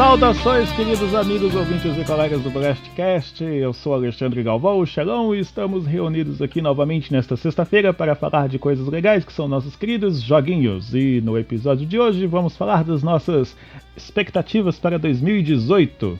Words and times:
Saudações, 0.00 0.72
queridos 0.72 1.14
amigos, 1.14 1.54
ouvintes 1.54 1.94
e 1.98 2.04
colegas 2.06 2.40
do 2.40 2.48
Blastcast. 2.48 3.44
Eu 3.44 3.74
sou 3.74 3.92
Alexandre 3.92 4.42
Galvão, 4.42 4.78
o 4.78 4.86
Xelão, 4.86 5.34
e 5.34 5.40
estamos 5.40 5.86
reunidos 5.86 6.40
aqui 6.40 6.62
novamente 6.62 7.12
nesta 7.12 7.36
sexta-feira 7.36 7.92
para 7.92 8.14
falar 8.14 8.48
de 8.48 8.58
coisas 8.58 8.88
legais 8.88 9.26
que 9.26 9.32
são 9.32 9.46
nossos 9.46 9.76
queridos 9.76 10.22
joguinhos. 10.22 10.94
E 10.94 11.20
no 11.20 11.38
episódio 11.38 11.86
de 11.86 11.98
hoje 11.98 12.26
vamos 12.26 12.56
falar 12.56 12.82
das 12.82 13.02
nossas 13.02 13.54
expectativas 13.94 14.78
para 14.78 14.98
2018. 14.98 16.18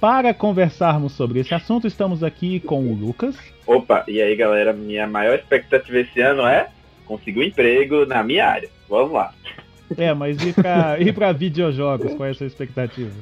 Para 0.00 0.32
conversarmos 0.32 1.12
sobre 1.12 1.40
esse 1.40 1.52
assunto, 1.52 1.86
estamos 1.86 2.24
aqui 2.24 2.60
com 2.60 2.86
o 2.86 2.94
Lucas. 2.94 3.36
Opa, 3.66 4.06
e 4.08 4.22
aí 4.22 4.34
galera, 4.34 4.72
minha 4.72 5.06
maior 5.06 5.34
expectativa 5.34 5.98
esse 5.98 6.18
ano 6.22 6.46
é 6.46 6.70
conseguir 7.04 7.40
um 7.40 7.44
emprego 7.44 8.06
na 8.06 8.22
minha 8.22 8.46
área. 8.46 8.70
Vamos 8.88 9.12
lá. 9.12 9.34
É, 9.96 10.14
mas 10.14 10.40
e 10.42 10.52
pra, 10.52 11.00
e 11.00 11.12
pra 11.12 11.32
videojogos, 11.32 12.14
qual 12.14 12.28
é 12.28 12.30
a 12.30 12.34
sua 12.34 12.46
expectativa? 12.46 13.12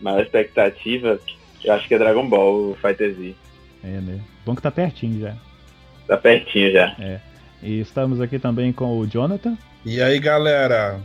Maior 0.00 0.22
expectativa, 0.22 1.18
eu 1.64 1.72
acho 1.72 1.88
que 1.88 1.94
é 1.94 1.98
Dragon 1.98 2.28
Ball 2.28 2.76
Fighter 2.80 3.14
Z. 3.14 3.34
É, 3.82 4.00
né? 4.00 4.20
Bom 4.44 4.54
que 4.54 4.62
tá 4.62 4.70
pertinho 4.70 5.20
já. 5.20 5.36
Tá 6.06 6.16
pertinho 6.16 6.72
já. 6.72 6.94
É. 6.98 7.20
E 7.62 7.80
estamos 7.80 8.20
aqui 8.20 8.38
também 8.38 8.72
com 8.72 8.98
o 8.98 9.06
Jonathan. 9.06 9.56
E 9.84 10.00
aí, 10.00 10.18
galera? 10.18 11.00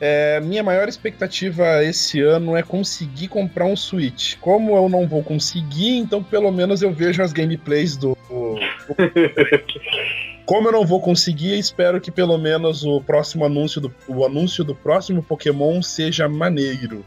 É, 0.00 0.40
minha 0.40 0.64
maior 0.64 0.88
expectativa 0.88 1.84
esse 1.84 2.20
ano 2.20 2.56
é 2.56 2.62
conseguir 2.62 3.28
comprar 3.28 3.66
um 3.66 3.76
Switch. 3.76 4.36
Como 4.40 4.76
eu 4.76 4.88
não 4.88 5.06
vou 5.06 5.22
conseguir, 5.22 5.96
então 5.96 6.22
pelo 6.22 6.50
menos 6.50 6.82
eu 6.82 6.92
vejo 6.92 7.22
as 7.22 7.32
gameplays 7.32 7.96
do. 7.96 8.16
Como 10.44 10.68
eu 10.68 10.72
não 10.72 10.84
vou 10.84 11.00
conseguir, 11.00 11.58
espero 11.58 12.00
que 12.00 12.10
pelo 12.10 12.36
menos 12.36 12.84
o 12.84 13.00
próximo 13.00 13.44
anúncio 13.44 13.80
do, 13.80 13.94
o 14.08 14.24
anúncio 14.24 14.64
do 14.64 14.74
próximo 14.74 15.22
Pokémon 15.22 15.80
seja 15.82 16.28
maneiro. 16.28 17.04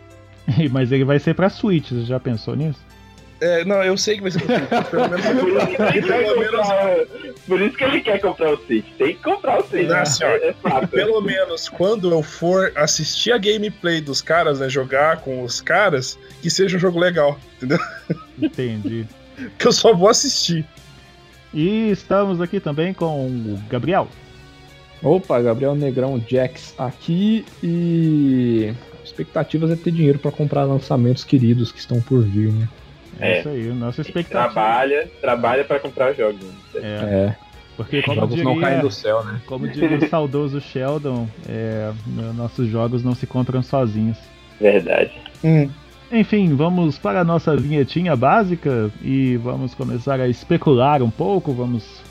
Mas 0.72 0.92
ele 0.92 1.04
vai 1.04 1.20
ser 1.20 1.34
pra 1.34 1.50
Switch, 1.50 1.90
você 1.90 2.06
já 2.06 2.20
pensou 2.20 2.56
nisso? 2.56 2.80
É, 3.42 3.66
não, 3.66 3.84
eu 3.84 3.98
sei 3.98 4.16
que 4.16 4.22
vai 4.22 4.32
ser 4.32 4.42
pra 4.42 4.60
Switch. 4.60 4.90
Pelo 4.90 5.10
menos, 5.10 5.26
Por 5.36 5.62
isso, 5.62 5.78
que 5.78 5.84
ele 5.84 6.02
quer 6.02 6.24
pelo 6.24 6.40
menos 6.40 6.68
comprar, 6.68 7.06
por 7.48 7.62
isso 7.62 7.78
que 7.78 7.84
ele 7.84 8.02
quer 8.02 8.22
comprar 8.22 8.54
o 8.54 8.58
Switch. 8.58 8.86
Tem 8.98 9.16
que 9.16 9.22
comprar 9.22 9.60
o 9.60 9.68
Switch. 9.68 9.88
Não, 9.88 9.98
assim, 9.98 10.24
ó, 10.24 10.28
é, 10.28 10.48
é 10.48 10.54
fato. 10.54 10.88
pelo 10.88 11.22
menos 11.22 11.70
quando 11.70 12.12
eu 12.12 12.24
for 12.24 12.72
assistir 12.76 13.34
a 13.34 13.38
gameplay 13.38 14.00
dos 14.00 14.22
caras, 14.22 14.60
né, 14.62 14.70
jogar 14.70 15.18
com 15.18 15.44
os 15.44 15.60
caras, 15.60 16.18
que 16.42 16.50
seja 16.50 16.78
um 16.78 16.80
jogo 16.80 16.98
legal, 16.98 17.38
entendeu? 17.58 17.80
Entendi. 18.42 19.06
Que 19.60 19.68
eu 19.68 19.74
só 19.74 19.94
vou 19.94 20.08
assistir. 20.08 20.66
E 21.56 21.90
estamos 21.90 22.42
aqui 22.42 22.60
também 22.60 22.94
com 22.94 23.28
o 23.28 23.60
Gabriel. 23.70 24.08
Opa, 25.02 25.42
Gabriel 25.42 25.74
Negrão 25.74 26.22
Jax 26.28 26.76
aqui 26.78 27.46
e 27.64 28.74
expectativas 29.04 29.72
é 29.72 29.76
ter 29.76 29.92
dinheiro 29.92 30.20
para 30.20 30.32
comprar 30.32 30.64
lançamentos 30.66 31.24
queridos 31.24 31.72
que 31.72 31.80
estão 31.80 32.02
por 32.02 32.22
vir, 32.24 32.52
né? 32.52 32.68
É, 33.20 33.32
É. 33.38 33.40
isso 33.40 33.50
aí, 33.50 33.64
nossa 33.68 34.02
expectativa. 34.02 34.52
Trabalha, 34.52 35.10
trabalha 35.22 35.64
pra 35.64 35.80
comprar 35.80 36.12
jogos. 36.14 36.42
É, 36.76 36.80
É, 36.80 37.36
porque 37.78 38.02
como 38.02 38.20
jogos 38.20 38.38
não 38.44 38.60
caem 38.60 38.76
diria, 38.76 38.82
do 38.82 38.92
céu, 38.92 39.24
né? 39.24 39.40
como 39.46 39.68
diria 39.68 39.98
o 39.98 40.08
saudoso 40.10 40.60
Sheldon, 40.60 41.28
é, 41.48 41.92
nossos 42.36 42.68
jogos 42.68 43.02
não 43.04 43.16
se 43.16 43.26
compram 43.26 43.62
sozinhos. 43.62 44.18
Verdade. 44.60 45.12
Hum. 45.44 45.70
Enfim, 46.12 46.56
vamos 46.56 46.98
para 46.98 47.22
a 47.22 47.24
nossa 47.24 47.56
vinhetinha 47.56 48.16
básica 48.16 48.92
e 49.02 49.38
vamos 49.38 49.74
começar 49.74 50.20
a 50.20 50.28
especular 50.28 51.02
um 51.02 51.10
pouco, 51.10 51.52
vamos, 51.52 52.02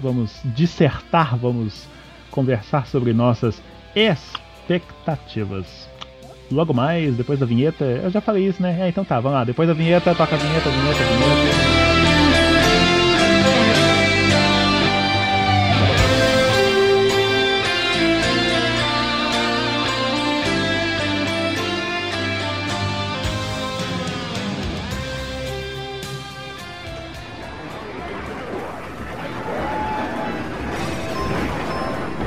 vamos 0.00 0.40
dissertar, 0.44 1.36
vamos 1.36 1.86
conversar 2.30 2.86
sobre 2.86 3.12
nossas 3.12 3.62
expectativas. 3.94 5.88
Logo 6.50 6.72
mais, 6.74 7.16
depois 7.16 7.38
da 7.38 7.46
vinheta, 7.46 7.84
eu 7.84 8.10
já 8.10 8.20
falei 8.20 8.46
isso, 8.46 8.62
né? 8.62 8.78
É, 8.80 8.88
então 8.88 9.04
tá, 9.04 9.20
vamos 9.20 9.38
lá, 9.38 9.44
depois 9.44 9.68
da 9.68 9.74
vinheta, 9.74 10.14
toca 10.14 10.34
a 10.34 10.38
vinheta, 10.38 10.68
vinheta, 10.70 11.04
vinheta. 11.04 11.71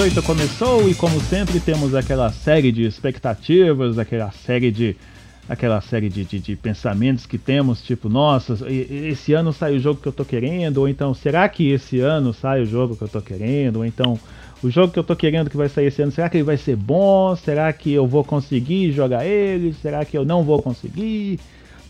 2018 0.00 0.22
começou 0.22 0.88
e 0.88 0.94
como 0.94 1.20
sempre 1.20 1.60
temos 1.60 1.94
aquela 1.94 2.32
série 2.32 2.72
de 2.72 2.84
expectativas, 2.84 3.98
aquela 3.98 4.30
série 4.30 4.70
de 4.70 4.96
aquela 5.46 5.78
série 5.82 6.08
de, 6.08 6.24
de, 6.24 6.38
de 6.38 6.56
pensamentos 6.56 7.26
que 7.26 7.36
temos, 7.36 7.82
tipo, 7.82 8.08
nossa, 8.08 8.56
esse 8.70 9.34
ano 9.34 9.52
sai 9.52 9.76
o 9.76 9.78
jogo 9.78 10.00
que 10.00 10.08
eu 10.08 10.12
tô 10.12 10.24
querendo, 10.24 10.78
ou 10.78 10.88
então, 10.88 11.12
será 11.12 11.46
que 11.50 11.70
esse 11.70 12.00
ano 12.00 12.32
sai 12.32 12.62
o 12.62 12.66
jogo 12.66 12.96
que 12.96 13.02
eu 13.02 13.08
tô 13.08 13.20
querendo, 13.20 13.76
ou 13.76 13.84
então, 13.84 14.18
o 14.62 14.70
jogo 14.70 14.90
que 14.90 14.98
eu 14.98 15.04
tô 15.04 15.14
querendo 15.14 15.50
que 15.50 15.56
vai 15.56 15.68
sair 15.68 15.88
esse 15.88 16.00
ano, 16.00 16.12
será 16.12 16.30
que 16.30 16.38
ele 16.38 16.44
vai 16.44 16.56
ser 16.56 16.76
bom? 16.76 17.36
Será 17.36 17.70
que 17.70 17.92
eu 17.92 18.06
vou 18.06 18.24
conseguir 18.24 18.92
jogar 18.92 19.26
ele? 19.26 19.74
Será 19.82 20.02
que 20.06 20.16
eu 20.16 20.24
não 20.24 20.42
vou 20.42 20.62
conseguir? 20.62 21.38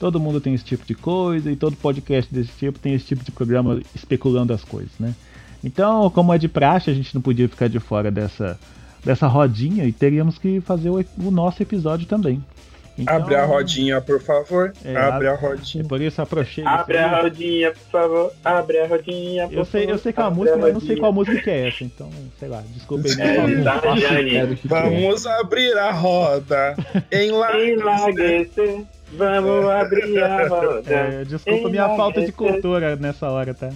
Todo 0.00 0.18
mundo 0.18 0.40
tem 0.40 0.52
esse 0.52 0.64
tipo 0.64 0.84
de 0.84 0.96
coisa 0.96 1.48
e 1.48 1.54
todo 1.54 1.76
podcast 1.76 2.34
desse 2.34 2.50
tipo 2.58 2.76
tem 2.76 2.94
esse 2.94 3.06
tipo 3.06 3.22
de 3.22 3.30
programa 3.30 3.80
especulando 3.94 4.52
as 4.52 4.64
coisas, 4.64 4.90
né? 4.98 5.14
Então, 5.62 6.08
como 6.10 6.32
é 6.32 6.38
de 6.38 6.48
praxe, 6.48 6.90
a 6.90 6.94
gente 6.94 7.14
não 7.14 7.20
podia 7.22 7.48
ficar 7.48 7.68
de 7.68 7.78
fora 7.78 8.10
dessa, 8.10 8.58
dessa 9.04 9.26
rodinha 9.26 9.84
e 9.84 9.92
teríamos 9.92 10.38
que 10.38 10.60
fazer 10.60 10.90
o, 10.90 11.04
o 11.18 11.30
nosso 11.30 11.62
episódio 11.62 12.06
também. 12.06 12.42
Então, 12.98 13.16
Abre 13.16 13.34
a 13.34 13.46
rodinha, 13.46 14.00
por 14.00 14.20
favor. 14.20 14.72
É, 14.84 14.94
Abre 14.94 15.28
a 15.28 15.34
rodinha. 15.34 15.84
Por 15.84 16.00
isso 16.02 16.20
aproxei. 16.20 16.64
Abre 16.66 16.98
a 16.98 17.22
rodinha, 17.22 17.72
por 17.72 17.90
favor. 17.90 18.32
Abre 18.44 18.78
a 18.78 18.86
rodinha, 18.86 19.48
por 19.48 19.54
Eu 19.56 19.64
sei, 19.64 19.82
eu 19.84 19.86
favor. 19.88 20.02
sei 20.02 20.12
que 20.12 20.20
é 20.20 20.22
uma 20.22 20.28
Abre 20.28 20.38
música, 20.40 20.54
a 20.54 20.58
mas 20.58 20.68
eu 20.68 20.74
não 20.74 20.80
sei 20.80 20.96
qual 20.96 21.12
música 21.12 21.40
que 21.40 21.50
é 21.50 21.68
essa, 21.68 21.84
então, 21.84 22.10
sei 22.38 22.48
lá, 22.48 22.62
desculpa 22.74 23.08
aí. 23.08 23.14
É, 23.20 23.62
tá. 23.62 23.80
É 23.96 24.36
é. 24.36 24.46
Vamos 24.64 25.26
abrir 25.26 25.78
a 25.78 25.92
roda. 25.92 26.76
Enlace. 27.10 27.70
Enlaguecer. 27.70 28.84
Vamos 29.12 29.64
abrir 29.70 30.22
a 30.22 30.48
roda. 30.48 30.90
É, 30.90 31.24
desculpa 31.24 31.68
a 31.68 31.70
minha 31.70 31.88
falta 31.96 32.20
de 32.20 32.32
cultura 32.32 32.96
nessa 32.96 33.30
hora, 33.30 33.54
tá? 33.54 33.70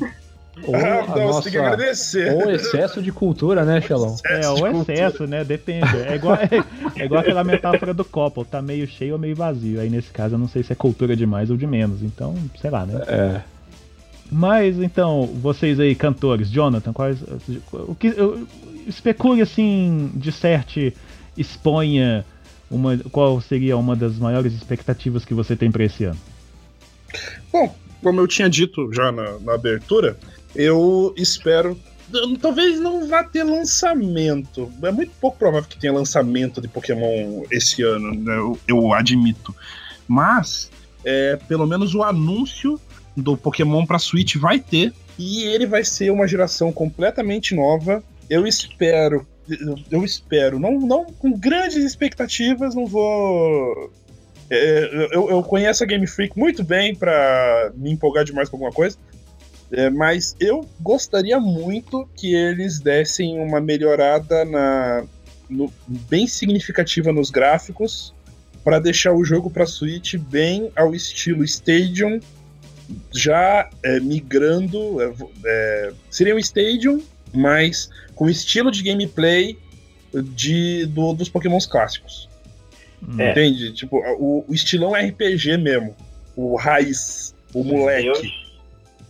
Ou 0.62 0.74
Ah, 0.76 1.04
a 1.12 1.18
não, 1.18 1.32
você 1.32 1.42
tem 1.44 1.52
que 1.52 1.58
nossa, 1.58 1.72
agradecer. 1.74 2.32
ou 2.32 2.50
excesso 2.50 3.02
de 3.02 3.10
cultura, 3.12 3.64
né, 3.64 3.80
Xelão? 3.80 4.16
É, 4.26 4.48
o 4.48 4.54
de 4.84 4.92
excesso, 4.92 5.26
né? 5.26 5.44
Depende. 5.44 5.86
É 6.06 6.14
igual, 6.14 6.38
é, 6.96 7.04
igual 7.04 7.20
aquela 7.20 7.42
metáfora 7.44 7.92
do 7.92 8.04
copo, 8.04 8.44
tá 8.44 8.62
meio 8.62 8.86
cheio 8.86 9.14
ou 9.14 9.18
meio 9.18 9.34
vazio. 9.34 9.80
Aí 9.80 9.90
nesse 9.90 10.10
caso 10.10 10.34
eu 10.34 10.38
não 10.38 10.48
sei 10.48 10.62
se 10.62 10.72
é 10.72 10.76
cultura 10.76 11.16
de 11.16 11.26
mais 11.26 11.50
ou 11.50 11.56
de 11.56 11.66
menos. 11.66 12.02
Então, 12.02 12.34
sei 12.60 12.70
lá, 12.70 12.86
né? 12.86 13.02
É. 13.06 13.40
Mas 14.30 14.78
então, 14.80 15.26
vocês 15.42 15.78
aí, 15.78 15.94
cantores, 15.94 16.48
Jonathan, 16.50 16.92
quais. 16.92 17.18
O 17.72 17.94
que. 17.94 18.08
eu- 18.16 18.46
Especule 18.86 19.40
assim, 19.40 20.10
disserte, 20.14 20.94
exponha 21.38 22.22
uma, 22.70 22.98
qual 23.10 23.40
seria 23.40 23.78
uma 23.78 23.96
das 23.96 24.18
maiores 24.18 24.52
expectativas 24.52 25.24
que 25.24 25.32
você 25.32 25.56
tem 25.56 25.70
pra 25.70 25.84
esse 25.84 26.04
ano. 26.04 26.18
Bom, 27.50 27.74
como 28.02 28.20
eu 28.20 28.26
tinha 28.28 28.48
dito 28.50 28.92
já 28.92 29.10
na, 29.10 29.38
na 29.38 29.54
abertura, 29.54 30.18
eu 30.54 31.14
espero. 31.16 31.78
Talvez 32.40 32.78
não 32.80 33.08
vá 33.08 33.24
ter 33.24 33.42
lançamento. 33.42 34.70
É 34.82 34.92
muito 34.92 35.12
pouco 35.20 35.38
provável 35.38 35.68
que 35.68 35.78
tenha 35.78 35.92
lançamento 35.92 36.60
de 36.60 36.68
Pokémon 36.68 37.42
esse 37.50 37.82
ano, 37.82 38.14
né? 38.14 38.36
eu, 38.36 38.58
eu 38.68 38.92
admito. 38.92 39.54
Mas, 40.06 40.70
é, 41.04 41.36
pelo 41.48 41.66
menos 41.66 41.94
o 41.94 42.02
anúncio 42.02 42.80
do 43.16 43.36
Pokémon 43.36 43.84
pra 43.86 43.98
Switch 43.98 44.36
vai 44.36 44.58
ter. 44.60 44.92
E 45.18 45.44
ele 45.44 45.66
vai 45.66 45.84
ser 45.84 46.10
uma 46.10 46.28
geração 46.28 46.72
completamente 46.72 47.54
nova. 47.54 48.02
Eu 48.28 48.46
espero, 48.46 49.26
eu- 49.90 50.04
espero, 50.04 50.58
não, 50.58 50.78
não 50.80 51.04
com 51.04 51.32
grandes 51.32 51.76
expectativas, 51.76 52.74
não 52.74 52.86
vou. 52.86 53.90
é, 54.50 55.08
eu, 55.12 55.30
eu 55.30 55.42
conheço 55.42 55.82
a 55.82 55.86
Game 55.86 56.06
Freak 56.06 56.38
muito 56.38 56.62
bem 56.64 56.94
pra 56.94 57.70
me 57.74 57.90
empolgar 57.90 58.24
demais 58.24 58.48
com 58.48 58.56
alguma 58.56 58.72
coisa. 58.72 58.96
É, 59.72 59.90
mas 59.90 60.36
eu 60.38 60.68
gostaria 60.80 61.40
muito 61.40 62.08
que 62.16 62.34
eles 62.34 62.78
dessem 62.78 63.38
uma 63.40 63.60
melhorada 63.60 64.44
na, 64.44 65.04
no- 65.48 65.72
bem 65.86 66.26
significativa 66.26 67.12
nos 67.12 67.30
gráficos 67.30 68.14
para 68.62 68.78
deixar 68.78 69.12
o 69.12 69.24
jogo 69.24 69.50
para 69.50 69.66
Switch 69.66 70.14
bem 70.16 70.70
ao 70.76 70.94
estilo 70.94 71.42
Stadium, 71.44 72.20
já 73.12 73.68
é, 73.82 74.00
migrando. 74.00 75.00
é, 75.02 75.12
é, 75.44 75.92
seria 76.10 76.34
um 76.34 76.38
Stadium, 76.38 77.02
mas 77.32 77.90
com 78.14 78.28
estilo 78.28 78.70
de 78.70 78.82
gameplay 78.82 79.58
de, 80.34 80.86
do- 80.86 81.12
dos 81.14 81.28
Pokémons 81.28 81.66
clássicos. 81.66 82.28
Hum. 83.06 83.20
É. 83.20 83.32
Entende? 83.32 83.72
Tipo, 83.72 83.96
o, 84.18 84.44
o 84.48 84.54
estilão 84.54 84.92
RPG 84.94 85.56
mesmo. 85.58 85.94
O 86.36 86.56
raiz, 86.56 87.34
o 87.52 87.62
moleque. 87.64 88.32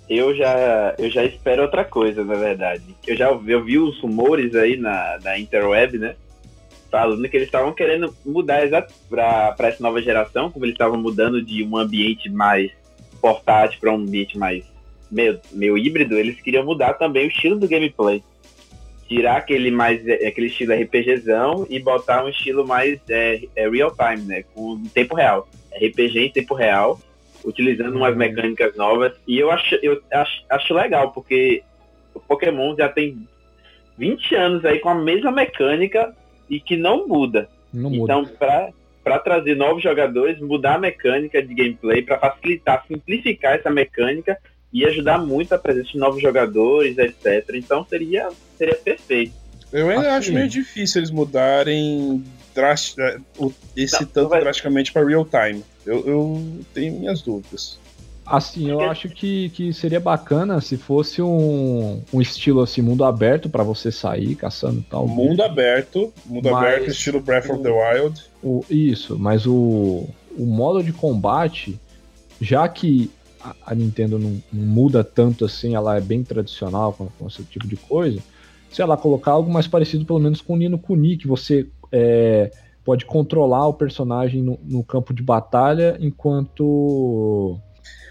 Eu, 0.09 0.35
já 0.35 0.95
eu 0.99 1.11
já 1.11 1.25
espero 1.25 1.63
outra 1.63 1.85
coisa, 1.85 2.25
na 2.25 2.35
verdade. 2.35 2.83
Eu 3.07 3.17
já 3.17 3.29
eu 3.31 3.63
vi 3.63 3.79
os 3.79 3.99
rumores 4.01 4.55
aí 4.55 4.77
na, 4.77 5.19
na 5.23 5.39
interweb, 5.39 5.99
né? 5.99 6.15
Falando 6.91 7.29
que 7.29 7.37
eles 7.37 7.49
estavam 7.49 7.73
querendo 7.73 8.15
mudar 8.25 8.69
pra 9.09 9.55
essa 9.61 9.83
nova 9.83 10.01
geração, 10.01 10.51
como 10.51 10.65
eles 10.65 10.75
estavam 10.75 10.99
mudando 10.99 11.43
de 11.43 11.65
um 11.65 11.77
ambiente 11.77 12.31
mais 12.31 12.71
portátil 13.21 13.81
para 13.81 13.93
um 13.93 13.97
ambiente 13.97 14.37
mais 14.37 14.65
meio, 15.11 15.41
meio 15.53 15.79
híbrido, 15.79 16.19
eles 16.19 16.41
queriam 16.41 16.65
mudar 16.65 16.95
também 16.95 17.27
o 17.27 17.31
estilo 17.31 17.59
do 17.59 17.69
gameplay. 17.69 18.23
Tirar 19.09 19.37
aquele 19.37 19.71
mais 19.71 20.01
aquele 20.09 20.47
estilo 20.47 20.75
RPGzão 20.75 21.67
e 21.71 21.79
botar 21.79 22.25
um 22.25 22.29
estilo 22.29 22.67
mais 22.67 22.99
é, 23.09 23.43
é 23.57 23.69
real 23.69 23.95
time, 23.95 24.27
né? 24.27 24.45
Com 24.55 24.83
tempo 24.93 25.15
real. 25.15 25.49
RPG 25.75 26.19
em 26.19 26.31
tempo 26.31 26.55
real 26.55 27.01
utilizando 27.45 27.97
umas 27.97 28.17
mecânicas 28.17 28.77
novas. 28.77 29.13
E 29.27 29.39
eu 29.39 29.51
acho, 29.51 29.75
eu 29.83 30.03
acho, 30.13 30.45
acho 30.51 30.75
legal, 30.75 31.13
porque 31.13 31.63
o 32.15 32.21
Pokémon 32.21 32.75
já 32.77 32.89
tem 32.89 33.27
20 33.99 34.35
anos 34.35 34.65
aí 34.65 34.79
com 34.79 34.89
a 34.89 34.95
mesma 34.95 35.31
mecânica 35.31 36.15
e 36.49 36.59
que 36.59 36.77
não 36.77 37.07
muda. 37.07 37.49
Não 37.73 37.91
muda. 37.91 38.03
Então, 38.03 38.25
pra, 38.25 38.71
pra 39.03 39.19
trazer 39.19 39.55
novos 39.55 39.83
jogadores, 39.83 40.41
mudar 40.41 40.77
a 40.77 40.79
mecânica 40.79 41.43
de 41.43 41.55
gameplay, 41.55 42.03
pra 42.03 42.19
facilitar, 42.19 42.85
simplificar 42.87 43.55
essa 43.55 43.71
mecânica 43.71 44.39
e 44.73 44.85
ajudar 44.85 45.19
muito 45.19 45.55
a 45.55 45.59
presença 45.59 45.93
de 45.93 45.99
novos 45.99 46.21
jogadores, 46.21 46.99
etc. 46.99 47.49
Então 47.55 47.85
seria, 47.85 48.29
seria 48.59 48.75
perfeito. 48.75 49.33
Eu 49.73 49.89
ainda 49.89 50.09
Assim. 50.09 50.17
acho 50.19 50.33
meio 50.33 50.49
difícil 50.49 51.01
eles 51.01 51.11
mudarem 51.11 52.25
é, 52.57 53.19
o- 53.39 53.53
esse 53.77 54.01
Não, 54.03 54.09
tanto 54.09 54.29
vai- 54.29 54.41
drasticamente 54.41 54.93
para 54.93 55.07
real 55.07 55.25
time. 55.27 55.63
Eu, 55.85 56.07
eu 56.07 56.61
tenho 56.73 56.99
minhas 56.99 57.21
dúvidas. 57.23 57.79
Assim, 58.27 58.71
eu 58.71 58.81
acho 58.81 59.11
que, 59.11 59.51
que 59.51 59.71
seria 59.75 60.01
bacana 60.01 60.59
se 60.59 60.79
fosse 60.79 61.21
um, 61.21 62.01
um 62.11 62.23
estilo 62.23 62.63
assim, 62.63 62.81
mundo 62.81 63.05
aberto 63.05 63.51
pra 63.51 63.63
você 63.63 63.93
sair 63.93 64.35
caçando 64.35 64.79
e 64.81 64.83
tal. 64.83 65.07
Mundo 65.07 65.43
aberto, 65.43 66.11
mundo 66.25 66.51
Mas 66.51 66.57
aberto, 66.57 66.91
estilo 66.91 67.21
Breath 67.21 67.51
of 67.51 67.63
the 67.63 67.69
Wild. 67.71 68.23
O, 68.43 68.65
isso, 68.71 69.19
mas 69.19 69.45
o, 69.47 70.09
o 70.39 70.47
modo 70.47 70.83
de 70.83 70.91
combate, 70.91 71.79
já 72.41 72.67
que 72.67 73.11
a, 73.43 73.55
a 73.67 73.75
Nintendo 73.75 74.19
não, 74.19 74.43
não 74.51 74.67
muda 74.67 75.05
tanto 75.05 75.45
assim, 75.45 75.75
ela 75.75 75.95
é 75.95 76.01
bem 76.01 76.25
tradicional 76.25 76.95
com, 76.95 77.09
com 77.19 77.27
esse 77.27 77.43
tipo 77.43 77.67
de 77.69 77.77
coisa, 77.77 78.21
se 78.71 78.81
ela 78.81 78.97
colocar 78.97 79.33
algo 79.33 79.53
mais 79.53 79.67
parecido, 79.67 80.07
pelo 80.07 80.19
menos 80.19 80.41
com 80.41 80.55
o 80.55 80.57
Nino 80.57 80.79
Kuni, 80.79 81.19
que 81.19 81.29
você 81.29 81.67
é, 81.97 82.51
pode 82.85 83.07
controlar 83.07 83.69
o 83.69 83.75
personagem 83.75 84.43
no, 84.43 84.59
no 84.65 84.83
campo 84.83 85.15
de 85.15 85.23
batalha 85.23 85.97
enquanto. 86.01 87.59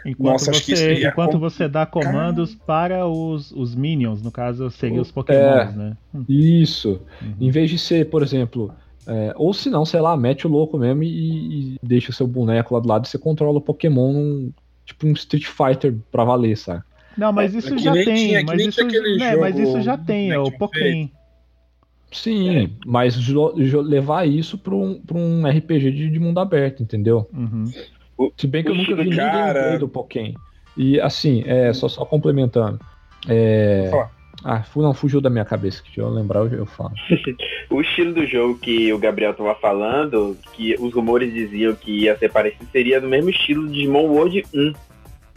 Enquanto, 0.06 0.31
Nossa, 0.33 0.51
você, 0.51 0.75
seria 0.75 1.09
enquanto 1.09 1.39
você 1.39 1.68
dá 1.68 1.85
comandos 1.85 2.53
para 2.56 3.07
os, 3.07 3.51
os 3.51 3.74
minions, 3.74 4.21
no 4.21 4.31
caso 4.31 4.69
seriam 4.69 5.01
os 5.01 5.12
Pokémons, 5.12 5.74
É. 5.74 5.77
né? 5.77 5.97
Hum, 6.13 6.25
Isso. 6.27 7.00
uhum. 7.21 7.35
Em 7.39 7.50
vez 7.50 7.69
de 7.69 7.77
ser, 7.77 8.09
por 8.09 8.21
exemplo. 8.21 8.74
é, 9.07 9.33
ou 9.38 9.53
se 9.53 9.69
não, 9.69 9.86
sei 9.86 10.01
lá, 10.01 10.18
mete 10.18 10.45
o 10.45 10.50
louco 10.50 10.77
mesmo 10.77 11.03
e, 11.03 11.75
e 11.75 11.77
deixa 11.81 12.12
o 12.12 12.13
seu 12.13 12.27
boneco 12.27 12.74
lá 12.74 12.81
do 12.81 12.88
lado 12.88 13.06
e 13.06 13.07
você 13.07 13.18
controla 13.18 13.59
o 13.59 13.62
Pokémon 13.62 14.12
num, 14.12 14.51
tipo 14.86 15.07
um 15.07 15.13
Street 15.13 15.45
Fighter 15.45 15.95
pra 16.12 16.25
valer, 16.25 16.57
sabe? 16.57 16.83
Não, 17.18 17.31
mas 17.31 17.56
É, 17.56 17.59
isso 17.59 17.74
é 17.74 17.77
já 17.77 17.94
tem, 17.94 18.44
mas 18.44 18.62
isso, 18.62 18.86
né, 19.18 19.36
mas 19.38 19.57
isso 19.57 19.81
já 19.81 19.97
tem, 19.97 20.31
é 20.31 20.39
o 20.39 20.51
Pokémon. 20.51 21.07
Sim, 22.13 22.71
mas 22.86 23.15
jo- 23.15 23.54
jo- 23.57 23.81
levar 23.81 24.27
isso 24.27 24.57
pra 24.57 24.74
um, 24.75 25.01
pra 25.01 25.18
um 25.18 25.45
RPG 25.48 25.92
de, 25.92 26.10
de 26.10 26.19
mundo 26.19 26.39
aberto, 26.39 26.81
entendeu? 26.83 27.27
Uhum. 27.33 27.65
Se 28.38 28.48
bem 28.48 28.63
que 28.63 28.69
eu 28.69 28.74
o 28.74 28.77
nunca 28.77 28.95
vi 28.95 29.04
ninguém 29.06 29.18
cara- 29.18 29.54
gameplay 29.54 29.80
do 29.80 29.88
Pokémon. 29.89 30.33
E 30.77 31.00
assim, 31.01 31.44
é, 31.45 31.74
só, 31.74 31.88
só 31.89 32.06
complementando. 32.06 32.80
É... 33.27 33.89
Ah, 34.45 34.62
não, 34.75 34.94
fugiu 34.94 35.21
da 35.21 35.30
minha 35.30 35.45
cabeça, 35.45 35.81
que 35.81 36.01
eu 36.01 36.10
lembrar 36.10 36.39
eu, 36.42 36.48
eu 36.54 36.65
falo. 36.65 36.92
O 37.69 37.81
estilo 37.81 38.13
do 38.13 38.27
jogo 38.27 38.60
que 38.60 38.92
o 38.94 39.00
Gabriel 39.00 39.33
tava 39.33 39.56
falando, 39.56 40.38
que 40.54 40.75
os 40.80 40.94
rumores 40.94 41.33
diziam 41.33 41.74
que 41.74 42.01
ia 42.04 42.15
ser 42.18 42.30
parecido, 42.31 42.68
seria 42.71 43.00
do 43.01 43.07
mesmo 43.07 43.30
estilo 43.31 43.65
de 43.68 43.74
Digimon 43.74 44.06
World 44.07 44.44
1. 44.54 44.74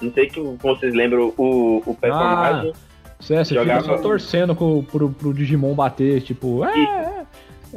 Não 0.02 0.12
sei 0.12 0.26
que 0.26 0.40
vocês 0.40 0.92
lembram 0.92 1.32
o, 1.38 1.82
o 1.86 1.94
personagem. 1.94 2.72
Você, 3.18 3.36
você 3.36 3.54
Jogava- 3.54 3.82
fica 3.82 3.96
só 3.96 4.02
torcendo 4.02 4.54
pro, 4.54 4.82
pro, 4.84 5.10
pro 5.10 5.32
Digimon 5.34 5.74
bater, 5.74 6.20
tipo. 6.22 6.64
É, 6.64 6.78
é. 6.80 7.26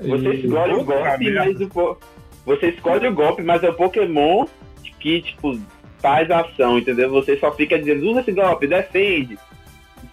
Você 0.07 0.27
E- 0.29 0.45
escolhe 0.45 0.73
o 0.73 0.83
golpe, 0.83 1.25
merda. 1.25 1.45
mas 1.45 1.61
o 1.61 1.97
você 2.45 2.69
escolhe 2.69 3.07
o 3.07 3.13
golpe, 3.13 3.41
mas 3.43 3.63
é 3.63 3.69
o 3.69 3.73
Pokémon 3.73 4.45
que 4.99 5.21
tipo 5.21 5.57
faz 5.99 6.29
ação, 6.31 6.77
entendeu? 6.77 7.09
Você 7.11 7.37
só 7.37 7.51
fica 7.53 7.77
dizendo 7.77 8.09
usa 8.09 8.19
esse 8.21 8.31
golpe, 8.31 8.67
defende, 8.67 9.37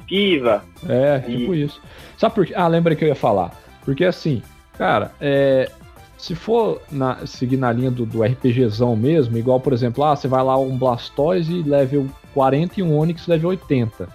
esquiva. 0.00 0.64
É, 0.88 1.18
tipo 1.20 1.54
isso. 1.54 1.80
Sabe 2.16 2.34
por 2.34 2.46
quê? 2.46 2.52
Ah, 2.56 2.68
lembra 2.68 2.94
que 2.94 3.04
eu 3.04 3.08
ia 3.08 3.14
falar. 3.14 3.52
Porque 3.84 4.04
assim, 4.04 4.42
cara, 4.78 5.12
é, 5.20 5.70
se 6.16 6.34
for 6.34 6.80
na- 6.90 7.24
seguir 7.26 7.56
na 7.56 7.70
linha 7.72 7.90
do, 7.90 8.04
do 8.06 8.22
RPGzão 8.22 8.96
mesmo, 8.96 9.36
igual, 9.38 9.60
por 9.60 9.72
exemplo, 9.72 10.02
ah, 10.04 10.14
você 10.16 10.26
vai 10.28 10.42
lá 10.42 10.56
um 10.58 10.76
Blastoise 10.76 11.62
level 11.62 12.06
40 12.34 12.80
e 12.80 12.82
um 12.82 12.96
Onix 12.98 13.26
level 13.26 13.50
80. 13.50 14.08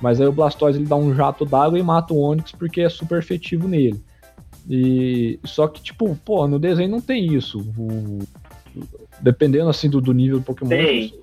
Mas 0.00 0.20
aí 0.20 0.26
o 0.26 0.32
Blastoise 0.32 0.78
ele 0.78 0.86
dá 0.86 0.96
um 0.96 1.14
jato 1.14 1.44
d'água 1.44 1.78
e 1.78 1.82
mata 1.82 2.12
o 2.12 2.20
Onix 2.20 2.52
porque 2.52 2.80
é 2.82 2.88
super 2.88 3.18
efetivo 3.18 3.66
nele. 3.68 4.00
E 4.68 5.38
só 5.44 5.68
que, 5.68 5.80
tipo, 5.80 6.14
pô, 6.24 6.46
no 6.48 6.58
desenho 6.58 6.90
não 6.90 7.00
tem 7.00 7.32
isso. 7.34 7.60
O- 7.78 8.18
dependendo 9.20 9.68
assim 9.70 9.88
do, 9.88 10.00
do 10.00 10.12
nível 10.12 10.38
do 10.38 10.44
Pokémon, 10.44 10.68
Tem. 10.68 11.14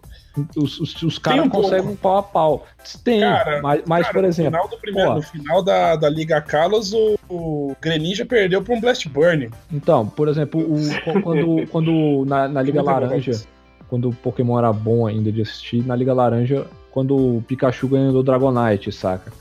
os, 0.58 0.80
os, 0.80 1.04
os 1.04 1.20
caras 1.20 1.46
um 1.46 1.50
conseguem 1.50 1.90
um 1.92 1.96
pau 1.96 2.18
a 2.18 2.24
pau. 2.24 2.66
Tem, 3.04 3.20
Cara, 3.20 3.62
mas, 3.62 3.84
mas 3.86 4.02
Cara, 4.04 4.14
por 4.14 4.22
no 4.24 4.28
exemplo, 4.30 4.52
final 4.52 4.68
do 4.68 4.78
primeiro- 4.78 5.10
pô. 5.12 5.16
no 5.18 5.22
final 5.22 5.64
da, 5.64 5.96
da 5.96 6.10
Liga 6.10 6.42
Kalos, 6.42 6.94
o, 6.94 7.16
o 7.30 7.76
Greninja 7.80 8.26
perdeu 8.26 8.64
pra 8.64 8.74
um 8.76 8.82
Blast 8.82 9.08
Burn. 9.08 9.50
Então, 9.72 10.08
por 10.08 10.28
exemplo, 10.28 10.62
o, 10.62 10.78
qu- 11.04 11.22
quando, 11.22 11.68
quando 11.70 12.26
na, 12.26 12.48
na 12.48 12.62
Liga 12.64 12.82
Laranja, 12.82 13.40
quando 13.88 14.10
o 14.10 14.16
Pokémon 14.16 14.58
era 14.58 14.74
bom 14.74 15.06
ainda 15.06 15.32
de 15.32 15.42
assistir, 15.44 15.86
na 15.86 15.96
Liga 15.96 16.14
Laranja, 16.14 16.66
quando 16.94 17.16
o 17.16 17.44
Pikachu 17.48 17.88
ganhou 17.88 18.14
do 18.14 18.24
Dragonite, 18.24 18.92
saca? 18.92 19.34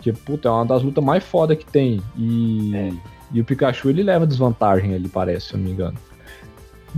Que, 0.00 0.12
puta, 0.12 0.48
é 0.48 0.52
uma 0.52 0.66
das 0.66 0.82
lutas 0.82 1.02
mais 1.02 1.24
foda 1.24 1.56
que 1.56 1.64
tem. 1.64 2.02
E, 2.16 2.76
É. 2.76 2.92
e 3.32 3.40
o 3.40 3.44
Pikachu, 3.44 3.88
ele 3.88 4.02
leva 4.02 4.26
desvantagem, 4.26 4.92
ele 4.92 5.08
parece, 5.08 5.48
se 5.48 5.54
eu 5.54 5.58
não 5.58 5.64
me 5.64 5.72
engano. 5.72 5.96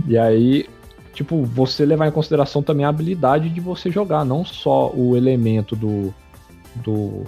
E 0.05 0.17
aí, 0.17 0.67
tipo, 1.13 1.41
você 1.43 1.85
levar 1.85 2.05
em 2.05 2.11
consideração 2.11 2.61
também 2.61 2.85
a 2.85 2.89
habilidade 2.89 3.47
de 3.47 3.61
você 3.61 3.89
jogar, 3.89 4.25
não 4.25 4.43
só 4.43 4.91
o 4.93 5.15
elemento 5.15 5.73
do, 5.73 6.13
do, 6.75 7.23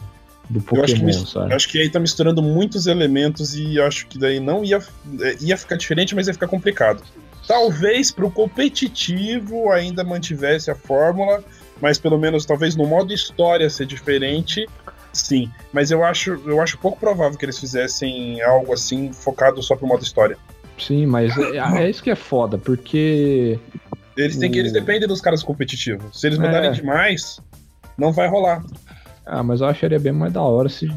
do 0.49 0.61
Eu 0.75 0.83
acho, 0.83 0.95
que 0.95 1.01
Pokémon, 1.01 1.47
eu 1.49 1.55
acho 1.55 1.69
que 1.69 1.79
aí 1.79 1.89
tá 1.89 1.99
misturando 1.99 2.41
muitos 2.43 2.85
elementos 2.85 3.55
e 3.55 3.79
acho 3.79 4.05
que 4.07 4.19
daí 4.19 4.41
não 4.41 4.65
ia, 4.65 4.83
é, 5.21 5.37
ia 5.39 5.55
ficar 5.55 5.77
diferente, 5.77 6.13
mas 6.13 6.27
ia 6.27 6.33
ficar 6.33 6.47
complicado. 6.49 7.01
Talvez 7.47 8.11
pro 8.11 8.29
competitivo 8.29 9.71
ainda 9.71 10.03
mantivesse 10.03 10.69
a 10.69 10.75
fórmula, 10.75 11.41
mas 11.81 11.97
pelo 11.97 12.17
menos 12.17 12.45
talvez 12.45 12.75
no 12.75 12.85
modo 12.85 13.13
história 13.13 13.69
ser 13.69 13.85
diferente, 13.85 14.67
sim. 15.13 15.49
Mas 15.73 15.91
eu 15.91 16.03
acho, 16.03 16.41
eu 16.45 16.61
acho 16.61 16.77
pouco 16.77 16.99
provável 16.99 17.37
que 17.37 17.45
eles 17.45 17.57
fizessem 17.59 18.41
algo 18.41 18.73
assim 18.73 19.11
focado 19.13 19.61
só 19.63 19.75
pro 19.75 19.87
modo 19.87 20.03
história. 20.03 20.37
Sim, 20.77 21.05
mas 21.05 21.37
é, 21.37 21.57
é 21.83 21.89
isso 21.89 22.01
que 22.01 22.09
é 22.09 22.15
foda, 22.15 22.57
porque 22.57 23.59
Eles 24.15 24.37
têm 24.37 24.49
que 24.51 24.59
eles 24.59 24.71
dependem 24.71 25.07
dos 25.07 25.21
caras 25.21 25.43
competitivos. 25.43 26.19
Se 26.19 26.27
eles 26.27 26.39
É. 26.39 26.41
mudarem 26.41 26.71
demais, 26.71 27.39
não 27.97 28.11
vai 28.11 28.27
rolar. 28.27 28.63
Ah, 29.25 29.43
mas 29.43 29.61
eu 29.61 29.67
acharia 29.67 29.99
bem 29.99 30.11
mais 30.11 30.33
da 30.33 30.41
hora 30.41 30.69
se 30.69 30.89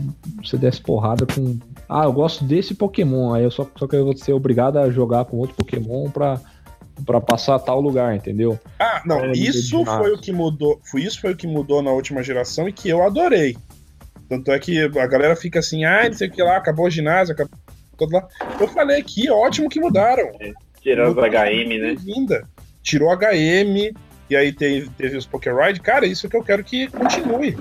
você 0.42 0.56
desse 0.56 0.80
porrada 0.80 1.26
com. 1.26 1.58
Ah, 1.88 2.04
eu 2.04 2.12
gosto 2.12 2.44
desse 2.44 2.74
Pokémon. 2.74 3.34
Aí 3.34 3.44
eu 3.44 3.50
só, 3.50 3.68
só 3.76 3.86
que 3.86 3.94
eu 3.94 4.04
vou 4.04 4.16
ser 4.16 4.32
obrigado 4.32 4.78
a 4.78 4.88
jogar 4.90 5.26
com 5.26 5.36
outro 5.36 5.54
Pokémon 5.54 6.08
pra 6.10 6.40
pra 7.04 7.20
passar 7.20 7.54
a 7.56 7.58
tal 7.58 7.80
lugar, 7.80 8.14
entendeu? 8.14 8.58
Ah, 8.78 9.02
não, 9.04 9.20
É, 9.26 9.32
isso 9.32 9.84
foi 9.84 10.12
o 10.12 10.18
que 10.18 10.32
mudou. 10.32 10.80
Foi 10.90 11.02
isso 11.02 11.20
foi 11.20 11.32
o 11.32 11.36
que 11.36 11.46
mudou 11.46 11.82
na 11.82 11.90
última 11.90 12.22
geração 12.22 12.68
e 12.68 12.72
que 12.72 12.88
eu 12.88 13.02
adorei. 13.02 13.56
Tanto 14.28 14.50
é 14.50 14.58
que 14.58 14.80
a 14.84 15.06
galera 15.06 15.36
fica 15.36 15.58
assim, 15.58 15.84
ah, 15.84 16.04
não 16.06 16.12
sei 16.14 16.28
o 16.28 16.30
que 16.30 16.42
lá, 16.42 16.56
acabou 16.56 16.86
o 16.86 16.90
ginásio, 16.90 17.34
acabou 17.34 17.52
tudo 17.98 18.12
lá. 18.14 18.26
Eu 18.60 18.66
falei 18.68 18.98
aqui, 19.00 19.30
ótimo 19.30 19.68
que 19.68 19.78
mudaram. 19.80 20.30
Tirando 20.80 21.18
os 21.18 21.24
HM, 21.24 21.78
né? 21.78 21.94
Bem-vinda. 21.94 22.48
Tirou 22.82 23.10
HM, 23.16 23.92
e 24.30 24.36
aí 24.36 24.52
teve, 24.52 24.88
teve 24.90 25.16
os 25.16 25.26
Pokéride. 25.26 25.80
Cara, 25.80 26.06
isso 26.06 26.26
é 26.26 26.30
que 26.30 26.36
eu 26.36 26.42
quero 26.42 26.64
que 26.64 26.88
continue. 26.88 27.56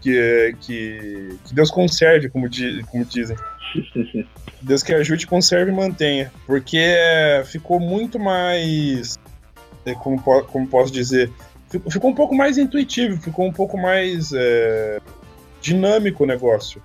Que, 0.00 0.56
que, 0.62 1.36
que 1.44 1.54
Deus 1.54 1.70
conserve, 1.70 2.30
como, 2.30 2.48
di- 2.48 2.82
como 2.90 3.04
dizem. 3.04 3.36
Deus 4.62 4.82
que 4.82 4.92
ajude, 4.92 5.26
conserve 5.26 5.70
e 5.70 5.74
mantenha. 5.74 6.32
Porque 6.46 6.78
ficou 7.46 7.80
muito 7.80 8.18
mais. 8.18 9.18
é, 9.86 9.94
Como, 9.94 10.20
como 10.20 10.66
posso 10.68 10.92
dizer? 10.92 11.30
Ficou, 11.88 12.10
um 12.10 12.14
pouco 12.14 12.34
mais 12.34 12.58
intuitivo, 12.58 13.20
ficou 13.20 13.46
um 13.46 13.52
pouco 13.52 13.78
mais 13.78 14.32
é, 14.32 15.00
dinâmico 15.60 16.24
o 16.24 16.26
negócio. 16.26 16.82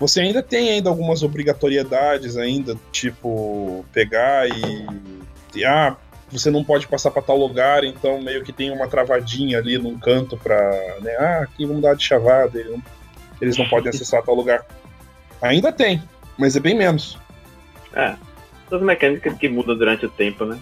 Você 0.00 0.20
ainda 0.20 0.42
tem 0.42 0.70
ainda 0.70 0.88
algumas 0.88 1.22
obrigatoriedades 1.22 2.36
ainda, 2.36 2.76
tipo 2.92 3.84
pegar 3.92 4.48
e, 4.48 5.64
ah, 5.64 5.96
você 6.30 6.50
não 6.50 6.62
pode 6.62 6.86
passar 6.86 7.10
para 7.10 7.22
tal 7.22 7.36
lugar, 7.36 7.84
então 7.84 8.20
meio 8.20 8.44
que 8.44 8.52
tem 8.52 8.70
uma 8.70 8.86
travadinha 8.86 9.58
ali 9.58 9.78
num 9.78 9.98
canto 9.98 10.36
pra, 10.36 10.70
né, 11.00 11.16
ah, 11.18 11.40
aqui 11.42 11.64
vamos 11.64 11.82
dar 11.82 11.94
de 11.94 12.04
chavada, 12.04 12.64
eles 13.40 13.56
não 13.56 13.68
podem 13.68 13.88
acessar 13.88 14.22
tal 14.22 14.34
lugar. 14.34 14.64
Ainda 15.40 15.72
tem, 15.72 16.02
mas 16.36 16.56
é 16.56 16.60
bem 16.60 16.76
menos. 16.76 17.18
É. 17.94 18.16
Essas 18.66 18.82
mecânicas 18.82 19.36
que 19.38 19.48
mudam 19.48 19.76
durante 19.76 20.06
o 20.06 20.10
tempo, 20.10 20.44
né? 20.44 20.58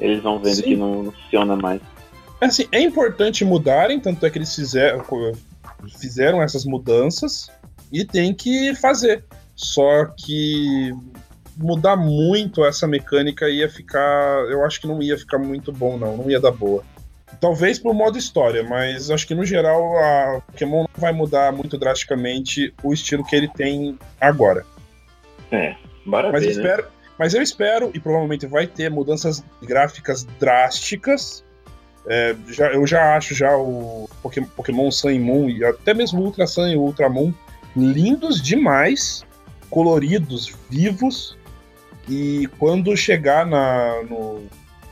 Eles 0.00 0.22
vão 0.22 0.38
vendo 0.38 0.56
Sim. 0.56 0.62
que 0.62 0.76
não, 0.76 1.02
não 1.04 1.12
funciona 1.12 1.56
mais. 1.56 1.80
Assim, 2.40 2.66
é 2.70 2.80
importante 2.80 3.44
mudarem, 3.44 3.98
tanto 4.00 4.24
é 4.24 4.30
que 4.30 4.38
eles 4.38 4.54
fizeram, 4.54 5.04
fizeram 5.98 6.42
essas 6.42 6.64
mudanças 6.64 7.50
e 7.92 8.04
tem 8.04 8.32
que 8.32 8.74
fazer. 8.76 9.24
Só 9.54 10.04
que 10.04 10.92
mudar 11.56 11.96
muito 11.96 12.64
essa 12.64 12.86
mecânica 12.86 13.48
ia 13.48 13.68
ficar. 13.68 14.44
Eu 14.48 14.64
acho 14.64 14.80
que 14.80 14.86
não 14.86 15.02
ia 15.02 15.18
ficar 15.18 15.38
muito 15.38 15.72
bom, 15.72 15.98
não. 15.98 16.16
Não 16.16 16.30
ia 16.30 16.40
dar 16.40 16.52
boa. 16.52 16.84
Talvez 17.40 17.78
pro 17.78 17.94
modo 17.94 18.18
história, 18.18 18.62
mas 18.62 19.10
acho 19.10 19.26
que 19.26 19.34
no 19.34 19.44
geral 19.44 19.96
a 19.98 20.40
Pokémon 20.46 20.82
não 20.82 20.88
vai 20.96 21.12
mudar 21.12 21.52
muito 21.52 21.78
drasticamente 21.78 22.74
o 22.82 22.92
estilo 22.92 23.24
que 23.24 23.36
ele 23.36 23.48
tem 23.48 23.98
agora. 24.20 24.64
É. 25.52 25.76
Bora 26.04 26.32
Mas, 26.32 26.42
eu 26.42 26.48
né? 26.48 26.56
espero, 26.56 26.84
mas 27.18 27.34
eu 27.34 27.42
espero, 27.42 27.90
e 27.94 28.00
provavelmente 28.00 28.46
vai 28.46 28.66
ter, 28.66 28.90
mudanças 28.90 29.44
gráficas 29.62 30.24
drásticas. 30.40 31.44
É, 32.06 32.34
já, 32.48 32.72
eu 32.72 32.86
já 32.86 33.16
acho 33.16 33.34
já 33.34 33.54
o 33.56 34.08
Poké- 34.22 34.46
Pokémon 34.56 34.90
Sun 34.90 35.10
e 35.10 35.18
Moon, 35.18 35.50
e 35.50 35.64
até 35.64 35.92
mesmo 35.92 36.20
o 36.20 36.24
Ultra 36.24 36.46
Sun 36.46 36.68
e 36.68 36.76
o 36.76 36.80
Ultra 36.80 37.08
Moon, 37.08 37.32
lindos 37.76 38.40
demais, 38.40 39.24
coloridos, 39.68 40.56
vivos. 40.70 41.36
E 42.08 42.48
quando 42.58 42.96
chegar 42.96 43.44
na, 43.44 44.02
no, 44.04 44.46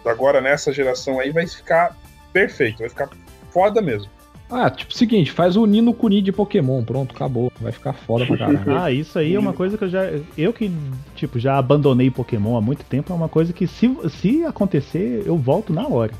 agora 0.05 0.41
nessa 0.41 0.71
geração 0.71 1.19
aí, 1.19 1.31
vai 1.33 1.47
ficar 1.47 1.97
perfeito, 2.41 2.79
vai 2.81 2.89
ficar 2.89 3.09
foda 3.51 3.81
mesmo. 3.81 4.11
Ah, 4.51 4.71
tipo, 4.71 4.93
seguinte, 4.95 5.33
faz 5.33 5.57
o 5.57 5.67
Nino 5.67 5.93
Kuni 5.93 6.21
de 6.23 6.31
Pokémon, 6.31 6.85
pronto, 6.85 7.15
acabou. 7.17 7.51
Vai 7.61 7.73
ficar 7.73 7.93
foda 7.95 8.25
pra 8.27 8.37
caralho. 8.37 8.61
Ah, 8.79 8.93
isso 8.93 9.19
aí 9.19 9.35
é 9.35 9.39
uma 9.41 9.53
coisa 9.53 9.77
que 9.79 9.85
eu 9.85 9.89
já. 9.89 10.03
Eu 10.39 10.53
que, 10.53 10.71
tipo, 11.17 11.39
já 11.39 11.57
abandonei 11.59 12.11
Pokémon 12.11 12.57
há 12.57 12.61
muito 12.61 12.85
tempo, 12.85 13.13
é 13.13 13.17
uma 13.17 13.29
coisa 13.29 13.53
que 13.53 13.67
se, 13.67 13.91
se 14.11 14.45
acontecer, 14.45 15.25
eu 15.27 15.37
volto 15.37 15.73
na 15.73 15.89
hora. 15.89 16.13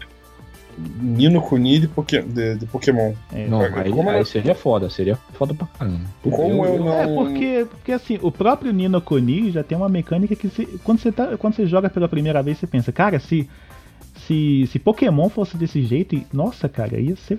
Nino 1.01 1.41
Kuni 1.41 1.79
de, 1.79 1.89
Poké- 1.89 2.21
de- 2.23 2.57
de 2.57 2.67
Pokémon. 2.67 3.15
É. 3.33 3.47
Não, 3.47 3.61
Como 3.71 3.79
aí, 3.81 3.91
eu- 3.91 4.11
aí 4.11 4.25
seria 4.27 4.55
foda, 4.55 4.91
seria 4.91 5.17
foda 5.35 5.55
pra 5.55 5.67
caramba. 5.79 6.01
Como 6.23 6.67
eu 6.67 6.79
não. 6.85 6.93
É, 6.93 7.07
porque, 7.15 7.67
porque 7.71 7.93
assim, 7.93 8.19
o 8.21 8.31
próprio 8.31 8.73
Nino 8.73 9.01
Kuni 9.01 9.51
já 9.53 9.63
tem 9.63 9.79
uma 9.79 9.89
mecânica 9.89 10.35
que 10.37 10.49
se- 10.49 10.67
quando, 10.85 10.99
você 10.99 11.11
tá, 11.13 11.37
quando 11.39 11.55
você 11.55 11.67
joga 11.67 11.89
pela 11.89 12.09
primeira 12.09 12.43
vez, 12.43 12.59
você 12.59 12.67
pensa, 12.67 12.93
cara, 12.93 13.19
se, 13.19 13.49
se, 14.27 14.67
se 14.71 14.79
Pokémon 14.79 15.29
fosse 15.29 15.57
desse 15.57 15.83
jeito, 15.83 16.21
nossa, 16.33 16.69
cara, 16.69 16.99
ia 16.99 17.17
ser. 17.17 17.39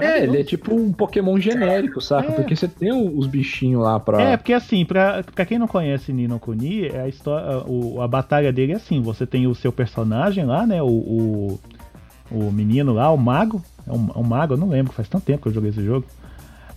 É, 0.00 0.22
ele 0.22 0.40
é 0.40 0.44
tipo 0.44 0.74
um 0.74 0.92
Pokémon 0.92 1.38
genérico, 1.40 2.00
saca? 2.00 2.30
É. 2.30 2.34
Porque 2.34 2.54
você 2.54 2.68
tem 2.68 2.92
os 2.92 3.26
bichinhos 3.26 3.82
lá 3.82 3.98
pra. 3.98 4.20
É, 4.22 4.36
porque 4.36 4.52
assim, 4.52 4.84
pra, 4.84 5.24
pra 5.34 5.44
quem 5.44 5.58
não 5.58 5.66
conhece 5.66 6.12
Nino 6.12 6.38
Kuni, 6.38 6.86
é 6.86 7.00
a 7.00 7.08
história, 7.08 7.58
o, 7.66 8.00
a 8.00 8.06
batalha 8.06 8.52
dele 8.52 8.72
é 8.72 8.76
assim, 8.76 9.00
você 9.00 9.26
tem 9.26 9.46
o 9.46 9.54
seu 9.54 9.72
personagem 9.72 10.44
lá, 10.44 10.66
né, 10.66 10.80
o, 10.82 10.86
o, 10.86 11.60
o 12.30 12.52
menino 12.52 12.92
lá, 12.92 13.10
o 13.10 13.16
mago, 13.16 13.60
é 13.86 13.92
um, 13.92 14.10
é 14.14 14.18
um 14.18 14.22
mago, 14.22 14.54
eu 14.54 14.58
não 14.58 14.68
lembro, 14.68 14.92
faz 14.92 15.08
tanto 15.08 15.24
tempo 15.24 15.42
que 15.42 15.48
eu 15.48 15.52
joguei 15.54 15.70
esse 15.70 15.82
jogo, 15.82 16.06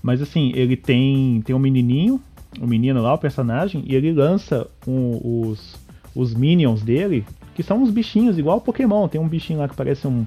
mas 0.02 0.22
assim, 0.22 0.52
ele 0.56 0.76
tem, 0.76 1.42
tem 1.46 1.56
um 1.56 1.60
menininho, 1.60 2.20
o 2.60 2.66
menino 2.66 3.02
lá, 3.04 3.14
o 3.14 3.18
personagem, 3.20 3.84
e 3.86 3.94
ele 3.94 4.14
lança 4.14 4.66
um- 4.88 5.50
os, 5.50 5.76
os 6.16 6.34
minions 6.34 6.82
dele, 6.82 7.24
que 7.56 7.64
são 7.64 7.82
uns 7.82 7.90
bichinhos, 7.90 8.38
igual 8.38 8.62
Pokémon, 8.62 9.08
tem 9.08 9.20
um 9.20 9.28
bichinho 9.28 9.60
lá 9.60 9.68
que 9.68 9.76
parece 9.76 10.06
um, 10.08 10.26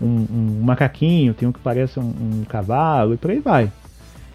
um, 0.00 0.06
um 0.30 0.60
macaquinho, 0.62 1.34
tem 1.34 1.46
um 1.48 1.52
que 1.52 1.58
parece 1.60 1.98
um, 2.00 2.04
um 2.04 2.44
cavalo, 2.48 3.12
e 3.14 3.16
por 3.18 3.30
aí 3.30 3.40
vai. 3.40 3.70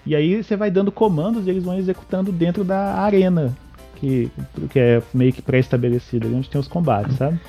E 0.05 0.15
aí 0.15 0.43
você 0.43 0.55
vai 0.57 0.69
dando 0.69 0.91
comandos 0.91 1.47
e 1.47 1.49
eles 1.49 1.63
vão 1.63 1.77
executando 1.77 2.31
dentro 2.31 2.63
da 2.63 2.95
arena, 2.95 3.55
que, 3.95 4.29
que 4.69 4.77
é 4.77 5.01
meio 5.13 5.31
que 5.31 5.41
pré-estabelecida, 5.41 6.27
ali 6.27 6.35
onde 6.35 6.49
tem 6.49 6.59
os 6.59 6.67
combates, 6.67 7.15
sabe? 7.15 7.39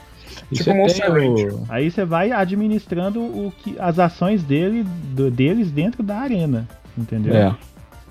E 0.53 0.55
tipo 0.57 0.71
você 0.71 0.75
Monster 0.75 1.13
tem 1.13 1.49
o-. 1.49 1.65
Aí 1.69 1.91
você 1.91 2.05
vai 2.05 2.31
administrando 2.31 3.21
o 3.21 3.53
que, 3.59 3.77
as 3.79 3.99
ações 3.99 4.43
dele, 4.45 4.85
do- 5.13 5.31
deles 5.31 5.71
dentro 5.73 6.03
da 6.03 6.17
arena, 6.19 6.69
entendeu? 6.97 7.35
É. 7.35 7.55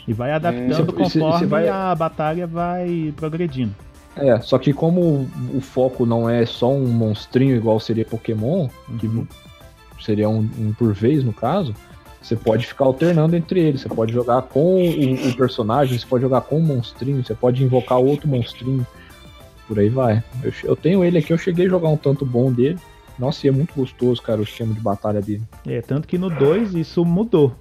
E 0.06 0.12
vai 0.12 0.32
adaptando 0.34 0.70
E 0.72 0.74
você- 0.74 0.82
e 0.82 0.86
você 0.86 1.20
conforme 1.20 1.48
vai- 1.48 1.70
a 1.70 1.96
batalha 1.96 2.46
vai 2.46 3.14
progredindo. 3.16 3.74
É, 4.16 4.40
só 4.42 4.60
que 4.60 4.72
como 4.72 5.28
o, 5.54 5.60
foco 5.60 6.06
não 6.06 6.30
é 6.30 6.46
só 6.46 6.72
um 6.72 6.88
monstrinho 6.88 7.56
igual 7.56 7.80
seria 7.80 8.06
Pokémon, 8.06 8.68
que 9.00 9.08
Uhum. 9.08 9.28
seria 10.00 10.30
um, 10.30 10.48
um 10.60 10.74
por 10.74 10.94
vez 10.94 11.24
no 11.24 11.34
caso, 11.34 11.74
você 12.22 12.36
pode 12.36 12.66
ficar 12.66 12.86
alternando 12.86 13.36
entre 13.36 13.60
eles. 13.60 13.82
Você 13.82 13.90
pode 13.90 14.14
jogar 14.14 14.44
com 14.44 14.76
o, 14.76 15.30
o 15.30 15.36
personagem, 15.36 15.98
você 15.98 16.06
pode 16.06 16.22
jogar 16.22 16.42
com 16.42 16.58
o 16.58 16.62
monstrinho, 16.62 17.24
você 17.24 17.34
pode 17.34 17.64
invocar 17.64 17.98
outro 17.98 18.28
monstrinho. 18.28 18.86
Por 19.68 19.80
aí 19.80 19.90
vai. 19.90 20.24
Eu, 20.44 20.54
eu 20.64 20.76
tenho 20.76 21.04
ele 21.04 21.18
aqui, 21.18 21.34
eu 21.34 21.38
cheguei 21.38 21.66
a 21.66 21.70
jogar 21.70 21.90
um 21.90 21.98
tanto 21.98 22.26
bom 22.26 22.52
dele. 22.52 22.80
Nossa, 23.20 23.46
e 23.46 23.50
é 23.50 23.52
muito 23.52 23.74
gostoso, 23.76 24.22
cara, 24.22 24.40
o 24.40 24.44
esquema 24.44 24.74
de 24.74 24.80
batalha 24.80 25.22
dele. 25.22 25.44
É, 25.68 25.82
tanto 25.82 26.08
que 26.08 26.18
no 26.18 26.30
2 26.30 26.74
isso 26.76 27.04
mudou. 27.06 27.54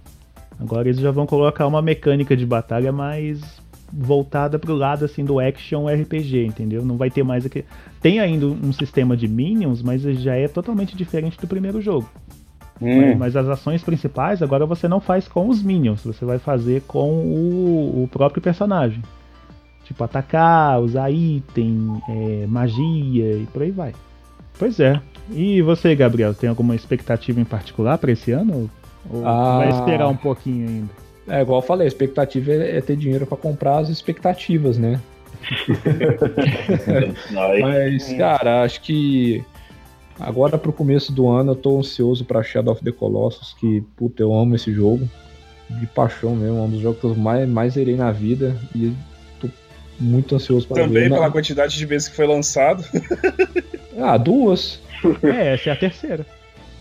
Agora 0.59 0.89
eles 0.89 1.01
já 1.01 1.11
vão 1.11 1.27
colocar 1.27 1.67
uma 1.67 1.83
mecânica 1.83 2.37
de 2.37 2.47
batalha 2.47 2.93
mais 2.93 3.62
voltada 3.93 4.59
pro 4.59 4.75
lado 4.75 5.05
assim 5.05 5.25
do 5.25 5.39
action 5.39 5.87
RPG, 5.87 6.47
entendeu? 6.47 6.85
Não 6.85 6.97
vai 6.97 7.11
ter 7.11 7.23
mais 7.23 7.45
aquele. 7.45 7.67
Tem 8.01 8.21
ainda 8.21 8.47
um 8.47 8.73
sistema 8.73 9.17
de 9.17 9.29
minions, 9.29 9.83
mas 9.83 10.03
já 10.03 10.35
é 10.35 10.49
totalmente 10.49 10.97
diferente 10.97 11.39
do 11.39 11.47
primeiro 11.47 11.81
jogo. 11.81 12.09
Hum. 12.81 13.15
Mas 13.17 13.37
as 13.37 13.47
ações 13.47 13.83
principais 13.83 14.43
agora 14.43 14.67
você 14.67 14.89
não 14.89 15.01
faz 15.01 15.29
com 15.29 15.49
os 15.49 15.63
minions, 15.63 16.03
você 16.05 16.25
vai 16.25 16.39
fazer 16.39 16.83
com 16.83 17.11
o, 17.11 18.03
o 18.05 18.09
próprio 18.09 18.43
personagem. 18.43 19.03
Tipo, 19.85 20.05
atacar, 20.05 20.81
usar 20.81 21.11
item, 21.11 22.01
é, 22.09 22.47
magia 22.49 23.37
e 23.37 23.47
por 23.53 23.63
aí 23.63 23.71
vai. 23.71 23.93
Pois 24.59 24.81
é. 24.81 25.01
E 25.31 25.61
você, 25.63 25.95
Gabriel, 25.95 26.35
tem 26.35 26.49
alguma 26.49 26.75
expectativa 26.75 27.41
em 27.41 27.45
particular 27.45 27.99
para 27.99 28.13
esse 28.13 28.33
ano? 28.33 28.71
Ou 29.11 29.27
Ah. 29.27 29.59
vai 29.59 29.71
esperar 29.71 30.09
um 30.09 30.17
pouquinho 30.17 30.69
ainda? 30.69 31.02
É, 31.29 31.41
igual 31.43 31.61
eu 31.61 31.67
falei, 31.67 31.87
a 31.87 31.89
expectativa 31.89 32.53
é, 32.53 32.79
é 32.79 32.81
ter 32.81 32.97
dinheiro 32.97 33.27
pra 33.27 33.37
comprar 33.37 33.79
as 33.79 33.89
expectativas, 33.89 34.77
né? 34.79 35.01
Mas, 37.61 38.13
cara, 38.15 38.63
acho 38.63 38.81
que 38.83 39.45
agora 40.19 40.59
pro 40.59 40.73
começo 40.73 41.13
do 41.13 41.29
ano 41.29 41.53
eu 41.53 41.57
tô 41.57 41.79
ansioso 41.79 42.25
pra 42.25 42.43
Shadow 42.43 42.73
of 42.73 42.83
the 42.83 42.93
Colossus, 42.93 43.55
que, 43.59 43.83
puta, 43.97 44.23
eu 44.23 44.33
amo 44.33 44.55
esse 44.55 44.73
jogo. 44.73 45.09
De 45.71 45.87
paixão 45.87 46.37
mesmo, 46.37 46.59
é 46.59 46.61
um 46.61 46.69
dos 46.69 46.81
jogos 46.81 47.01
que 47.01 47.07
eu 47.07 47.15
mais, 47.15 47.49
mais 47.49 47.73
zerei 47.75 47.97
na 47.97 48.13
vida. 48.13 48.55
E 48.75 48.93
tô 49.41 49.49
muito 49.99 50.35
ansioso 50.35 50.67
pra 50.67 50.83
Também 50.83 51.05
ver. 51.05 51.09
pela 51.11 51.23
Na- 51.27 51.31
quantidade 51.31 51.77
de 51.79 51.87
vezes 51.87 52.09
que 52.09 52.17
foi 52.17 52.27
lançado. 52.27 52.85
Ah, 53.99 54.17
duas. 54.17 54.81
É, 55.23 55.53
essa 55.53 55.69
é 55.69 55.73
a 55.75 55.77
terceira. 55.77 56.25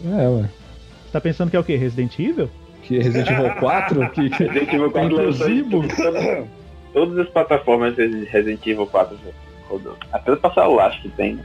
É, 0.06 0.28
ué. 0.30 0.44
Você 0.44 1.12
tá 1.12 1.20
pensando 1.20 1.50
que 1.52 1.58
é 1.58 1.60
o 1.60 1.64
quê? 1.64 1.76
Resident 1.76 2.18
Evil? 2.18 2.50
Que 2.92 3.00
é 3.00 3.04
Resident 3.04 3.30
Evil 3.30 3.56
4, 3.56 4.10
que, 4.12 4.30
que 4.30 4.44
Resident 4.44 4.74
Evil 4.74 4.92
tá 4.92 5.00
4 5.00 5.16
lançou 5.16 5.50
em 5.50 5.58
inclusivo. 5.60 6.48
Todas 6.94 7.18
as 7.20 7.30
plataformas 7.30 7.96
de 7.96 8.26
Resident 8.26 8.66
Evil 8.68 8.88
4 8.88 9.18
já 9.24 9.32
rodou. 9.70 9.96
Até 10.12 10.36
pra 10.36 10.54
celular 10.54 10.88
acho 10.88 11.02
que 11.02 11.10
tem. 11.10 11.36
né? 11.36 11.44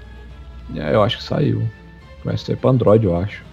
É, 0.76 0.94
eu 0.94 1.02
acho 1.02 1.18
que 1.18 1.22
saiu. 1.22 1.62
Vai 2.24 2.36
ser 2.36 2.56
pra 2.56 2.70
Android, 2.70 3.04
eu 3.06 3.16
acho. 3.16 3.44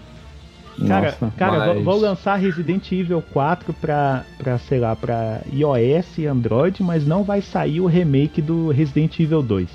Cara, 0.87 1.05
Nossa, 1.11 1.33
cara 1.37 1.51
mas- 1.59 1.73
vou, 1.75 1.83
vou 1.83 1.97
lançar 2.01 2.35
Resident 2.37 2.91
Evil 2.91 3.21
4 3.31 3.71
pra, 3.73 4.23
pra, 4.39 4.57
sei 4.57 4.79
lá, 4.79 4.95
pra 4.95 5.41
iOS 5.53 6.17
e 6.17 6.25
Android, 6.25 6.81
mas 6.81 7.05
não 7.05 7.23
vai 7.23 7.41
sair 7.43 7.79
o 7.79 7.85
remake 7.85 8.41
do 8.41 8.69
Resident 8.71 9.19
Evil 9.19 9.43
2. 9.43 9.69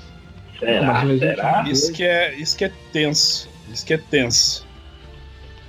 Será? 0.59 0.81
mas 0.85 1.03
o 1.03 1.07
Resident 1.07 1.35
Será? 1.37 1.59
Evil- 1.61 1.71
Isso 1.71 1.93
que 1.93 2.03
é, 2.03 2.35
isso 2.35 2.57
que 2.57 2.65
é 2.65 2.71
tenso. 2.91 3.49
Diz 3.69 3.81
que 3.81 3.93
é 3.93 3.97
tenso. 3.97 4.67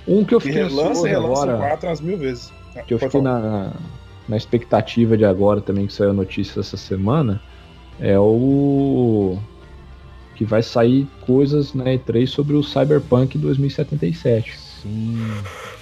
Um 0.07 0.23
que 0.25 0.33
eu 0.33 0.39
Que 0.39 0.47
fiquei 0.47 0.63
relança, 0.63 1.09
agora, 1.09 1.55
o 1.55 1.59
4 1.59 1.87
umas 1.87 2.01
mil 2.01 2.17
vezes. 2.17 2.51
Ah, 2.75 2.81
que 2.81 2.93
eu 2.93 2.99
fiquei 2.99 3.21
falar. 3.21 3.39
na, 3.39 3.49
na, 3.49 3.73
na 4.29 4.37
expectativa 4.37 5.17
de 5.17 5.25
agora 5.25 5.61
também, 5.61 5.87
que 5.87 5.93
saiu 5.93 6.11
a 6.11 6.13
notícia 6.13 6.59
essa 6.59 6.77
semana, 6.77 7.41
é 7.99 8.17
o 8.17 9.37
que 10.35 10.45
vai 10.45 10.63
sair 10.63 11.07
coisas 11.21 11.73
na 11.73 11.85
E3 11.85 12.25
sobre 12.27 12.55
o 12.55 12.63
Cyberpunk 12.63 13.37
2077. 13.37 14.57
Sim. 14.57 15.17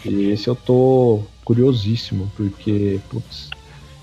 E 0.04 0.32
esse 0.32 0.48
eu 0.50 0.56
tô 0.56 1.22
curiosíssimo, 1.46 2.30
porque, 2.36 3.00
putz, 3.10 3.50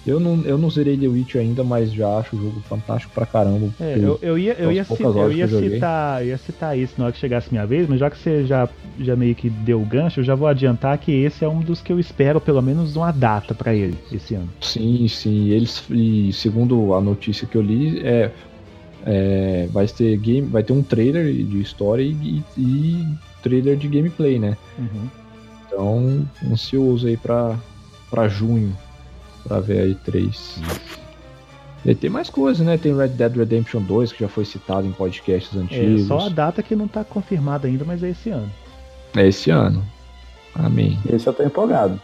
eu 0.06 0.20
não, 0.20 0.40
eu 0.44 0.56
não 0.56 0.70
zerei 0.70 0.96
The 0.96 1.08
Witch 1.08 1.34
ainda, 1.34 1.64
mas 1.64 1.92
já 1.92 2.08
acho 2.18 2.36
o 2.36 2.38
jogo 2.40 2.60
fantástico 2.68 3.12
pra 3.12 3.26
caramba. 3.26 3.68
É, 3.80 3.98
eu, 3.98 4.18
eu 4.22 4.38
ia, 4.38 4.52
eu 4.54 4.70
ia, 4.70 4.84
ci- 4.84 4.88
poucas 4.88 5.16
eu 5.16 5.32
ia 5.32 5.48
citar, 5.48 6.22
eu 6.22 6.28
ia 6.28 6.38
citar 6.38 6.78
isso 6.78 6.94
na 6.96 7.04
hora 7.04 7.12
que 7.12 7.18
chegasse 7.18 7.48
minha 7.50 7.66
vez, 7.66 7.88
mas 7.88 7.98
já 7.98 8.08
que 8.08 8.16
você 8.18 8.44
já, 8.46 8.68
já 9.00 9.16
meio 9.16 9.34
que 9.34 9.50
deu 9.50 9.80
o 9.82 9.84
gancho, 9.84 10.20
eu 10.20 10.24
já 10.24 10.34
vou 10.34 10.46
adiantar 10.48 10.96
que 10.98 11.10
esse 11.12 11.44
é 11.44 11.48
um 11.48 11.60
dos 11.60 11.82
que 11.82 11.92
eu 11.92 11.98
espero 11.98 12.40
pelo 12.40 12.62
menos 12.62 12.94
uma 12.96 13.10
data 13.10 13.54
pra 13.54 13.74
ele 13.74 13.98
esse 14.12 14.34
ano. 14.34 14.48
Sim, 14.60 15.08
sim. 15.08 15.48
Eles 15.48 15.82
e 15.90 16.32
segundo 16.32 16.94
a 16.94 17.00
notícia 17.00 17.46
que 17.46 17.56
eu 17.56 17.62
li, 17.62 18.00
é, 18.04 18.30
é, 19.04 19.68
vai 19.72 19.86
ter 19.86 20.16
game, 20.18 20.46
vai 20.48 20.62
ter 20.62 20.72
um 20.72 20.82
trailer 20.82 21.32
de 21.32 21.60
história 21.60 22.02
e, 22.02 22.42
e 22.56 23.06
trailer 23.42 23.76
de 23.76 23.88
gameplay, 23.88 24.38
né? 24.38 24.56
Uhum. 24.78 25.08
Então, 25.66 26.26
ansioso 26.50 27.06
aí 27.06 27.16
pra, 27.16 27.56
pra 28.10 28.28
junho 28.28 28.72
pra 29.46 29.60
ver 29.60 29.80
aí 29.80 29.94
três. 29.94 30.60
E 31.84 31.94
tem 31.94 32.10
mais 32.10 32.28
coisas, 32.28 32.66
né? 32.66 32.76
Tem 32.76 32.96
Red 32.96 33.08
Dead 33.08 33.36
Redemption 33.36 33.80
2 33.82 34.12
que 34.12 34.20
já 34.20 34.28
foi 34.28 34.44
citado 34.44 34.86
em 34.86 34.92
podcasts 34.92 35.56
É, 35.56 35.60
antigos. 35.60 36.06
só 36.08 36.26
a 36.26 36.28
data 36.28 36.62
que 36.62 36.74
não 36.74 36.88
tá 36.88 37.04
confirmada 37.04 37.68
ainda, 37.68 37.84
mas 37.84 38.02
é 38.02 38.10
esse 38.10 38.28
ano. 38.30 38.50
É 39.16 39.26
esse 39.28 39.50
ano. 39.50 39.84
Amém. 40.54 40.98
Esse 41.08 41.26
eu 41.28 41.32
tô 41.32 41.42
empolgado. 41.44 42.00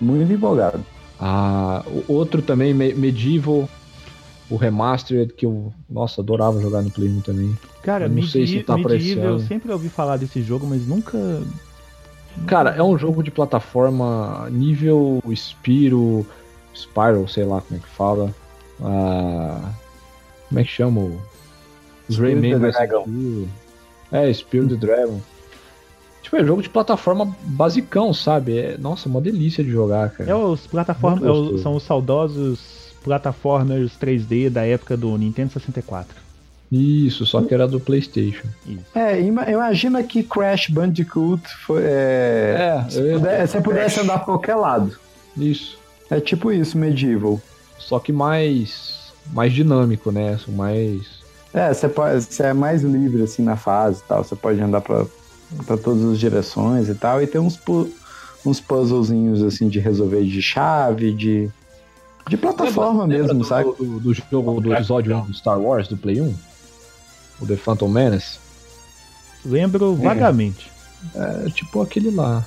Muito 0.00 0.32
empolgado. 0.32 0.82
Ah, 1.20 1.84
o 1.86 2.12
outro 2.12 2.40
também, 2.40 2.72
Me- 2.72 2.94
Medieval, 2.94 3.68
o 4.50 4.56
Remastered, 4.56 5.32
que 5.34 5.44
eu, 5.46 5.72
nossa, 5.88 6.20
adorava 6.20 6.60
jogar 6.60 6.82
no 6.82 6.90
Play 6.90 7.08
1 7.08 7.20
também. 7.20 7.56
Cara, 7.82 8.06
Eu 8.06 8.10
não 8.10 8.22
sei 8.22 8.46
se 8.46 8.62
tá 8.62 8.76
Medieval, 8.76 9.24
eu 9.24 9.38
sempre 9.40 9.70
ouvi 9.70 9.88
falar 9.90 10.16
desse 10.16 10.40
jogo, 10.42 10.66
mas 10.66 10.86
nunca. 10.86 11.18
Cara, 12.46 12.70
é 12.70 12.82
um 12.82 12.96
jogo 12.98 13.22
de 13.22 13.30
plataforma 13.30 14.48
nível 14.50 15.22
Spiro, 15.34 16.26
Spiral, 16.74 17.26
sei 17.28 17.44
lá 17.44 17.60
como 17.60 17.78
é 17.78 17.82
que 17.82 17.88
fala. 17.88 18.34
Ah, 18.82 19.70
como 20.48 20.60
é 20.60 20.64
que 20.64 20.70
chama? 20.70 21.00
o- 21.00 21.20
Os 22.08 22.18
Rayman. 22.18 22.58
Dragon. 22.58 23.04
É, 24.12 24.32
Spiro 24.32 24.68
the 24.68 24.74
Dragon. 24.76 25.20
Tipo, 26.22 26.36
é 26.36 26.44
jogo 26.44 26.62
de 26.62 26.68
plataforma 26.68 27.34
basicão, 27.42 28.12
sabe? 28.14 28.58
É, 28.58 28.78
nossa, 28.78 29.08
uma 29.08 29.20
delícia 29.20 29.62
de 29.62 29.70
jogar, 29.70 30.10
cara. 30.10 30.30
É 30.30 30.34
os 30.34 30.66
plataformas. 30.66 31.20
Gostoso. 31.22 31.62
são 31.62 31.76
os 31.76 31.82
saudosos 31.82 32.60
plataformers 33.02 33.92
3D 34.00 34.48
da 34.50 34.64
época 34.66 34.96
do 34.96 35.16
Nintendo 35.18 35.52
64. 35.52 36.24
Isso, 36.72 37.24
só 37.26 37.42
que 37.42 37.52
era 37.54 37.68
do 37.68 37.78
PlayStation. 37.78 38.48
É, 38.94 39.20
ima- 39.20 39.48
imagina 39.50 40.02
que 40.02 40.22
Crash 40.22 40.68
Bandicoot 40.70 41.42
foi. 41.66 41.82
É, 41.84 42.84
se, 42.88 42.98
eu 42.98 43.06
ia- 43.06 43.18
puder- 43.18 43.48
se 43.48 43.60
pudesse 43.60 44.00
andar 44.00 44.16
pra 44.16 44.24
qualquer 44.24 44.54
lado. 44.56 44.96
Isso. 45.36 45.78
É 46.10 46.20
tipo 46.20 46.52
isso, 46.52 46.76
Medieval. 46.78 47.40
Só 47.78 47.98
que 47.98 48.12
mais 48.12 48.94
mais 49.32 49.52
dinâmico, 49.52 50.10
né? 50.12 50.38
Mais 50.48 51.02
É, 51.52 51.72
você 51.72 51.88
pode, 51.88 52.22
você 52.24 52.42
é 52.44 52.52
mais 52.52 52.82
livre 52.82 53.22
assim 53.22 53.42
na 53.42 53.56
fase 53.56 54.00
e 54.00 54.08
tal. 54.08 54.22
Você 54.24 54.36
pode 54.36 54.60
andar 54.60 54.80
pra, 54.80 55.06
pra 55.66 55.76
todas 55.76 56.04
as 56.04 56.18
direções 56.18 56.88
e 56.88 56.94
tal. 56.94 57.22
E 57.22 57.26
tem 57.26 57.40
uns, 57.40 57.56
pu- 57.56 57.90
uns 58.44 58.60
puzzlezinhos 58.60 59.42
assim 59.42 59.68
de 59.68 59.78
resolver 59.80 60.24
de 60.24 60.42
chave, 60.42 61.12
de. 61.12 61.50
De 62.28 62.36
plataforma 62.38 63.04
Lembra 63.04 63.18
mesmo, 63.26 63.38
do, 63.40 63.44
sabe? 63.44 63.64
Do, 63.78 64.00
do 64.00 64.14
jogo 64.14 64.58
do 64.60 64.72
episódio 64.74 65.14
1 65.16 65.26
do 65.26 65.34
Star 65.34 65.60
Wars 65.60 65.88
do 65.88 65.96
Play 65.96 66.22
1? 66.22 66.34
O 67.40 67.46
The 67.46 67.56
Phantom 67.56 67.88
Menace? 67.88 68.38
Lembro 69.44 69.94
vagamente. 69.94 70.70
É 71.14 71.50
tipo 71.50 71.82
aquele 71.82 72.10
lá. 72.10 72.42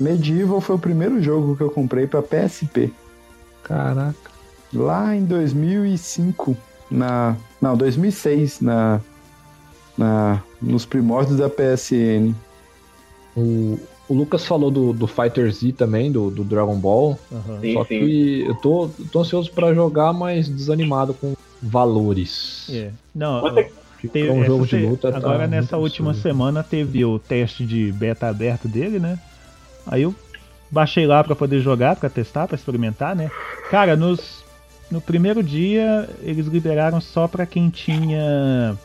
Medieval 0.00 0.60
foi 0.60 0.76
o 0.76 0.78
primeiro 0.78 1.22
jogo 1.22 1.56
que 1.56 1.62
eu 1.62 1.70
comprei 1.70 2.06
pra 2.06 2.22
PSP. 2.22 2.92
Caraca. 3.64 4.30
Lá 4.72 5.14
em 5.16 5.24
2005, 5.24 6.56
na. 6.90 7.36
Não, 7.60 7.76
2006, 7.76 8.60
na. 8.60 9.00
na 9.96 10.42
nos 10.60 10.84
primórdios 10.84 11.38
da 11.38 11.48
PSN. 11.48 12.34
O, 13.36 13.78
o 14.08 14.14
Lucas 14.14 14.44
falou 14.44 14.70
do, 14.70 14.92
do 14.92 15.06
Fighter 15.06 15.52
Z 15.52 15.72
também, 15.72 16.10
do, 16.10 16.30
do 16.30 16.44
Dragon 16.44 16.76
Ball. 16.76 17.18
Sim, 17.60 17.74
só 17.74 17.84
sim. 17.84 17.88
que 18.00 18.44
eu 18.46 18.54
tô, 18.56 18.90
tô 19.12 19.20
ansioso 19.20 19.50
pra 19.52 19.72
jogar, 19.74 20.12
mas 20.12 20.48
desanimado 20.48 21.14
com 21.14 21.34
valores. 21.62 22.66
É. 22.70 22.90
Não, 23.14 23.46
é 23.58 23.70
Porque 23.92 24.08
Teve- 24.08 24.26
pra 24.28 24.34
um 24.36 24.38
essa 24.38 24.46
jogo 24.46 24.66
de 24.66 24.76
luta. 24.76 25.10
tá 25.10 25.16
agora 25.18 25.46
nessa 25.46 25.76
muito 25.76 25.84
última 25.84 26.14
semana 26.14 26.62
teve 26.62 27.04
o 27.04 27.18
teste 27.18 27.64
de 27.64 27.90
beta 27.92 28.28
aberto 28.28 28.68
dele, 28.68 28.98
né? 28.98 29.18
Aí 29.88 30.02
eu 30.02 30.14
baixei 30.70 31.06
lá 31.06 31.24
pra 31.24 31.34
poder 31.34 31.60
jogar, 31.60 31.96
pra 31.96 32.08
testar, 32.08 32.46
pra 32.46 32.56
experimentar, 32.56 33.16
né? 33.16 33.30
Cara, 33.70 33.96
nos 33.96 34.44
no 34.90 35.00
primeiro 35.00 35.42
dia 35.42 36.08
eles 36.22 36.46
liberaram 36.46 37.00
só 37.00 37.28
pra 37.28 37.44
quem 37.44 37.68
tinha 37.68 38.76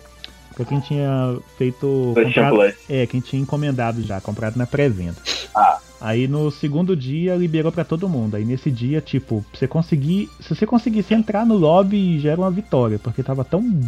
pra 0.56 0.66
quem 0.66 0.80
tinha 0.80 1.38
feito 1.58 2.14
comprado, 2.14 2.74
é, 2.90 3.08
quem 3.08 3.20
tinha 3.20 3.42
encomendado 3.42 4.02
já, 4.04 4.22
comprado 4.22 4.56
na 4.58 4.68
pré-venda. 4.68 5.18
Ah. 5.56 5.80
Aí 6.00 6.28
no 6.28 6.52
segundo 6.52 6.96
dia 6.96 7.36
liberou 7.36 7.72
pra 7.72 7.86
todo 7.86 8.10
mundo. 8.10 8.36
Aí 8.36 8.44
nesse 8.44 8.70
dia, 8.70 9.00
tipo, 9.00 9.44
você 9.54 9.68
conseguir, 9.68 10.30
se 10.40 10.54
você 10.54 10.66
conseguisse 10.66 11.14
entrar 11.14 11.46
no 11.46 11.56
lobby 11.56 12.20
já 12.20 12.32
era 12.32 12.42
uma 12.42 12.52
vitória, 12.52 13.00
porque 13.00 13.24
tava 13.24 13.44
tão 13.44 13.82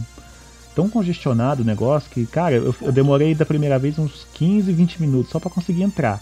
tão 0.73 0.89
congestionado 0.89 1.61
o 1.61 1.65
negócio 1.65 2.09
que, 2.09 2.25
cara, 2.25 2.55
eu, 2.55 2.75
eu 2.81 2.91
demorei 2.91 3.33
da 3.33 3.45
primeira 3.45 3.79
vez 3.79 3.97
uns 3.97 4.27
15, 4.33 4.71
20 4.73 5.01
minutos 5.01 5.31
só 5.31 5.39
pra 5.39 5.49
conseguir 5.49 5.83
entrar. 5.83 6.21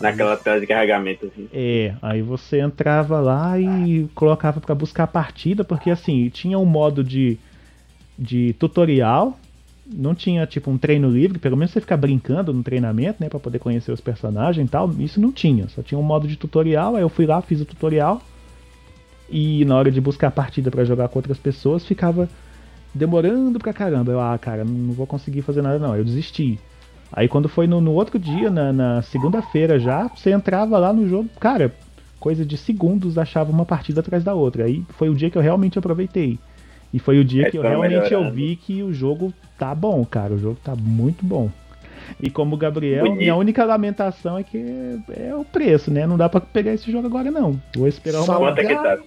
Naquela 0.00 0.36
tela 0.36 0.60
de 0.60 0.66
carregamento, 0.66 1.26
assim. 1.26 1.48
É, 1.52 1.94
aí 2.02 2.20
você 2.20 2.60
entrava 2.60 3.20
lá 3.20 3.58
e 3.58 4.08
colocava 4.14 4.60
pra 4.60 4.74
buscar 4.74 5.04
a 5.04 5.08
partida, 5.08 5.64
porque 5.64 5.90
assim, 5.90 6.28
tinha 6.28 6.58
um 6.58 6.66
modo 6.66 7.02
de, 7.02 7.38
de 8.18 8.54
tutorial, 8.58 9.38
não 9.86 10.14
tinha 10.14 10.46
tipo 10.46 10.70
um 10.70 10.76
treino 10.76 11.08
livre, 11.08 11.38
pelo 11.38 11.56
menos 11.56 11.72
você 11.72 11.80
ficar 11.80 11.96
brincando 11.96 12.52
no 12.52 12.62
treinamento, 12.62 13.22
né, 13.22 13.28
Pra 13.28 13.40
poder 13.40 13.58
conhecer 13.58 13.90
os 13.90 14.00
personagens 14.00 14.66
e 14.66 14.70
tal, 14.70 14.92
isso 14.98 15.20
não 15.20 15.32
tinha, 15.32 15.68
só 15.68 15.82
tinha 15.82 15.98
um 15.98 16.02
modo 16.02 16.28
de 16.28 16.36
tutorial, 16.36 16.96
aí 16.96 17.02
eu 17.02 17.08
fui 17.08 17.24
lá, 17.24 17.40
fiz 17.40 17.60
o 17.60 17.64
tutorial, 17.64 18.20
e 19.28 19.64
na 19.64 19.76
hora 19.76 19.90
de 19.90 20.00
buscar 20.00 20.28
a 20.28 20.30
partida 20.30 20.70
pra 20.70 20.84
jogar 20.84 21.08
com 21.08 21.18
outras 21.18 21.38
pessoas, 21.38 21.84
ficava 21.84 22.28
demorando 22.94 23.58
pra 23.58 23.72
caramba. 23.72 24.12
Eu, 24.12 24.20
ah, 24.20 24.38
cara, 24.38 24.64
não 24.64 24.92
vou 24.92 25.06
conseguir 25.06 25.42
fazer 25.42 25.62
nada 25.62 25.78
não, 25.78 25.96
eu 25.96 26.04
desisti. 26.04 26.58
Aí 27.12 27.28
quando 27.28 27.48
foi 27.48 27.66
no, 27.66 27.80
no 27.80 27.92
outro 27.92 28.18
dia, 28.18 28.50
na, 28.50 28.72
na 28.72 29.02
segunda-feira 29.02 29.78
já, 29.78 30.08
você 30.08 30.30
entrava 30.32 30.78
lá 30.78 30.92
no 30.92 31.08
jogo, 31.08 31.28
cara, 31.40 31.72
coisa 32.18 32.44
de 32.44 32.56
segundos 32.56 33.16
achava 33.16 33.50
uma 33.50 33.64
partida 33.64 34.00
atrás 34.00 34.24
da 34.24 34.34
outra. 34.34 34.64
Aí 34.64 34.84
foi 34.90 35.08
o 35.08 35.14
dia 35.14 35.30
que 35.30 35.38
eu 35.38 35.42
realmente 35.42 35.78
aproveitei. 35.78 36.38
E 36.92 36.98
foi 36.98 37.18
o 37.18 37.24
dia 37.24 37.46
É, 37.46 37.50
que 37.50 37.58
eu 37.58 37.62
tá 37.62 37.68
realmente 37.68 38.12
eu 38.12 38.30
vi 38.30 38.56
que 38.56 38.82
o 38.82 38.92
jogo 38.92 39.32
tá 39.58 39.74
bom, 39.74 40.04
cara. 40.04 40.34
O 40.34 40.38
jogo 40.38 40.58
tá 40.62 40.74
muito 40.76 41.24
bom. 41.24 41.50
E 42.20 42.30
como 42.30 42.54
o 42.54 42.58
Gabriel, 42.58 43.04
Bonito. 43.04 43.18
minha 43.18 43.34
única 43.34 43.64
lamentação 43.64 44.38
é 44.38 44.44
que 44.44 44.58
é 45.10 45.34
o 45.34 45.44
preço, 45.44 45.90
né? 45.90 46.06
Não 46.06 46.16
dá 46.16 46.28
pra 46.28 46.40
pegar 46.40 46.72
esse 46.72 46.90
jogo 46.90 47.06
agora, 47.06 47.30
não. 47.30 47.60
Vou 47.74 47.88
esperar 47.88 48.20
uma. 48.22 48.36
Quanto 48.36 48.58
é 48.60 48.64
que 48.64 48.74
tá? 48.74 48.98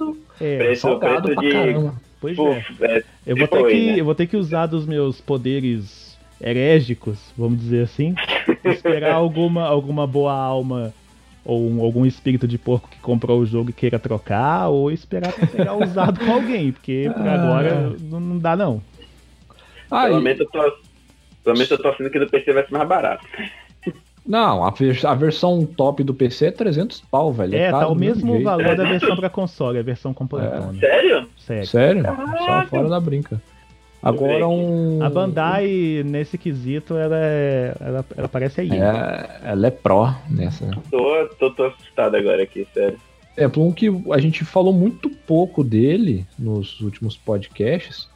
É, 0.42 0.58
Preço, 0.58 0.82
Salgado 0.82 1.22
preço 1.24 1.40
pra 1.40 1.48
de. 1.48 1.54
caramba. 1.54 1.94
pois 2.20 2.38
é. 2.38 2.56
Puf, 2.60 2.84
é, 2.84 3.04
Eu 3.26 3.38
vou, 3.38 3.48
ter 3.48 3.60
Foi, 3.60 3.72
que, 3.72 3.86
né? 3.92 4.00
eu 4.02 4.06
vou 4.06 4.16
ter 4.16 4.28
que 4.28 4.36
usar 4.38 4.66
dos 4.66 4.86
meus 4.86 5.22
poderes 5.22 6.09
herégicos, 6.42 7.18
vamos 7.38 7.60
dizer 7.60 7.84
assim, 7.84 8.16
esperar 8.66 9.14
alguma, 9.16 9.64
alguma 9.66 10.06
boa 10.08 10.34
alma 10.34 10.94
ou 11.46 11.68
um- 11.70 11.82
algum 11.82 12.06
espírito 12.06 12.48
de 12.48 12.58
porco 12.58 12.88
que 12.90 13.00
comprou 13.00 13.40
o 13.40 13.46
jogo 13.46 13.70
e 13.70 13.74
queira 13.74 13.98
trocar, 13.98 14.68
ou 14.70 14.92
esperar 14.92 15.32
pra 15.34 15.48
pegar 15.48 15.74
usado 15.78 16.20
com 16.24 16.32
alguém, 16.32 16.72
porque 16.72 17.10
por 17.16 17.28
Ah. 17.28 17.34
agora 17.34 17.96
não, 18.02 18.20
não 18.20 18.38
dá 18.38 18.56
não. 18.56 18.82
Ah, 19.90 20.06
pelo 20.06 20.22
menos 20.22 20.40
eu 20.42 20.46
tô. 20.48 20.60
Pelo 21.44 21.56
menos 21.56 21.72
eu 21.72 21.78
tô 21.82 21.88
achando 21.88 22.10
que 22.12 22.20
do 22.20 22.28
PC 22.30 22.54
vai 22.54 22.64
ser 22.66 22.72
mais 22.72 22.88
barato. 22.88 23.26
não, 24.26 24.64
a, 24.64 24.68
a 25.08 25.16
versão 25.16 25.66
top 25.66 26.04
do 26.04 26.14
PC 26.14 26.48
é 26.48 26.52
300 26.52 27.02
pau, 27.10 27.32
velho. 27.34 27.56
É, 27.56 27.72
tá 27.72 27.80
caro 27.80 27.94
o 27.94 27.96
mesmo 27.96 28.34
jeito. 28.34 28.44
valor 28.44 28.76
da 28.76 28.84
versão 28.84 29.16
pra 29.16 29.30
console, 29.30 29.80
a 29.80 29.82
versão 29.82 30.14
completona. 30.14 30.74
Sério? 30.80 31.28
Sério. 31.38 31.66
Sério? 31.68 32.04
Só 32.04 32.66
fora 32.68 32.90
da 32.90 33.00
brinca. 33.00 33.42
Agora 34.02 34.48
um. 34.48 35.00
A 35.04 35.10
Bandai, 35.10 36.04
nesse 36.06 36.38
quesito, 36.38 36.96
ela, 36.96 37.18
é, 37.18 37.76
ela, 37.80 38.06
ela 38.16 38.28
parece 38.30 38.62
aí. 38.62 38.72
É, 38.72 39.40
ela 39.44 39.68
é 39.68 39.72
pró 39.72 40.16
nessa. 40.30 40.72
Tô, 40.90 41.28
tô, 41.38 41.52
tô 41.52 41.64
assustado 41.66 42.16
agora 42.16 42.42
aqui, 42.44 42.66
sério. 42.74 42.98
É, 43.36 43.48
por 43.48 43.62
um 43.62 43.72
que 43.72 43.88
a 44.12 44.18
gente 44.18 44.44
falou 44.46 44.74
muito 44.74 45.10
pouco 45.10 45.64
dele 45.64 46.26
nos 46.38 46.80
últimos 46.82 47.18
podcasts, 47.18 48.10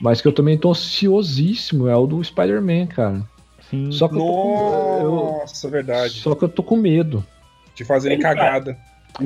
mas 0.00 0.20
que 0.20 0.28
eu 0.28 0.32
também 0.32 0.56
tô 0.56 0.70
ansiosíssimo, 0.70 1.88
é 1.88 1.96
o 1.96 2.06
do 2.06 2.22
Spider-Man, 2.22 2.86
cara. 2.86 3.22
Sim. 3.68 3.92
Só 3.92 4.08
que 4.08 4.14
eu 4.14 4.18
tô 4.18 4.32
com, 4.32 4.98
eu- 5.00 5.10
Nossa, 5.10 5.68
verdade. 5.68 6.14
só 6.14 6.34
que 6.34 6.44
eu 6.44 6.48
tô 6.48 6.62
com 6.62 6.76
medo. 6.76 7.24
De 7.74 7.84
fazerem 7.84 8.16
Ele 8.16 8.22
cagada. 8.22 8.76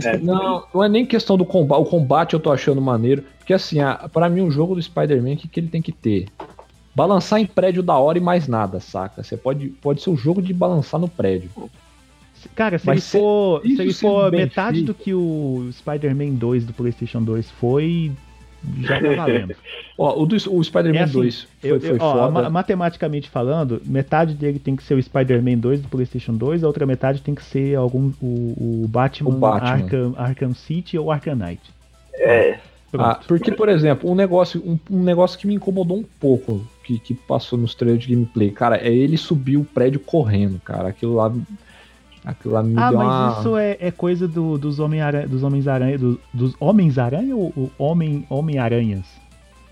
É. 0.04 0.16
Não, 0.18 0.64
não 0.74 0.82
é 0.84 0.88
nem 0.88 1.04
questão 1.06 1.36
do 1.36 1.44
combate. 1.44 1.80
O 1.80 1.84
combate 1.84 2.34
eu 2.34 2.40
tô 2.40 2.50
achando 2.52 2.80
maneiro. 2.80 3.24
Porque 3.38 3.52
assim, 3.52 3.80
a, 3.80 4.08
pra 4.12 4.28
mim, 4.28 4.40
o 4.40 4.50
jogo 4.50 4.74
do 4.74 4.82
Spider-Man, 4.82 5.32
o 5.32 5.36
que, 5.36 5.48
que 5.48 5.60
ele 5.60 5.68
tem 5.68 5.82
que 5.82 5.92
ter? 5.92 6.26
Balançar 6.94 7.40
em 7.40 7.46
prédio 7.46 7.82
da 7.82 7.96
hora 7.98 8.16
e 8.18 8.20
mais 8.20 8.46
nada, 8.48 8.80
saca? 8.80 9.22
Você 9.22 9.36
pode, 9.36 9.68
pode 9.68 10.00
ser 10.00 10.10
o 10.10 10.16
jogo 10.16 10.40
de 10.40 10.54
balançar 10.54 10.98
no 11.00 11.08
prédio. 11.08 11.50
Cara, 12.54 12.78
se 12.78 12.86
Mas 12.86 12.96
ele 12.96 13.00
se- 13.02 13.18
for, 13.18 13.62
se 13.62 13.80
ele 13.82 13.92
for 13.94 14.30
metade 14.30 14.76
feito- 14.78 14.86
do 14.86 14.94
que 14.94 15.14
o 15.14 15.68
Spider-Man 15.72 16.34
2 16.34 16.64
do 16.66 16.72
PlayStation 16.72 17.22
2 17.22 17.50
foi, 17.52 18.12
já 18.80 19.00
tá 19.00 19.12
valendo. 19.14 19.54
Ó, 19.98 20.22
o, 20.22 20.26
do, 20.26 20.34
o 20.34 20.62
Spider-Man 20.64 20.98
É 20.98 21.02
assim, 21.04 21.12
2 21.12 21.48
foi, 21.60 21.70
Eu- 21.70 21.80
foi 21.80 21.96
ó, 22.00 22.12
foda. 22.12 22.30
ma- 22.30 22.50
matematicamente 22.50 23.30
falando, 23.30 23.80
metade 23.84 24.34
dele 24.34 24.58
tem 24.58 24.74
que 24.74 24.82
ser 24.82 24.94
o 24.94 25.02
Spider-Man 25.02 25.58
2 25.58 25.82
do 25.82 25.88
PlayStation 25.88 26.34
2, 26.34 26.64
a 26.64 26.66
outra 26.66 26.84
metade 26.86 27.20
tem 27.22 27.34
que 27.34 27.44
ser 27.44 27.76
algum 27.76 28.12
o, 28.20 28.82
o 28.84 28.88
Batman, 28.88 29.30
O 29.30 29.32
Batman. 29.38 29.70
Arkham, 29.70 30.14
Arkham 30.16 30.54
City 30.54 30.98
ou 30.98 31.10
Arkham 31.12 31.36
Knight. 31.36 31.62
É. 32.14 32.58
Ah, 32.96 33.18
porque, 33.26 33.50
por 33.50 33.68
exemplo, 33.68 34.08
um 34.08 34.14
negócio, 34.14 34.62
um, 34.64 34.78
um 34.88 35.02
negócio 35.02 35.36
que 35.36 35.48
me 35.48 35.54
incomodou 35.54 35.98
um 35.98 36.04
pouco, 36.20 36.64
que, 36.84 36.98
que 37.00 37.12
passou 37.12 37.58
nos 37.58 37.74
trailers 37.74 38.04
de 38.04 38.14
gameplay, 38.14 38.50
cara, 38.52 38.76
é 38.76 38.88
ele 38.92 39.16
subir 39.16 39.56
o 39.56 39.64
prédio 39.64 39.98
correndo, 39.98 40.60
cara. 40.60 40.90
Aquilo 40.90 41.14
lá. 41.14 41.32
Aquilo 42.24 42.54
lá 42.54 42.62
me 42.62 42.74
Ah, 42.78 42.88
deu 42.90 42.98
mas 42.98 43.06
uma. 43.06 43.40
isso 43.40 43.56
é, 43.58 43.76
é 43.80 43.90
coisa 43.90 44.26
do- 44.26 44.56
dos 44.56 44.78
Homem-Aranha, 44.80 45.26
dos 45.28 45.42
Homens-Aranha, 45.42 45.98
do- 45.98 46.18
dos 46.32 46.54
Homens-Aranha 46.58 47.36
ou 47.36 47.70
Homem, 47.78 48.24
Homem-Aranhas? 48.30 49.04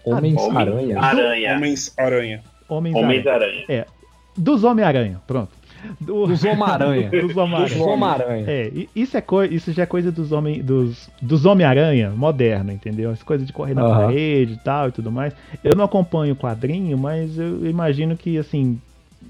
Homens-Aranha. 0.05 1.01
Aranha. 1.01 1.55
Homens-Aranha. 1.57 2.43
Homens-Aranha. 2.69 3.05
Homens-Aranha. 3.07 3.87
Dos 4.37 4.65
Homem-Aranha, 4.65 5.21
pronto. 5.27 5.51
Do- 6.01 6.27
Dos 6.27 6.45
Homem-Aranha. 6.45 7.11
dos 7.11 7.23
Dos 7.29 7.37
Homem-Aranha. 7.37 8.45
É, 8.47 8.71
isso, 8.95 9.17
é 9.17 9.21
coi- 9.21 9.49
isso 9.49 9.73
já 9.73 9.83
é 9.83 9.87
coisa 9.87 10.13
dos 10.13 10.31
homem, 10.33 10.63
dos, 10.63 11.11
dos 11.21 11.45
Homem-Aranha 11.45 12.11
moderno, 12.11 12.71
entendeu? 12.73 13.11
As 13.11 13.23
coisas 13.23 13.47
de 13.47 13.53
correr 13.53 13.75
na 13.75 13.83
parede 13.89 14.53
e 14.55 14.59
tal 14.59 14.89
e 14.89 14.93
tudo 14.93 15.11
mais. 15.11 15.35
Eu 15.65 15.75
não 15.77 15.85
acompanho 15.85 16.35
o 16.35 16.37
quadrinho, 16.37 16.97
mas 16.97 17.37
eu 17.39 17.67
imagino 17.67 18.17
que, 18.17 18.39
assim. 18.39 18.81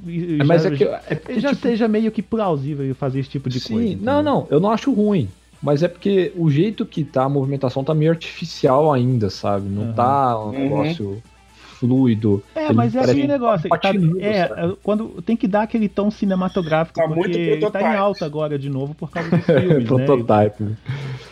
É, 0.07 0.45
mas 0.45 0.63
já, 0.63 0.69
é 0.69 0.77
que. 0.77 0.85
É 0.85 1.15
porque, 1.15 1.41
já 1.41 1.51
tipo, 1.51 1.63
seja 1.63 1.87
meio 1.89 2.11
que 2.11 2.23
plausível 2.23 2.95
fazer 2.95 3.21
esse 3.21 3.29
tipo 3.31 3.49
de 3.49 3.61
sim, 3.61 3.75
coisa. 3.75 3.89
não, 3.89 3.95
entendeu? 4.21 4.23
não, 4.23 4.47
eu 4.51 4.61
não 4.61 4.71
acho 4.71 4.93
ruim. 4.93 5.29
Mas 5.63 5.83
é 5.83 5.87
porque 5.89 6.33
o 6.37 6.51
jeito 6.51 6.85
que 6.85 7.05
tá 7.05 7.23
a 7.25 7.29
movimentação 7.29 7.85
tá 7.85 7.95
meio 7.95 8.11
artificial 8.11 8.93
ainda, 8.93 9.31
sabe? 9.31 9.69
Não 9.69 9.85
Aham. 9.85 9.93
tá 9.93 10.39
um 10.41 10.47
Uhum. 10.47 10.59
negócio 10.59 11.23
fluido. 11.79 12.43
É, 12.55 12.67
Ele 12.67 12.75
mas 12.75 12.95
é 12.95 13.01
aquele 13.01 13.27
negócio. 13.27 13.69
Tá, 13.69 13.79
é, 14.21 14.49
sabe? 14.49 14.61
é, 14.61 14.77
quando 14.83 15.23
tem 15.23 15.37
que 15.37 15.49
dar 15.49 15.63
aquele 15.63 15.89
tom 15.89 16.11
cinematográfico, 16.11 16.99
Tá 17.01 17.07
muito 17.07 17.23
porque 17.23 17.39
tá 17.49 17.57
em 17.57 17.61
prototype. 17.61 17.97
alta 17.97 18.25
agora 18.25 18.59
de 18.59 18.69
novo 18.71 18.95
por 18.95 19.11
causa 19.11 19.31
dos 19.31 19.45
filmes, 19.45 19.91
né? 19.91 20.05
Prototype. 20.05 20.77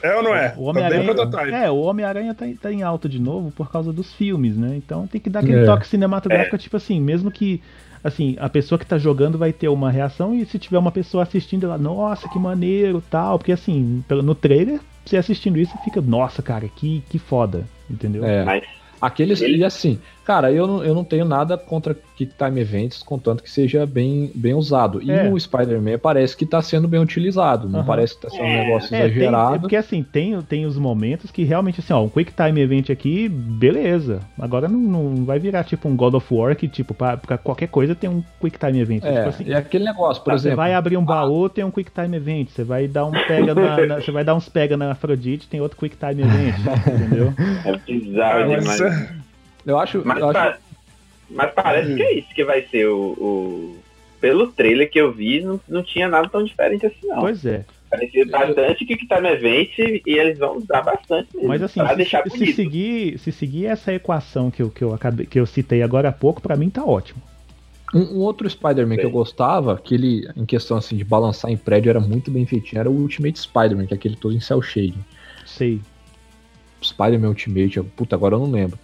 É 0.02 0.16
ou 0.16 0.22
não 0.22 0.34
é? 0.34 0.48
O 0.56 0.64
Tá 0.64 0.70
Homem-Aranha 0.70 1.14
prototype. 1.14 1.52
é, 1.52 1.70
o 1.70 1.76
Homem-Aranha 1.80 2.34
tá, 2.34 2.46
em- 2.46 2.56
tá 2.56 2.72
em 2.72 2.82
alta 2.82 3.08
de 3.08 3.20
novo 3.20 3.50
por 3.52 3.70
causa 3.70 3.92
dos 3.92 4.12
filmes, 4.12 4.56
né? 4.56 4.74
Então 4.76 5.06
tem 5.06 5.20
que 5.20 5.28
dar 5.30 5.40
aquele 5.40 5.62
É. 5.62 5.64
toque 5.64 5.86
cinematográfico, 5.86 6.56
tipo 6.58 6.76
assim, 6.76 7.00
mesmo 7.00 7.30
que 7.30 7.60
assim, 8.02 8.36
a 8.38 8.48
pessoa 8.48 8.78
que 8.78 8.86
tá 8.86 8.98
jogando 8.98 9.36
vai 9.38 9.52
ter 9.52 9.68
uma 9.68 9.90
reação 9.90 10.34
e 10.34 10.44
se 10.46 10.58
tiver 10.58 10.78
uma 10.78 10.90
pessoa 10.92 11.22
assistindo 11.22 11.64
ela, 11.66 11.78
nossa, 11.78 12.28
que 12.28 12.38
maneiro, 12.38 13.02
tal, 13.10 13.38
porque 13.38 13.52
assim, 13.52 14.04
pelo- 14.08 14.22
no 14.22 14.34
trailer, 14.34 14.80
você 15.04 15.16
assistindo 15.16 15.58
isso 15.58 15.76
fica, 15.84 16.00
nossa, 16.00 16.42
cara, 16.42 16.68
que 16.68 17.02
que 17.08 17.18
foda, 17.18 17.66
entendeu? 17.90 18.24
É. 18.24 18.44
Mas 18.44 18.62
Aqueles. 19.00 19.40
Ele- 19.40 19.58
E 19.58 19.64
assim, 19.64 19.98
cara, 20.24 20.52
eu 20.52 20.66
não, 20.66 20.84
eu 20.84 20.94
não 20.94 21.04
tenho 21.04 21.24
nada 21.24 21.56
contra 21.58 21.96
Kick 22.16 22.32
Time 22.36 22.60
Events, 22.60 23.02
contanto 23.02 23.42
que 23.42 23.50
seja 23.50 23.86
bem, 23.86 24.30
bem 24.34 24.54
usado. 24.54 25.02
E 25.02 25.10
É. 25.10 25.28
no 25.28 25.38
Spider-Man 25.40 25.98
parece 25.98 26.36
que 26.36 26.44
tá 26.46 26.60
sendo 26.62 26.86
bem 26.86 27.00
utilizado. 27.00 27.68
Não 27.68 27.80
Aham. 27.80 27.86
parece 27.86 28.14
que 28.14 28.22
tá 28.22 28.30
sendo 28.30 28.42
um 28.42 28.46
É. 28.46 28.64
negócio 28.64 28.86
É, 28.86 28.88
tem, 28.90 29.00
é 29.00 29.06
exagerado. 29.06 29.60
porque 29.60 29.76
assim, 29.76 30.02
tem, 30.02 30.40
tem 30.42 30.66
os 30.66 30.76
momentos 30.76 31.30
que 31.30 31.42
realmente, 31.44 31.80
assim, 31.80 31.92
ó, 31.92 32.02
um 32.02 32.08
Quick 32.08 32.32
Time 32.34 32.60
Event 32.60 32.90
aqui, 32.90 33.28
beleza. 33.28 34.20
Agora 34.38 34.68
não, 34.68 34.78
não 34.78 35.24
vai 35.24 35.38
virar 35.38 35.64
tipo 35.64 35.88
um 35.88 35.96
God 35.96 36.14
of 36.14 36.32
War 36.34 36.54
que, 36.56 36.68
tipo, 36.68 36.92
pra, 36.94 37.16
pra 37.16 37.38
qualquer 37.38 37.68
coisa 37.68 37.94
tem 37.94 38.08
um 38.10 38.22
Quick 38.40 38.58
Time 38.58 38.78
Event. 38.80 39.02
É, 39.04 39.14
tipo 39.16 39.28
assim, 39.28 39.44
e 39.46 39.54
aquele 39.54 39.84
negócio, 39.84 40.22
por 40.22 40.30
Tá, 40.30 40.38
você 40.38 40.48
exemplo. 40.48 40.56
vai 40.58 40.74
abrir 40.74 40.96
um 40.96 41.04
baú, 41.04 41.48
tem 41.48 41.64
um 41.64 41.70
Quick 41.70 41.90
Time 41.90 42.16
Event. 42.16 42.48
Você 42.50 42.64
vai 42.64 42.86
dar 42.86 43.06
um 43.06 43.12
pega 43.12 43.54
na, 43.54 43.86
na- 43.86 44.00
você 44.00 44.10
vai 44.10 44.24
dar 44.24 44.34
uns 44.34 44.48
pega 44.48 44.76
na 44.76 44.90
Afrodite, 44.92 45.48
tem 45.48 45.60
outro 45.60 45.78
Quick 45.78 45.96
Time 45.96 46.22
Event, 46.22 46.54
entendeu? 46.86 47.32
é 47.64 47.76
bizarro 47.78 48.48
demais. 48.48 49.19
Eu 49.70 49.78
acho. 49.78 50.02
Mas, 50.04 50.18
eu 50.18 50.28
acho 50.30 50.32
pa- 50.38 50.58
mas 51.30 51.52
parece 51.54 51.94
que 51.94 52.02
é 52.02 52.12
isso 52.18 52.34
que 52.34 52.44
vai 52.44 52.62
ser 52.62 52.86
o, 52.88 52.98
o- 53.12 53.78
Pelo 54.20 54.48
trailer 54.48 54.90
que 54.90 55.00
eu 55.00 55.10
vi, 55.12 55.40
não, 55.42 55.58
não 55.68 55.82
tinha 55.82 56.08
nada 56.08 56.28
tão 56.28 56.44
diferente 56.44 56.84
assim, 56.84 57.06
não. 57.06 57.20
Pois 57.20 57.44
é. 57.46 57.64
Parecia 57.88 58.24
bastante 58.26 58.84
que 58.84 59.06
tá 59.08 59.20
no 59.20 59.26
evento 59.28 59.80
e 59.80 60.02
eles 60.06 60.38
vão 60.38 60.58
usar 60.58 60.82
bastante 60.82 61.28
mesmo. 61.34 61.48
Mas 61.48 61.62
assim, 61.62 61.80
pra 61.80 61.90
se, 61.90 61.96
deixar 61.96 62.22
se 62.30 62.52
seguir, 62.52 63.18
se 63.18 63.32
seguir 63.32 63.66
essa 63.66 63.92
equação 63.92 64.50
que 64.50 64.62
eu, 64.62 64.70
que 64.70 64.82
eu 64.84 64.92
acabei, 64.94 65.26
que 65.26 65.40
eu 65.40 65.46
citei 65.46 65.82
agora 65.82 66.10
há 66.10 66.12
pouco, 66.12 66.40
pra 66.40 66.54
mim 66.56 66.68
tá 66.70 66.84
ótimo. 66.84 67.20
Um, 67.92 68.18
um 68.18 68.18
outro 68.18 68.48
Spider-Man 68.48 68.96
que 68.98 69.06
eu 69.06 69.10
gostava, 69.10 69.76
que 69.76 69.94
ele, 69.94 70.28
em 70.36 70.44
questão 70.44 70.76
assim, 70.76 70.96
de 70.96 71.02
balançar 71.02 71.50
em 71.50 71.56
prédio, 71.56 71.90
era 71.90 71.98
muito 71.98 72.30
bem 72.30 72.46
feitinho, 72.46 72.78
era 72.78 72.88
o 72.90 72.94
Ultimate 72.94 73.40
Spider-Man, 73.40 73.86
que 73.86 73.94
é 73.94 73.96
aquele 73.96 74.14
todo 74.14 74.34
em 74.34 74.40
cel 74.40 74.62
shading. 74.62 75.02
Sei. 75.44 75.80
Spider-Man 76.82 77.28
Ultimate, 77.28 77.80
puta, 77.96 78.14
agora 78.14 78.34
eu 78.36 78.38
não 78.38 78.50
lembro. 78.50 78.78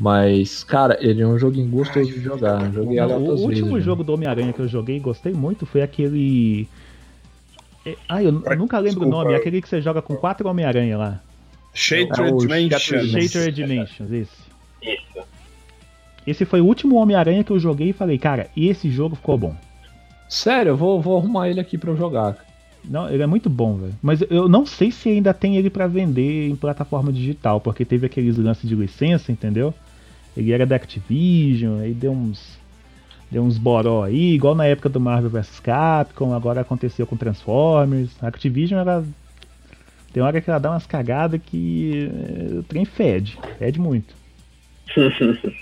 Mas, 0.00 0.64
cara, 0.64 0.96
ele 0.98 1.20
é 1.20 1.26
um 1.26 1.38
joguinho 1.38 1.68
gostoso 1.68 2.10
de 2.10 2.20
jogar. 2.20 2.64
Eu 2.64 2.72
joguei 2.72 2.96
Não, 2.96 3.18
o 3.18 3.38
último 3.42 3.72
vezes, 3.72 3.84
jogo 3.84 4.02
do 4.02 4.14
Homem-Aranha 4.14 4.50
que 4.50 4.60
eu 4.60 4.66
joguei 4.66 4.96
e 4.96 5.00
gostei 5.00 5.34
muito 5.34 5.66
foi 5.66 5.82
aquele. 5.82 6.66
É, 7.84 7.94
Ah, 8.08 8.22
eu, 8.22 8.42
eu 8.44 8.56
nunca 8.56 8.78
lembro 8.78 9.02
o 9.02 9.04
Desculpa. 9.04 9.24
nome, 9.24 9.34
aquele 9.36 9.60
que 9.60 9.68
você 9.68 9.82
joga 9.82 10.00
com 10.00 10.16
quatro 10.16 10.48
Homem-Aranha 10.48 10.96
lá. 10.96 11.20
Shattered 11.74 12.30
É 12.30 12.32
o 12.34 12.38
Dimensions. 12.38 13.10
Shattered 13.10 13.52
Dimensions, 13.52 14.10
esse. 14.10 14.32
Isso. 14.82 15.26
Esse 16.26 16.44
foi 16.46 16.62
o 16.62 16.66
último 16.66 16.96
Homem-Aranha 16.96 17.44
que 17.44 17.50
eu 17.52 17.58
joguei 17.58 17.90
e 17.90 17.92
falei, 17.92 18.16
cara, 18.16 18.48
esse 18.56 18.90
jogo 18.90 19.16
ficou 19.16 19.36
bom. 19.36 19.54
Sério, 20.30 20.70
eu 20.70 20.76
vou, 20.76 21.00
vou 21.00 21.18
arrumar 21.18 21.50
ele 21.50 21.60
aqui 21.60 21.76
pra 21.76 21.90
eu 21.90 21.96
jogar. 21.96 22.36
Não, 22.84 23.10
ele 23.10 23.22
é 23.22 23.26
muito 23.26 23.50
bom, 23.50 23.76
velho. 23.76 23.94
Mas 24.00 24.22
eu 24.30 24.48
não 24.48 24.64
sei 24.64 24.90
se 24.90 25.10
ainda 25.10 25.34
tem 25.34 25.56
ele 25.56 25.68
pra 25.68 25.86
vender 25.86 26.48
em 26.48 26.56
plataforma 26.56 27.12
digital, 27.12 27.60
porque 27.60 27.84
teve 27.84 28.06
aqueles 28.06 28.38
lances 28.38 28.66
de 28.66 28.74
licença, 28.74 29.30
entendeu? 29.30 29.74
Ele 30.40 30.52
era 30.52 30.66
da 30.66 30.76
Activision, 30.76 31.80
aí 31.80 31.92
deu 31.94 32.12
uns 32.12 32.58
deu 33.30 33.44
uns 33.44 33.56
boró 33.58 34.02
aí, 34.02 34.32
igual 34.34 34.56
na 34.56 34.64
época 34.66 34.88
do 34.88 34.98
Marvel 34.98 35.30
vs 35.30 35.60
Capcom, 35.60 36.34
agora 36.34 36.62
aconteceu 36.62 37.06
com 37.06 37.16
Transformers. 37.16 38.10
A 38.20 38.26
Activision 38.26 38.80
ela 38.80 39.04
tem 40.12 40.20
hora 40.22 40.40
que 40.40 40.50
ela 40.50 40.58
dá 40.58 40.70
umas 40.70 40.86
cagadas 40.86 41.40
que 41.46 42.10
eh, 42.10 42.58
o 42.58 42.62
trem 42.64 42.84
fede, 42.84 43.38
fede 43.58 43.78
muito. 43.78 44.12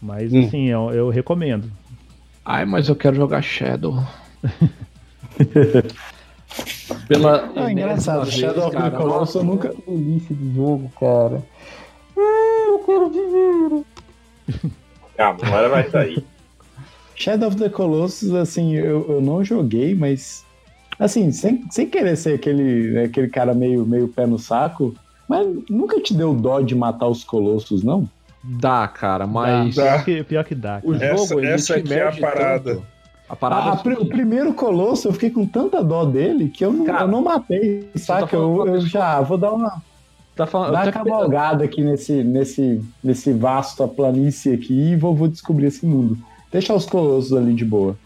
Mas 0.00 0.32
Hum. 0.32 0.46
assim, 0.46 0.66
eu, 0.68 0.90
eu 0.92 1.10
recomendo. 1.10 1.70
Ai, 2.42 2.64
mas 2.64 2.88
eu 2.88 2.96
quero 2.96 3.14
jogar 3.16 3.42
Shadow. 3.42 4.02
Pela 7.06 7.50
Ah, 7.56 7.70
engraçado, 7.70 8.22
enésima 8.22 8.48
Shadow 8.54 8.70
vez, 8.70 8.82
of 8.82 8.90
the 8.90 8.96
Colossus 8.96 9.34
eu 9.36 9.44
nunca. 9.44 9.74
delícia 9.86 10.34
de 10.34 10.54
jogo, 10.54 10.90
cara. 10.98 11.42
Ah, 12.16 12.64
eu 12.68 12.78
quero 12.80 13.10
viver. 13.10 13.84
Calma, 15.16 15.38
agora 15.46 15.68
vai 15.68 15.90
sair. 15.90 16.24
Shadow 17.14 17.48
of 17.48 17.56
the 17.58 17.68
Colossus, 17.68 18.32
assim, 18.34 18.74
eu, 18.74 19.06
eu 19.08 19.20
não 19.20 19.44
joguei, 19.44 19.94
mas. 19.94 20.44
Assim, 20.98 21.30
sem, 21.32 21.64
sem 21.70 21.88
querer 21.88 22.16
ser 22.16 22.34
aquele, 22.34 22.90
né, 22.92 23.04
aquele 23.04 23.28
cara 23.28 23.54
meio, 23.54 23.86
meio 23.86 24.08
pé 24.08 24.26
no 24.26 24.38
saco, 24.38 24.94
mas 25.28 25.46
nunca 25.68 26.00
te 26.00 26.12
deu 26.12 26.34
dó 26.34 26.60
de 26.60 26.74
matar 26.74 27.08
os 27.08 27.24
colossos, 27.24 27.82
não? 27.82 28.08
Dá, 28.42 28.86
cara, 28.88 29.26
mas 29.26 29.74
Dá. 29.76 29.82
Pior 29.84 30.04
que, 30.04 30.24
pior 30.24 30.44
que 30.44 30.54
dá. 30.54 30.80
o 30.82 30.92
cara. 30.92 31.16
jogo 31.16 31.22
Essa- 31.22 31.34
ele 31.36 31.46
essa 31.48 31.74
é 31.78 32.02
a 32.08 32.12
parada. 32.20 32.74
tanto. 32.74 32.86
A 33.28 33.36
parada 33.36 33.70
Ah, 33.70 33.90
é 33.90 33.92
o 33.98 34.06
primeiro 34.06 34.52
colosso 34.52 35.06
eu 35.08 35.12
fiquei 35.12 35.30
com 35.30 35.46
tanta 35.46 35.84
dó 35.84 36.04
dele 36.04 36.48
que 36.48 36.64
eu 36.64 36.72
não, 36.72 36.84
Cara, 36.84 37.04
eu 37.04 37.08
não 37.08 37.22
matei, 37.22 37.88
tá 37.92 37.98
saca? 37.98 38.26
falando 38.26 38.66
Eu, 38.66 38.74
eu 38.74 38.80
já 38.80 39.20
vou 39.20 39.38
dar 39.38 39.52
uma, 39.52 39.80
tá 40.36 40.46
falando, 40.46 40.72
dar 40.72 40.78
eu 40.78 40.82
uma 40.84 40.88
até- 40.88 41.10
cavalgada 41.10 41.64
aqui 41.64 41.82
nesse, 41.82 42.22
nesse, 42.24 42.80
nesse 43.02 43.32
vasto 43.32 43.86
planície 43.88 44.52
aqui 44.54 44.92
e 44.92 44.96
vou, 44.96 45.14
vou 45.14 45.28
descobrir 45.28 45.66
esse 45.66 45.84
mundo. 45.86 46.16
Deixa 46.52 46.74
os 46.74 46.86
colossos 46.86 47.32
ali 47.32 47.52
de 47.54 47.64
boa. 47.64 47.96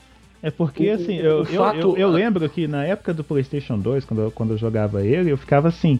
É 0.42 0.50
porque, 0.50 0.90
O- 0.90 0.94
assim, 0.94 1.18
o 1.18 1.22
eu, 1.22 1.38
eu, 1.38 1.44
fato- 1.46 1.76
eu, 1.78 1.96
eu 1.96 2.08
lembro 2.10 2.48
que 2.50 2.66
na 2.68 2.84
época 2.84 3.14
do 3.14 3.24
PlayStation 3.24 3.78
2, 3.78 4.04
quando 4.04 4.20
eu, 4.22 4.30
quando 4.30 4.50
eu 4.50 4.58
jogava 4.58 5.02
ele, 5.02 5.30
eu 5.30 5.38
ficava 5.38 5.68
assim. 5.68 5.98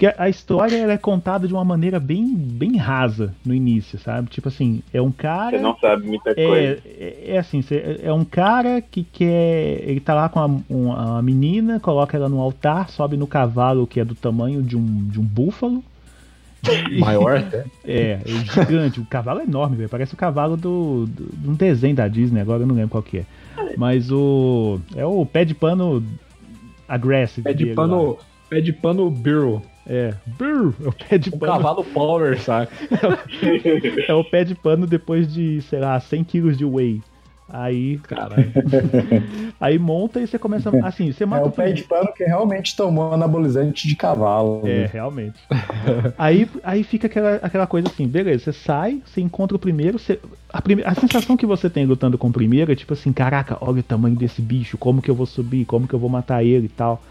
Porque 0.00 0.14
a 0.16 0.30
história 0.30 0.78
ela 0.78 0.94
é 0.94 0.96
contada 0.96 1.46
de 1.46 1.52
uma 1.52 1.62
maneira 1.62 2.00
bem, 2.00 2.24
bem 2.34 2.78
rasa 2.78 3.34
no 3.44 3.54
início, 3.54 3.98
sabe? 3.98 4.30
Tipo 4.30 4.48
assim, 4.48 4.82
é 4.94 5.02
um 5.02 5.12
cara. 5.12 5.58
Você 5.58 5.62
não 5.62 5.76
sabe 5.76 6.06
muita 6.06 6.34
coisa. 6.34 6.42
É, 6.46 6.80
é, 6.86 7.34
é 7.34 7.38
assim, 7.38 7.62
é 8.02 8.10
um 8.10 8.24
cara 8.24 8.80
que 8.80 9.04
quer. 9.04 9.82
Ele 9.82 10.00
tá 10.00 10.14
lá 10.14 10.30
com 10.30 10.40
a, 10.40 10.46
uma, 10.70 11.18
a 11.18 11.22
menina, 11.22 11.78
coloca 11.78 12.16
ela 12.16 12.30
no 12.30 12.40
altar, 12.40 12.88
sobe 12.88 13.18
no 13.18 13.26
cavalo 13.26 13.86
que 13.86 14.00
é 14.00 14.04
do 14.04 14.14
tamanho 14.14 14.62
de 14.62 14.74
um, 14.74 15.06
de 15.06 15.20
um 15.20 15.22
búfalo. 15.22 15.84
Maior 16.98 17.36
até. 17.36 17.66
É, 17.84 18.20
é 18.24 18.54
gigante, 18.54 19.00
o 19.00 19.04
cavalo 19.04 19.40
é 19.40 19.44
enorme, 19.44 19.76
velho. 19.76 19.90
Parece 19.90 20.14
o 20.14 20.16
cavalo 20.16 20.56
do, 20.56 21.04
do, 21.08 21.36
de 21.36 21.50
um 21.50 21.54
desenho 21.54 21.94
da 21.94 22.08
Disney, 22.08 22.40
agora 22.40 22.62
eu 22.62 22.66
não 22.66 22.74
lembro 22.74 22.92
qual 22.92 23.02
que 23.02 23.18
é. 23.18 23.24
Mas 23.76 24.10
o. 24.10 24.80
É 24.96 25.04
o 25.04 25.26
pé 25.26 25.44
de 25.44 25.54
pano 25.54 26.02
aggressive. 26.88 27.44
Pé 27.44 27.52
de 27.52 27.74
pano. 27.74 28.12
lá. 28.12 28.16
Pé 28.48 28.62
de 28.62 28.72
pano 28.72 29.10
Birro. 29.10 29.62
É. 29.92 30.14
Brrr, 30.38 30.72
é 30.84 30.88
o 30.88 30.92
pé 30.92 31.18
de 31.18 31.30
O 31.30 31.36
pano. 31.38 31.52
cavalo 31.52 31.84
Power, 31.84 32.40
saca? 32.40 32.72
É 34.08 34.14
o 34.14 34.22
pé 34.22 34.44
de 34.44 34.54
pano 34.54 34.86
depois 34.86 35.32
de, 35.32 35.60
sei 35.62 35.80
lá, 35.80 35.98
100 35.98 36.22
quilos 36.22 36.56
de 36.56 36.64
whey. 36.64 37.02
Aí, 37.52 37.98
Caralho. 38.04 38.52
aí 39.60 39.76
monta 39.76 40.20
e 40.20 40.26
você 40.28 40.38
começa. 40.38 40.70
Assim, 40.84 41.10
você 41.12 41.24
É 41.24 41.26
mata 41.26 41.48
o 41.48 41.50
pé 41.50 41.72
de 41.72 41.82
pano 41.82 42.12
que 42.16 42.22
realmente 42.22 42.76
tomou 42.76 43.12
anabolizante 43.12 43.88
de 43.88 43.96
cavalo. 43.96 44.62
É, 44.64 44.82
né? 44.82 44.90
realmente. 44.92 45.40
aí, 46.16 46.48
aí 46.62 46.84
fica 46.84 47.08
aquela, 47.08 47.34
aquela 47.42 47.66
coisa 47.66 47.88
assim, 47.88 48.06
beleza, 48.06 48.44
você 48.44 48.52
sai, 48.52 49.02
você 49.04 49.20
encontra 49.20 49.56
o 49.56 49.58
primeiro, 49.58 49.98
você- 49.98 50.20
a, 50.52 50.62
prime- 50.62 50.84
a 50.84 50.94
sensação 50.94 51.36
que 51.36 51.44
você 51.44 51.68
tem 51.68 51.84
lutando 51.84 52.16
com 52.16 52.28
o 52.28 52.32
primeiro 52.32 52.70
é 52.70 52.76
tipo 52.76 52.92
assim, 52.92 53.12
caraca, 53.12 53.58
olha 53.60 53.80
o 53.80 53.82
tamanho 53.82 54.14
desse 54.14 54.40
bicho, 54.40 54.78
como 54.78 55.02
que 55.02 55.10
eu 55.10 55.14
vou 55.16 55.26
subir, 55.26 55.64
como 55.64 55.88
que 55.88 55.94
eu 55.94 55.98
vou 55.98 56.08
matar 56.08 56.44
ele 56.44 56.66
e 56.66 56.68
tal. 56.68 57.02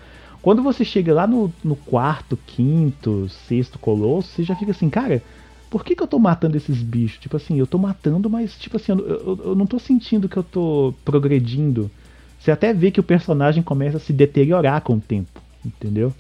Quando 0.42 0.64
você 0.64 0.86
chega 0.86 1.14
lá 1.14 1.28
no, 1.28 1.54
no 1.64 1.76
quarto, 1.76 2.38
quinto, 2.46 3.28
sexto 3.30 3.78
colosso, 3.78 4.30
você 4.30 4.44
já 4.44 4.56
fica 4.56 4.72
assim, 4.72 4.90
cara, 4.90 5.22
por 5.70 5.84
que, 5.84 5.96
que 5.96 6.02
eu 6.02 6.08
tô 6.08 6.18
matando 6.18 6.56
esses 6.58 6.82
bichos? 6.82 7.20
Tipo 7.20 7.38
assim, 7.38 7.58
eu 7.60 7.68
tô 7.68 7.78
matando, 7.78 8.30
mas 8.30 8.58
tipo 8.58 8.78
assim, 8.78 8.94
eu, 8.94 9.00
eu- 9.00 9.42
eu 9.46 9.56
não 9.56 9.66
tô 9.66 9.78
sentindo 9.78 10.30
que 10.30 10.38
eu 10.38 10.44
tô 10.44 10.94
progredindo. 11.04 11.92
Você 12.40 12.52
até 12.52 12.74
vê 12.74 12.90
que 12.90 13.00
o 13.00 13.04
personagem 13.04 13.62
começa 13.62 13.98
a 13.98 14.00
se 14.00 14.14
deteriorar 14.14 14.82
com 14.82 14.94
o 14.96 15.00
tempo, 15.02 15.42
entendeu? 15.66 16.14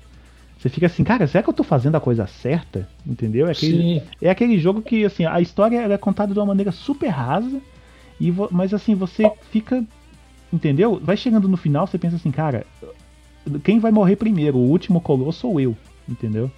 Você 0.57 0.67
fica 0.67 0.87
assim, 0.87 1.05
cara, 1.05 1.25
será 1.25 1.41
que 1.41 1.49
eu 1.49 1.53
tô 1.53 1.63
fazendo 1.63 1.95
a 1.95 2.01
coisa 2.01 2.27
certa? 2.27 2.85
Entendeu? 3.07 3.47
É 3.47 3.51
aquele, 3.51 3.81
Sim. 3.81 4.01
é 4.21 4.29
aquele 4.29 4.59
jogo 4.59 4.81
que, 4.81 5.05
assim, 5.05 5.25
a 5.25 5.39
história 5.39 5.77
é 5.79 5.97
contada 5.97 6.33
de 6.33 6.39
uma 6.39 6.45
maneira 6.47 6.73
super 6.73 7.07
rasa, 7.07 7.61
e 8.19 8.33
mas 8.51 8.73
assim, 8.73 8.93
você 8.93 9.31
fica. 9.49 9.81
Entendeu? 10.51 10.99
Vai 11.01 11.15
chegando 11.15 11.47
no 11.47 11.55
final, 11.55 11.87
você 11.87 11.97
pensa 11.97 12.17
assim, 12.17 12.31
cara, 12.31 12.65
quem 13.63 13.79
vai 13.79 13.91
morrer 13.91 14.15
primeiro? 14.15 14.57
O 14.57 14.69
último 14.69 15.01
colosso 15.01 15.47
ou 15.47 15.59
eu? 15.59 15.75
Entendeu? 16.07 16.51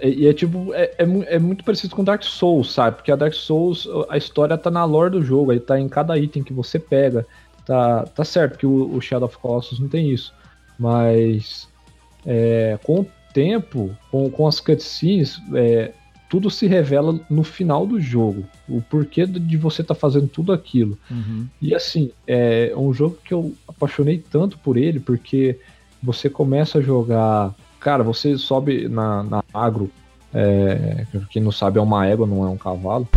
E, 0.00 0.22
e 0.22 0.26
é 0.26 0.32
tipo, 0.32 0.72
é, 0.72 0.94
é, 0.98 1.34
é 1.34 1.38
muito 1.38 1.64
parecido 1.64 1.94
com 1.94 2.04
Dark 2.04 2.22
Souls, 2.22 2.72
sabe? 2.72 2.96
Porque 2.96 3.10
a 3.10 3.16
Dark 3.16 3.34
Souls, 3.34 3.88
a 4.08 4.16
história 4.16 4.56
tá 4.56 4.70
na 4.70 4.84
lore 4.84 5.10
do 5.10 5.24
jogo, 5.24 5.50
aí 5.50 5.60
tá 5.60 5.78
em 5.78 5.88
cada 5.88 6.16
item 6.16 6.42
que 6.42 6.52
você 6.52 6.78
pega. 6.78 7.26
Tá, 7.66 8.04
tá 8.04 8.24
certo 8.24 8.56
que 8.58 8.66
o, 8.66 8.94
o 8.94 9.00
Shadow 9.00 9.26
of 9.26 9.36
Colossus 9.38 9.78
não 9.78 9.88
tem 9.88 10.10
isso. 10.10 10.32
Mas 10.78 11.68
é, 12.24 12.78
com 12.82 13.00
o 13.00 13.06
tempo, 13.34 13.94
com, 14.10 14.30
com 14.30 14.46
as 14.46 14.60
cutscenes, 14.60 15.40
é, 15.54 15.92
tudo 16.28 16.50
se 16.50 16.66
revela 16.66 17.18
no 17.28 17.42
final 17.42 17.86
do 17.86 18.00
jogo. 18.00 18.44
O 18.68 18.80
porquê 18.80 19.26
de 19.26 19.56
você 19.56 19.82
tá 19.82 19.94
fazendo 19.94 20.28
tudo 20.28 20.52
aquilo. 20.52 20.98
E 21.60 21.74
assim, 21.74 22.10
é 22.26 22.72
um 22.76 22.92
jogo 22.92 23.18
que 23.24 23.32
eu 23.32 23.54
apaixonei 23.66 24.18
tanto 24.18 24.58
por 24.58 24.76
ele, 24.76 25.00
porque 25.00 25.58
você 26.02 26.28
começa 26.30 26.78
a 26.78 26.82
jogar. 26.82 27.54
Cara, 27.80 28.02
você 28.02 28.36
sobe 28.38 28.88
na, 28.88 29.22
na 29.22 29.44
agro. 29.54 29.90
É, 30.34 31.06
quem 31.30 31.42
não 31.42 31.50
sabe 31.52 31.78
é 31.78 31.82
uma 31.82 32.06
égua, 32.06 32.26
não 32.26 32.44
é 32.44 32.48
um 32.48 32.56
cavalo. 32.56 33.08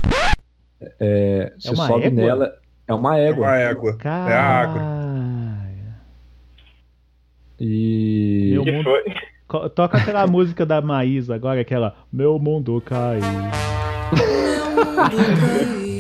É, 1.00 1.52
você 1.60 1.72
uma 1.74 1.88
sobe 1.88 2.06
égua? 2.06 2.16
nela. 2.22 2.54
É 2.88 2.94
uma 2.94 3.18
É 3.20 3.28
égua. 3.30 3.46
uma 3.48 3.56
égua. 3.58 3.98
É 4.04 4.08
a 4.34 4.44
água. 4.62 4.82
E. 7.60 8.50
Meu 8.54 8.64
Que 8.64 8.72
mundo- 8.72 8.84
foi? 8.84 9.70
Toca 9.70 9.98
aquela 9.98 10.26
música 10.28 10.66
da 10.66 10.82
Maísa 10.82 11.36
agora, 11.36 11.62
aquela 11.62 11.96
Meu 12.12 12.40
mundo 12.40 12.82
caiu. 12.86 13.22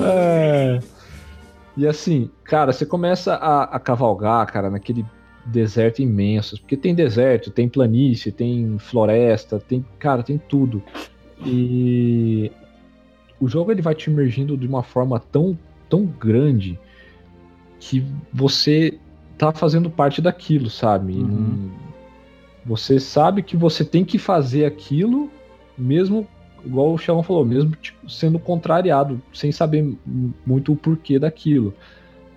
É. 0.03 0.79
E 1.77 1.87
assim, 1.87 2.29
cara, 2.43 2.73
você 2.73 2.85
começa 2.85 3.35
a, 3.35 3.63
a 3.63 3.79
cavalgar, 3.79 4.45
cara, 4.51 4.69
naquele 4.69 5.05
deserto 5.45 6.01
imenso. 6.01 6.59
Porque 6.59 6.77
tem 6.77 6.93
deserto, 6.93 7.51
tem 7.51 7.67
planície, 7.67 8.31
tem 8.31 8.77
floresta, 8.77 9.59
tem. 9.59 9.85
Cara, 9.99 10.23
tem 10.23 10.37
tudo. 10.37 10.81
E 11.45 12.51
o 13.39 13.47
jogo 13.47 13.71
ele 13.71 13.81
vai 13.81 13.95
te 13.95 14.09
emergindo 14.09 14.55
de 14.55 14.67
uma 14.67 14.83
forma 14.83 15.19
tão, 15.19 15.57
tão 15.89 16.05
grande 16.05 16.79
que 17.79 18.05
você 18.31 18.99
tá 19.37 19.51
fazendo 19.51 19.89
parte 19.89 20.21
daquilo, 20.21 20.69
sabe? 20.69 21.13
Uhum. 21.13 21.71
Você 22.63 22.99
sabe 22.99 23.41
que 23.41 23.57
você 23.57 23.83
tem 23.83 24.05
que 24.05 24.19
fazer 24.19 24.65
aquilo, 24.65 25.31
mesmo, 25.75 26.27
igual 26.63 26.93
o 26.93 26.97
Xalão 26.97 27.23
falou, 27.23 27.43
mesmo 27.43 27.75
tipo, 27.75 28.07
sendo 28.07 28.37
contrariado, 28.37 29.19
sem 29.33 29.51
saber 29.51 29.97
muito 30.45 30.71
o 30.71 30.75
porquê 30.75 31.17
daquilo. 31.17 31.73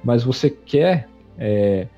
Mas 0.02 0.24
você 0.24 0.48
quer 0.48 1.06
é, 1.36 1.88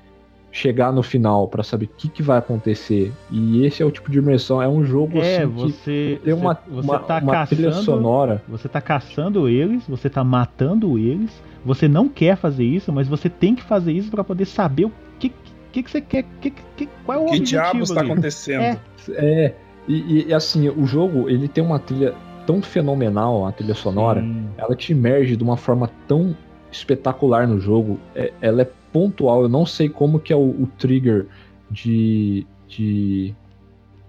chegar 0.57 0.91
no 0.91 1.03
final 1.03 1.47
pra 1.47 1.61
saber 1.63 1.85
o 1.85 1.89
que, 1.95 2.09
que 2.09 2.23
vai 2.23 2.39
acontecer. 2.39 3.13
E 3.29 3.63
esse 3.65 3.83
é 3.83 3.85
o 3.85 3.91
tipo 3.91 4.09
de 4.09 4.17
imersão. 4.17 4.59
É 4.61 4.67
um 4.67 4.83
jogo 4.83 5.19
É, 5.19 5.37
assim 5.43 5.47
que 5.51 5.53
você, 5.53 6.19
tem 6.23 6.33
uma, 6.33 6.57
você 6.67 6.87
uma, 6.87 6.99
tá 6.99 7.19
uma 7.19 7.45
trilha 7.45 7.67
caçando. 7.69 7.85
sonora. 7.85 8.41
Você 8.49 8.67
tá 8.67 8.81
caçando 8.81 9.47
eles, 9.47 9.83
você 9.87 10.09
tá 10.09 10.23
matando 10.23 10.97
eles, 10.97 11.29
você 11.63 11.87
não 11.87 12.09
quer 12.09 12.35
fazer 12.35 12.63
isso, 12.65 12.91
mas 12.91 13.07
você 13.07 13.29
tem 13.29 13.53
que 13.53 13.61
fazer 13.63 13.91
isso 13.91 14.09
pra 14.09 14.23
poder 14.23 14.45
saber 14.45 14.85
o 14.85 14.91
que, 15.19 15.31
que, 15.71 15.83
que 15.83 15.91
você 15.91 16.01
quer, 16.01 16.25
que, 16.41 16.51
que, 16.75 16.89
qual 17.05 17.19
é 17.19 17.21
o 17.21 17.25
Que 17.25 17.29
objetivo 17.37 17.61
diabos 17.61 17.89
tá 17.91 17.99
ali. 18.01 18.11
acontecendo? 18.11 18.61
É. 18.61 18.79
É, 19.11 19.55
e, 19.87 19.93
e- 19.95 20.25
e 20.29 20.33
assim, 20.33 20.67
o 20.69 20.85
jogo 20.87 21.29
ele 21.29 21.47
tem 21.47 21.63
uma 21.63 21.77
trilha 21.79 22.13
tão 22.47 22.61
fenomenal, 22.63 23.45
a 23.45 23.51
trilha 23.51 23.75
sonora. 23.75 24.21
Sim. 24.21 24.47
ela 24.57 24.75
te 24.75 24.91
emerge 24.91 25.35
de 25.35 25.43
uma 25.43 25.55
forma 25.57 25.89
tão 26.07 26.35
espetacular 26.71 27.47
no 27.47 27.59
jogo. 27.59 27.99
É- 28.15 28.31
ela 28.41 28.61
é 28.63 28.69
pontual. 28.97 29.43
Eu 29.43 29.49
não 29.49 29.65
sei 29.65 29.87
como 29.89 30.19
que 30.19 30.33
é 30.33 30.35
o, 30.35 30.49
o 30.63 30.67
trigger 30.77 31.27
de, 31.69 32.47
de, 32.67 33.35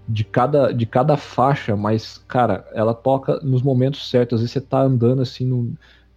de, 0.07 0.23
cada, 0.23 0.71
de 0.71 0.85
cada 0.85 1.15
faixa, 1.15 1.75
mas, 1.75 2.17
cara, 2.27 2.65
ela 2.73 2.93
toca 2.93 3.39
nos 3.41 3.61
momentos 3.61 4.09
certos. 4.09 4.35
Às 4.37 4.41
vezes 4.41 4.53
você 4.53 4.61
tá 4.61 4.81
andando 4.81 5.21
assim 5.21 5.45
no, 5.45 5.73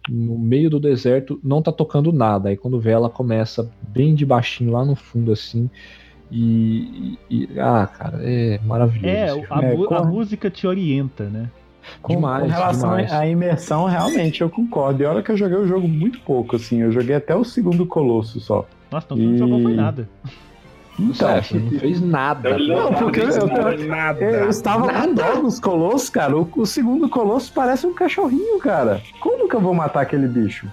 no 0.09 0.37
meio 0.39 0.69
do 0.69 0.79
deserto, 0.79 1.39
não 1.43 1.61
tá 1.61 1.71
tocando 1.71 2.11
nada. 2.11 2.49
Aí 2.49 2.57
quando 2.57 2.79
vê, 2.79 2.91
ela 2.91 3.09
começa 3.09 3.69
bem 3.89 4.15
de 4.15 4.25
baixinho 4.25 4.71
lá 4.71 4.83
no 4.83 4.95
fundo, 4.95 5.31
assim. 5.31 5.69
E, 6.31 7.17
e- 7.29 7.43
e- 7.53 7.59
ah, 7.59 7.85
cara, 7.85 8.17
é 8.23 8.59
maravilhoso. 8.65 9.07
É, 9.07 9.29
a, 9.53 9.61
É, 9.61 9.97
a 9.99 10.03
música 10.03 10.49
te 10.49 10.65
orienta, 10.65 11.29
né? 11.29 11.47
Com, 12.01 12.15
Demais, 12.15 12.43
com 12.43 12.49
relação 12.49 12.89
demais. 12.91 13.11
à 13.11 13.27
imersão, 13.27 13.85
realmente, 13.85 14.41
eu 14.41 14.49
concordo. 14.49 15.01
E 15.03 15.05
olha 15.05 15.21
que 15.21 15.31
eu 15.31 15.37
joguei 15.37 15.57
o 15.57 15.67
jogo 15.67 15.87
muito 15.87 16.19
pouco, 16.21 16.55
assim. 16.55 16.81
Eu 16.81 16.91
joguei 16.91 17.15
até 17.15 17.35
o 17.35 17.43
segundo 17.43 17.85
Colosso 17.85 18.39
só. 18.39 18.65
Nossa, 18.91 19.05
então 19.07 19.17
tu 19.17 19.23
não 19.23 19.37
jogou 19.37 19.61
foi 19.61 19.71
E- 19.71 19.75
nada. 19.75 20.09
Então, 20.99 21.27
É, 21.29 21.41
você 21.41 21.57
não 21.57 21.71
fez 21.79 21.99
nada. 22.01 22.49
Eu 22.49 22.59
não 22.59 22.91
Não, 22.91 22.93
porque 22.93 23.19
eu, 23.19 23.29
eu, 23.29 23.47
Nada, 23.47 23.75
nada. 23.85 24.23
eu 24.23 24.49
estava 24.49 24.93
com 24.93 25.13
dó 25.15 25.41
dos 25.41 25.59
colossos, 25.59 26.09
cara. 26.09 26.37
O, 26.37 26.47
o 26.55 26.65
segundo 26.67 27.09
colosso 27.09 27.51
parece 27.51 27.87
um 27.87 27.93
cachorrinho, 27.95 28.59
cara. 28.59 29.01
Como 29.19 29.49
que 29.49 29.55
eu 29.55 29.59
vou 29.59 29.73
matar 29.73 30.01
aquele 30.01 30.27
bicho? 30.27 30.67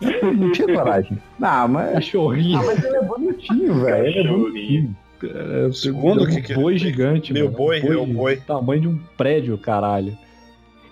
Eu 0.00 0.32
não 0.34 0.52
tinha 0.52 0.72
coragem. 0.72 1.18
Ah, 1.42 1.66
mas, 1.66 1.94
Cachorrinho. 1.94 2.58
ah, 2.60 2.62
mas 2.64 2.84
ele 2.84 2.96
é 2.96 3.02
bonitinho, 3.02 3.74
velho. 3.82 4.06
Ele 4.06 4.18
é 4.20 4.28
bonitinho. 4.32 4.96
É, 5.24 5.72
segundo 5.72 6.22
um 6.24 6.26
que 6.26 6.42
que- 6.42 6.54
boi 6.54 6.76
gigante, 6.78 7.32
Meu 7.32 7.46
mano. 7.46 7.56
boi, 7.56 7.80
é 7.80 7.96
o 7.96 8.06
boi. 8.06 8.36
Tamanho 8.36 8.80
de 8.82 8.88
um 8.88 8.98
prédio, 9.16 9.56
caralho. 9.58 10.16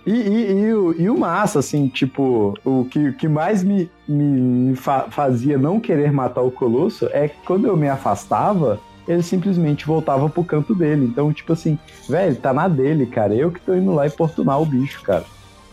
E, 0.06 0.10
e, 0.12 0.52
e 0.52 0.74
o, 0.74 1.00
e 1.00 1.08
o 1.10 1.18
massa, 1.18 1.60
assim, 1.60 1.88
tipo, 1.88 2.58
o 2.64 2.84
que, 2.90 3.12
que 3.12 3.26
mais 3.26 3.62
me, 3.64 3.90
me, 4.06 4.24
me 4.24 4.76
fa- 4.76 5.06
fazia 5.10 5.56
não 5.56 5.80
querer 5.80 6.12
matar 6.12 6.42
o 6.42 6.50
Colosso 6.50 7.08
é 7.12 7.28
que 7.28 7.36
quando 7.46 7.66
eu 7.66 7.76
me 7.76 7.88
afastava, 7.88 8.78
ele 9.08 9.22
simplesmente 9.22 9.86
voltava 9.86 10.28
pro 10.28 10.44
canto 10.44 10.74
dele. 10.74 11.06
Então, 11.06 11.32
tipo 11.32 11.52
assim, 11.54 11.78
velho, 12.08 12.36
tá 12.36 12.52
na 12.52 12.68
dele, 12.68 13.06
cara. 13.06 13.34
Eu 13.34 13.50
que 13.50 13.60
tô 13.60 13.74
indo 13.74 13.94
lá 13.94 14.06
importunar 14.06 14.60
o 14.60 14.66
bicho, 14.66 15.02
cara. 15.02 15.24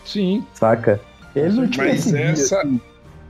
Sim. 0.04 0.44
Saca? 0.54 0.98
Ele 1.36 1.52
não 1.54 1.68
tinha 1.68 1.86
Mas 1.86 2.12
essa- 2.14 2.60
assim. 2.60 2.80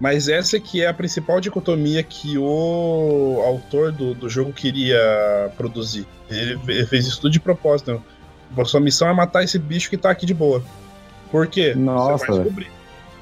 Mas 0.00 0.28
essa 0.28 0.58
que 0.58 0.82
é 0.82 0.88
a 0.88 0.94
principal 0.94 1.40
dicotomia 1.40 2.02
que 2.02 2.36
o 2.38 3.40
autor 3.46 3.92
do, 3.92 4.14
do 4.14 4.28
jogo 4.28 4.52
queria 4.52 4.98
produzir. 5.56 6.06
Ele 6.28 6.58
fe- 6.58 6.86
fez 6.86 7.06
isso 7.06 7.20
tudo 7.20 7.30
de 7.32 7.38
propósito. 7.40 8.02
A 8.56 8.64
sua 8.64 8.80
missão 8.80 9.08
é 9.08 9.12
matar 9.12 9.44
esse 9.44 9.58
bicho 9.58 9.88
que 9.88 9.96
tá 9.96 10.10
aqui 10.10 10.26
de 10.26 10.34
boa. 10.34 10.62
Por 11.32 11.46
quê? 11.48 11.74
Nossa, 11.74 12.18
Você 12.26 12.30
vai 12.32 12.40
descobrir. 12.42 12.66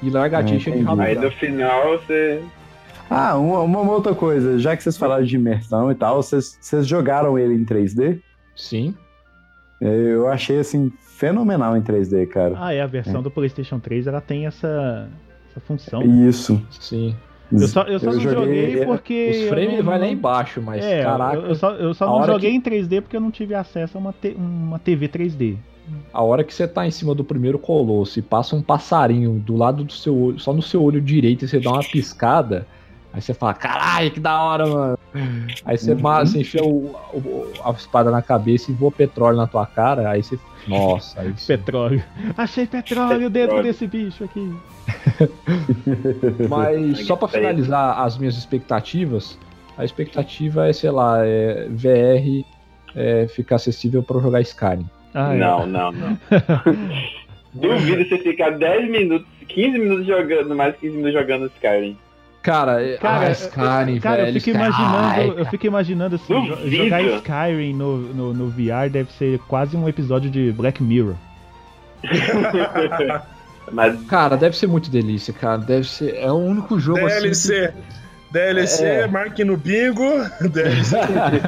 E 0.02 0.10
largatinha 0.10 0.56
É, 0.56 0.58
de 0.58 0.80
rabo. 0.82 1.00
Aí 1.00 1.14
no 1.14 1.30
final 1.30 1.88
você. 1.98 2.42
Ah, 3.08 3.36
uma, 3.38 3.60
uma 3.60 3.80
outra 3.92 4.14
coisa. 4.14 4.58
Já 4.58 4.76
que 4.76 4.82
vocês 4.82 4.96
falaram 4.98 5.24
de 5.24 5.34
imersão 5.36 5.90
e 5.90 5.94
tal, 5.94 6.22
vocês, 6.22 6.58
vocês 6.60 6.86
jogaram 6.86 7.38
ele 7.38 7.54
em 7.54 7.64
3D? 7.64 8.20
Sim. 8.54 8.94
Eu 9.80 10.28
achei, 10.28 10.58
assim, 10.58 10.92
fenomenal 11.00 11.76
em 11.76 11.80
3D, 11.82 12.26
cara. 12.28 12.54
Ah, 12.58 12.72
é, 12.74 12.82
a 12.82 12.86
versão 12.86 13.22
do 13.22 13.30
PlayStation 13.30 13.78
3 13.78 14.06
ela 14.06 14.20
tem 14.20 14.46
essa, 14.46 15.08
essa 15.50 15.60
função. 15.60 16.02
Isso. 16.02 16.60
Sim. 16.78 17.16
Eu 17.50 17.66
só, 17.66 17.82
eu 17.82 17.98
só 17.98 18.06
Eu 18.10 18.12
não 18.12 18.20
joguei- 18.20 18.70
joguei 18.70 18.84
porque. 18.86 19.30
Os 19.44 19.48
frames 19.48 19.78
não- 19.78 19.84
vai 19.84 19.98
lá 19.98 20.06
embaixo, 20.06 20.62
mas 20.62 20.84
É, 20.84 21.02
caraca, 21.02 21.36
eu, 21.36 21.46
eu 21.48 21.54
só, 21.56 21.70
eu 21.72 21.94
só 21.94 22.06
não 22.06 22.24
joguei 22.26 22.50
que- 22.50 22.56
em 22.56 22.60
3D 22.60 23.00
porque 23.00 23.16
eu 23.16 23.20
não 23.20 23.30
tive 23.30 23.54
acesso 23.54 23.98
a 23.98 24.00
uma, 24.00 24.12
te- 24.12 24.36
uma 24.38 24.78
TV 24.78 25.08
3D. 25.08 25.56
A 26.12 26.22
hora 26.22 26.42
que 26.44 26.53
você 26.55 26.66
tá 26.68 26.87
em 26.87 26.90
cima 26.90 27.14
do 27.14 27.24
primeiro 27.24 27.59
colosso 27.59 28.18
e 28.18 28.22
passa 28.22 28.55
um 28.57 28.62
passarinho 28.62 29.33
do 29.38 29.57
lado 29.57 29.85
do 29.85 29.92
seu 29.92 30.16
olho, 30.16 30.38
só 30.38 30.53
no 30.53 30.62
seu 30.62 30.83
olho 30.83 31.00
direito 31.00 31.44
e 31.44 31.48
você 31.48 31.59
dá 31.61 31.70
uma 31.70 31.85
piscada, 31.85 32.66
aí 33.12 33.20
você 33.20 33.33
fala, 33.35 33.55
caralho, 33.55 34.11
que 34.11 34.20
da 34.20 34.42
hora, 34.42 34.66
mano. 34.66 34.98
Aí 35.64 35.76
você, 35.76 35.92
Uhum. 35.92 36.00
ma- 36.00 36.24
você 36.24 36.40
enfia 36.40 36.62
o- 36.64 36.94
o- 37.12 37.53
a 37.64 37.70
espada 37.72 38.11
na 38.11 38.22
cabeça 38.22 38.70
e 38.70 38.74
voa 38.74 38.92
petróleo 38.92 39.37
na 39.37 39.46
tua 39.46 39.66
cara, 39.66 40.09
aí 40.11 40.22
você. 40.22 40.38
Nossa, 40.68 41.20
aí 41.20 41.33
você... 41.33 41.57
Petróleo. 41.57 42.03
Achei 42.37 42.66
petróleo 42.66 43.29
dentro 43.31 43.62
desse 43.62 43.87
bicho 43.87 44.22
aqui. 44.24 44.53
Mas 46.48 47.07
só 47.07 47.16
pra 47.16 47.29
finalizar 47.29 48.00
as 48.00 48.16
minhas 48.18 48.37
expectativas, 48.37 49.38
a 49.76 49.85
expectativa 49.85 50.68
é, 50.68 50.72
sei 50.72 50.90
lá, 50.90 51.24
é 51.26 51.66
VR 51.70 52.44
é, 52.94 53.26
ficar 53.29 53.57
acessível 53.57 54.03
pra 54.03 54.16
eu 54.16 54.22
jogar 54.22 54.40
Skyrim. 54.42 54.87
Ah, 55.14 55.34
é. 55.34 55.38
Não, 55.38 55.66
não, 55.66 55.92
não. 55.92 56.18
Duvido 57.52 58.08
você 58.08 58.18
ficar 58.18 58.50
10 58.50 58.90
minutos, 58.90 59.26
15 59.48 59.78
minutos 59.78 60.06
jogando, 60.06 60.54
mais 60.54 60.76
15 60.76 60.96
minutos 60.96 61.20
jogando 61.20 61.46
Skyrim. 61.56 61.96
Cara, 62.42 62.82
é- 62.82 62.96
Cara, 62.96 63.26
ah, 63.26 63.30
Skyrim, 63.32 64.00
Cara, 64.00 64.22
eu 64.22 64.26
velho. 64.26 64.40
fico 64.40 64.56
Skyrim. 64.56 64.66
imaginando, 64.66 65.38
eu 65.40 65.46
fico 65.46 65.66
imaginando 65.66 66.14
assim, 66.16 66.32
Duvido. 66.46 66.70
jogar 66.84 67.02
Skyrim 67.02 67.74
no, 67.74 67.98
no, 67.98 68.32
no 68.32 68.48
VR 68.48 68.88
deve 68.90 69.12
ser 69.12 69.38
quase 69.40 69.76
um 69.76 69.88
episódio 69.88 70.30
de 70.30 70.52
Black 70.52 70.82
Mirror. 70.82 71.16
Mas 73.72 74.00
Cara, 74.06 74.36
deve 74.36 74.56
ser 74.56 74.66
muito 74.66 74.90
delícia, 74.90 75.32
cara. 75.34 75.58
Deve 75.58 75.86
ser. 75.86 76.16
É 76.16 76.30
o 76.30 76.36
único 76.36 76.78
jogo 76.80 77.06
assim. 77.06 77.68
DLC. 78.30 78.82
DLC, 78.82 78.84
É. 78.84 79.06
marque 79.06 79.44
no 79.44 79.56
bingo. 79.56 80.04
DLC, 80.52 80.96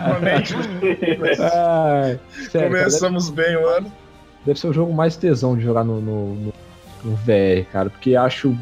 novamente. 0.07 0.55
Que... 0.81 1.19
Ai, 1.21 1.21
sério, 1.21 1.41
cara, 1.41 2.19
deve, 2.51 2.69
Começamos 2.69 3.31
bem 3.31 3.57
o 3.57 3.67
ano. 3.69 3.93
deve 4.45 4.59
ser 4.59 4.69
o 4.69 4.73
jogo 4.73 4.93
mais 4.93 5.17
tesão 5.17 5.57
de 5.57 5.63
jogar 5.63 5.85
no, 5.85 6.01
no, 6.01 6.35
no- 6.35 6.55
no 7.05 7.17
VR, 7.17 7.65
cara. 7.73 7.91
Porque 7.91 8.15
acho 8.17 8.57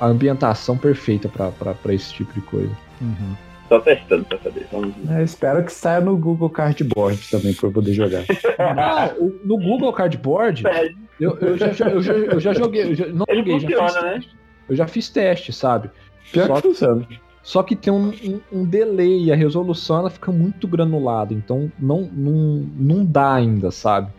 a 0.00 0.06
ambientação 0.06 0.76
perfeita 0.78 1.28
pra, 1.28 1.50
pra, 1.50 1.74
pra 1.74 1.92
esse 1.94 2.12
tipo 2.14 2.32
de 2.32 2.40
coisa. 2.42 2.70
Uhum. 3.00 3.34
só 3.68 3.80
testando 3.80 4.24
pra 4.24 4.38
saber. 4.38 4.66
Vamos 4.72 4.94
ver. 4.96 5.18
Eu 5.18 5.24
espero 5.24 5.64
que 5.64 5.72
saia 5.72 6.00
no 6.00 6.16
Google 6.16 6.50
Cardboard 6.50 7.30
também 7.30 7.54
pra 7.54 7.68
eu 7.68 7.72
poder 7.72 7.92
jogar. 7.94 8.22
Ah, 8.58 9.10
no 9.44 9.56
Google 9.58 9.92
Cardboard, 9.92 10.62
Pede. 10.62 10.96
eu, 11.20 11.36
eu, 11.40 11.56
já, 11.58 11.72
já- 11.72 11.88
eu, 11.88 12.02
já, 12.02 12.12
eu 12.12 12.40
já 12.40 12.52
joguei. 12.52 12.82
Eu 12.90 12.94
já, 12.94 13.06
não 13.06 13.24
Ele 13.28 13.38
joguei, 13.38 13.60
já 13.60 13.68
funciona, 13.78 13.90
fiz, 13.92 14.02
né? 14.02 14.32
Eu 14.68 14.76
já 14.76 14.86
fiz 14.86 15.08
teste, 15.08 15.52
sabe? 15.52 15.90
Pior 16.32 16.46
Só 16.46 16.54
que 16.56 16.62
funciona. 16.62 17.06
Só 17.42 17.62
que 17.62 17.74
tem 17.74 17.92
um, 17.92 18.10
um, 18.10 18.40
um 18.52 18.64
delay, 18.64 19.32
a 19.32 19.36
resolução 19.36 19.98
ela 19.98 20.10
fica 20.10 20.30
muito 20.30 20.68
granulada, 20.68 21.32
então 21.32 21.72
não, 21.78 22.02
não, 22.12 22.66
não 22.76 23.04
dá 23.04 23.34
ainda, 23.34 23.70
sabe? 23.70 24.12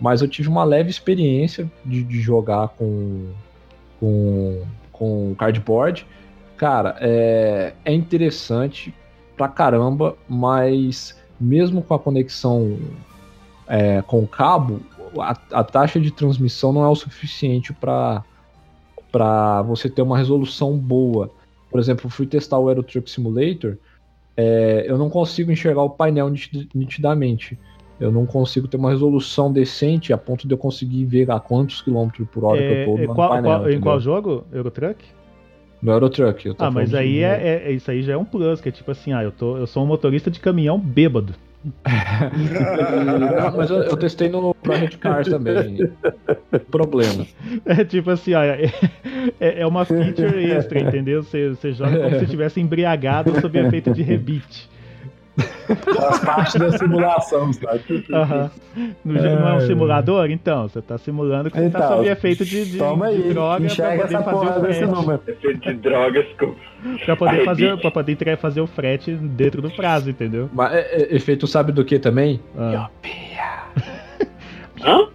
Mas 0.00 0.20
eu 0.20 0.28
tive 0.28 0.48
uma 0.48 0.62
leve 0.62 0.90
experiência 0.90 1.70
de, 1.84 2.02
de 2.02 2.20
jogar 2.20 2.68
com, 2.68 3.30
com, 3.98 4.62
com 4.92 5.34
cardboard. 5.38 6.06
Cara, 6.56 6.96
é, 7.00 7.72
é 7.84 7.92
interessante 7.92 8.94
pra 9.36 9.48
caramba, 9.48 10.16
mas 10.28 11.16
mesmo 11.40 11.82
com 11.82 11.94
a 11.94 11.98
conexão 11.98 12.78
é, 13.66 14.02
com 14.02 14.22
o 14.22 14.28
cabo, 14.28 14.80
a, 15.18 15.36
a 15.52 15.64
taxa 15.64 16.00
de 16.00 16.10
transmissão 16.10 16.72
não 16.72 16.84
é 16.84 16.88
o 16.88 16.94
suficiente 16.94 17.72
para 17.72 18.22
você 19.62 19.88
ter 19.88 20.02
uma 20.02 20.16
resolução 20.16 20.76
boa. 20.76 21.30
Por 21.70 21.80
exemplo, 21.80 22.08
fui 22.08 22.26
testar 22.26 22.58
o 22.58 22.68
Euro 22.70 22.82
Truck 22.82 23.10
Simulator, 23.10 23.76
é, 24.36 24.84
eu 24.86 24.96
não 24.98 25.08
consigo 25.10 25.50
enxergar 25.50 25.82
o 25.82 25.90
painel 25.90 26.28
nitid- 26.28 26.68
nitidamente. 26.74 27.58
Eu 27.98 28.12
não 28.12 28.26
consigo 28.26 28.68
ter 28.68 28.76
uma 28.76 28.90
resolução 28.90 29.50
decente 29.50 30.12
a 30.12 30.18
ponto 30.18 30.46
de 30.46 30.52
eu 30.52 30.58
conseguir 30.58 31.04
ver 31.06 31.30
a 31.30 31.40
quantos 31.40 31.80
quilômetros 31.80 32.28
por 32.28 32.44
hora 32.44 32.58
que 32.62 32.68
É, 32.68 32.82
eu 32.82 32.84
tô 32.84 32.98
é, 32.98 33.06
no 33.06 33.14
qual- 33.14 33.28
painel. 33.30 33.50
qual- 33.60 33.70
em 33.70 33.80
qual 33.80 34.00
jogo? 34.00 34.44
Eurotruck? 34.52 35.02
No 35.82 35.92
Euro 35.92 36.08
Truck. 36.10 36.46
eu 36.46 36.54
tô 36.54 36.64
Ah, 36.64 36.70
mas 36.70 36.92
aí 36.94 37.22
é, 37.22 37.28
é- 37.64 37.68
é- 37.68 37.72
isso 37.72 37.90
aí 37.90 38.02
já 38.02 38.14
é 38.14 38.16
um 38.16 38.24
plus, 38.24 38.60
que 38.60 38.68
é 38.68 38.72
tipo 38.72 38.90
assim, 38.90 39.12
ah, 39.12 39.22
eu, 39.22 39.30
tô, 39.32 39.56
eu 39.56 39.66
sou 39.66 39.82
um 39.82 39.86
motorista 39.86 40.30
de 40.30 40.40
caminhão 40.40 40.78
bêbado. 40.78 41.34
Mas 43.56 43.70
eu, 43.70 43.78
eu 43.82 43.96
testei 43.96 44.28
no 44.28 44.54
Project 44.54 44.98
Cars 44.98 45.28
também. 45.28 45.78
Problema. 46.70 47.26
É 47.64 47.84
tipo 47.84 48.10
assim, 48.10 48.34
ó, 48.34 48.42
é, 48.42 48.72
é- 49.40 49.60
é 49.62 49.66
uma 49.66 49.84
feature 49.84 50.50
extra, 50.50 50.80
entendeu? 50.80 51.22
Você, 51.22 51.50
você 51.50 51.72
joga 51.72 51.98
como 51.98 52.18
se 52.18 52.24
estivesse 52.24 52.60
embriagado 52.60 53.40
sob 53.40 53.58
efeito 53.58 53.92
de 53.92 54.02
rebite. 54.02 54.68
Faz 55.36 56.18
parte 56.20 56.58
da 56.58 56.78
simulação, 56.78 57.52
sabe? 57.52 58.04
Aham. 58.12 58.50
No 59.04 59.14
jogo 59.18 59.36
não 59.36 59.48
é 59.48 59.54
um 59.56 59.60
simulador? 59.60 60.30
Então, 60.30 60.68
você 60.68 60.80
tá 60.80 60.96
simulando 60.96 61.50
que 61.50 61.58
você 61.58 61.68
tá 61.70 61.78
Então, 61.78 61.96
sob 61.98 62.08
efeito 62.08 62.44
de, 62.44 62.64
de, 62.72 62.78
Toma 62.78 63.10
de 63.10 63.14
aí, 63.16 63.28
droga 63.34 63.56
pra 63.56 63.66
enxerga 63.66 64.02
poder 64.02 64.14
essa 64.14 64.24
fazer 64.24 64.36
porra 64.36 64.58
o 64.58 64.62
desse 64.62 64.78
frete. 64.78 64.92
número. 64.94 65.22
Efeito 65.26 65.60
de 65.60 65.74
drogas 65.74 66.26
com. 66.38 66.54
Pra 67.04 67.16
poder, 67.16 67.44
fazer, 67.44 67.76
pra 67.78 67.90
poder 67.90 68.38
fazer 68.38 68.60
o 68.60 68.66
frete 68.66 69.12
dentro 69.14 69.60
do 69.60 69.70
prazo, 69.70 70.08
entendeu? 70.08 70.48
Mas 70.52 70.72
é, 70.72 70.80
é, 70.80 71.14
efeito 71.16 71.46
sabe 71.46 71.72
do 71.72 71.84
que 71.84 71.98
também? 71.98 72.40
Ah. 72.56 72.88
Hã? 74.82 75.08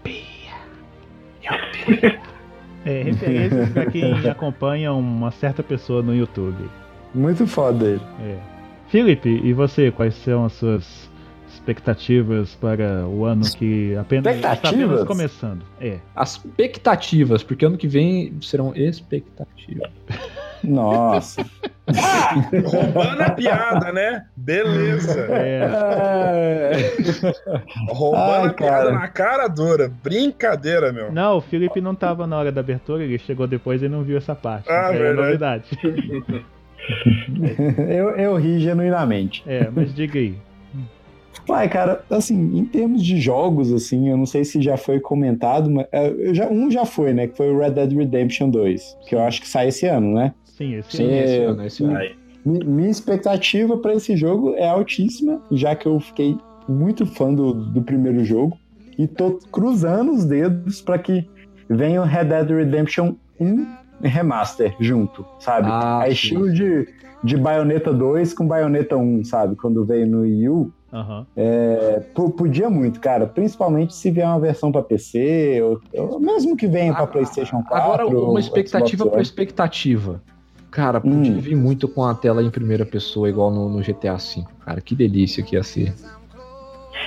É, 2.86 3.04
referências 3.04 3.70
pra 3.70 3.86
quem 3.86 4.14
acompanha 4.30 4.92
uma 4.94 5.32
certa 5.32 5.62
pessoa 5.64 6.02
no 6.02 6.16
YouTube. 6.16 6.70
Muito 7.14 7.46
foda 7.46 7.86
ele. 7.86 8.02
É. 8.24 8.38
Felipe, 8.92 9.30
e 9.30 9.54
você, 9.54 9.90
quais 9.90 10.14
são 10.16 10.44
as 10.44 10.52
suas 10.52 11.10
expectativas 11.48 12.56
para 12.56 13.08
o 13.08 13.24
ano 13.24 13.44
que 13.58 13.96
apenas 13.96 14.36
está 14.36 14.52
apenas 14.52 15.06
começando? 15.06 15.64
É. 15.80 16.00
As 16.14 16.32
expectativas, 16.34 17.42
porque 17.42 17.66
ano 17.66 17.78
que 17.78 17.88
vem 17.88 18.34
serão 18.42 18.76
expectativas. 18.76 19.90
Nossa. 20.62 21.44
Roubando 22.66 23.22
a 23.22 23.30
piada, 23.32 23.94
né? 23.94 24.26
Beleza. 24.36 25.22
é. 25.32 25.62
Roubando 27.88 28.44
Ai, 28.44 28.48
a 28.48 28.54
piada 28.54 28.84
cara. 28.84 28.92
na 28.92 29.08
cara 29.08 29.48
dura. 29.48 29.92
Brincadeira, 30.04 30.92
meu. 30.92 31.14
Não, 31.14 31.38
o 31.38 31.42
Felipe 31.42 31.80
não 31.80 31.96
tava 31.96 32.28
na 32.28 32.38
hora 32.38 32.52
da 32.52 32.60
abertura, 32.60 33.04
ele 33.04 33.18
chegou 33.18 33.48
depois 33.48 33.82
e 33.82 33.88
não 33.88 34.04
viu 34.04 34.18
essa 34.18 34.36
parte. 34.36 34.70
Ah, 34.70 34.92
é 34.94 34.98
verdade. 34.98 35.28
novidade. 35.28 36.46
eu, 37.90 38.10
eu 38.12 38.36
ri 38.38 38.60
genuinamente. 38.60 39.44
É, 39.46 39.70
mas 39.74 39.94
diga 39.94 40.20
aí. 40.20 40.36
Uai, 41.48 41.68
cara, 41.70 42.04
assim, 42.10 42.58
em 42.58 42.66
termos 42.66 43.04
de 43.04 43.20
jogos, 43.20 43.74
assim, 43.74 44.10
eu 44.10 44.18
não 44.18 44.26
sei 44.26 44.44
se 44.44 44.62
já 44.62 44.78
foi 44.78 45.00
comentado, 45.00 45.70
mas 45.70 45.88
é, 45.92 46.08
eu 46.10 46.36
já, 46.36 46.48
um 46.50 46.70
já 46.70 46.86
foi, 46.86 47.14
né? 47.14 47.28
Que 47.28 47.36
foi 47.36 47.52
o 47.52 47.60
Red 47.60 47.72
Dead 47.72 47.92
Redemption 47.94 48.50
2, 48.50 48.98
que 49.08 49.16
eu 49.16 49.22
acho 49.22 49.42
que 49.42 49.48
sai 49.48 49.70
esse 49.70 49.86
ano, 49.88 50.14
né? 50.14 50.34
Sim, 50.46 50.76
esse 50.76 50.98
Sim, 50.98 51.10
é. 51.10 51.24
esse 51.24 51.38
ano, 51.44 51.66
esse 51.66 51.84
ano. 51.84 52.00
Minha 52.46 52.90
expectativa 52.90 53.78
pra 53.78 53.94
esse 53.94 54.16
jogo 54.16 54.56
é 54.56 54.68
altíssima, 54.68 55.42
já 55.52 55.76
que 55.76 55.88
eu 55.88 56.00
fiquei 56.00 56.38
muito 56.68 57.06
fã 57.06 57.34
do, 57.34 57.54
do 57.54 57.82
primeiro 57.82 58.24
jogo 58.24 58.58
e 58.98 59.08
tô 59.08 59.40
cruzando 59.52 60.12
os 60.12 60.26
dedos 60.26 60.82
pra 60.82 60.98
que 60.98 61.28
venha 61.70 62.02
o 62.02 62.06
Red 62.06 62.26
Dead 62.26 62.50
Redemption 62.50 63.16
1 63.40 63.66
Remaster 64.04 64.76
junto, 64.80 65.26
sabe? 65.40 65.68
Ah, 65.72 66.02
é 66.04 66.08
sim. 66.08 66.12
estilo 66.14 66.52
de, 66.54 66.88
de 67.24 67.38
Bayonetta 67.38 67.94
2 67.94 68.34
com 68.34 68.48
Bayonetta 68.48 68.98
1, 68.98 69.24
sabe? 69.26 69.56
Quando 69.56 69.86
veio 69.86 70.08
no 70.08 70.22
Wii 70.22 70.50
U. 70.50 70.72
Aham. 70.94 71.26
É, 71.38 72.02
podia 72.38 72.70
muito, 72.70 73.00
cara. 73.00 73.26
Principalmente 73.26 73.94
se 73.96 74.12
vier 74.12 74.28
uma 74.28 74.40
versão 74.40 74.72
pra 74.72 74.82
PC, 74.82 75.62
ou, 75.62 75.80
ou 76.12 76.20
mesmo 76.20 76.58
que 76.58 76.68
venha 76.68 76.94
pra 76.94 77.04
Ah, 77.04 77.08
PlayStation 77.08 77.64
4. 77.64 78.02
Agora, 78.02 78.08
uma 78.08 78.40
expectativa 78.40 79.06
One. 79.08 79.22
expectativa. 79.22 80.22
Cara, 80.70 81.00
podia 81.02 81.34
Hum. 81.34 81.40
vir 81.40 81.56
muito 81.56 81.88
com 81.88 82.04
a 82.04 82.14
tela 82.14 82.42
em 82.44 82.50
primeira 82.50 82.86
pessoa, 82.86 83.30
igual 83.30 83.52
no, 83.52 83.70
no 83.70 83.82
GTA 83.82 84.16
V. 84.16 84.44
Cara, 84.66 84.80
que 84.82 84.96
delícia 84.96 85.44
que 85.44 85.56
ia 85.56 85.64
ser. 85.64 85.94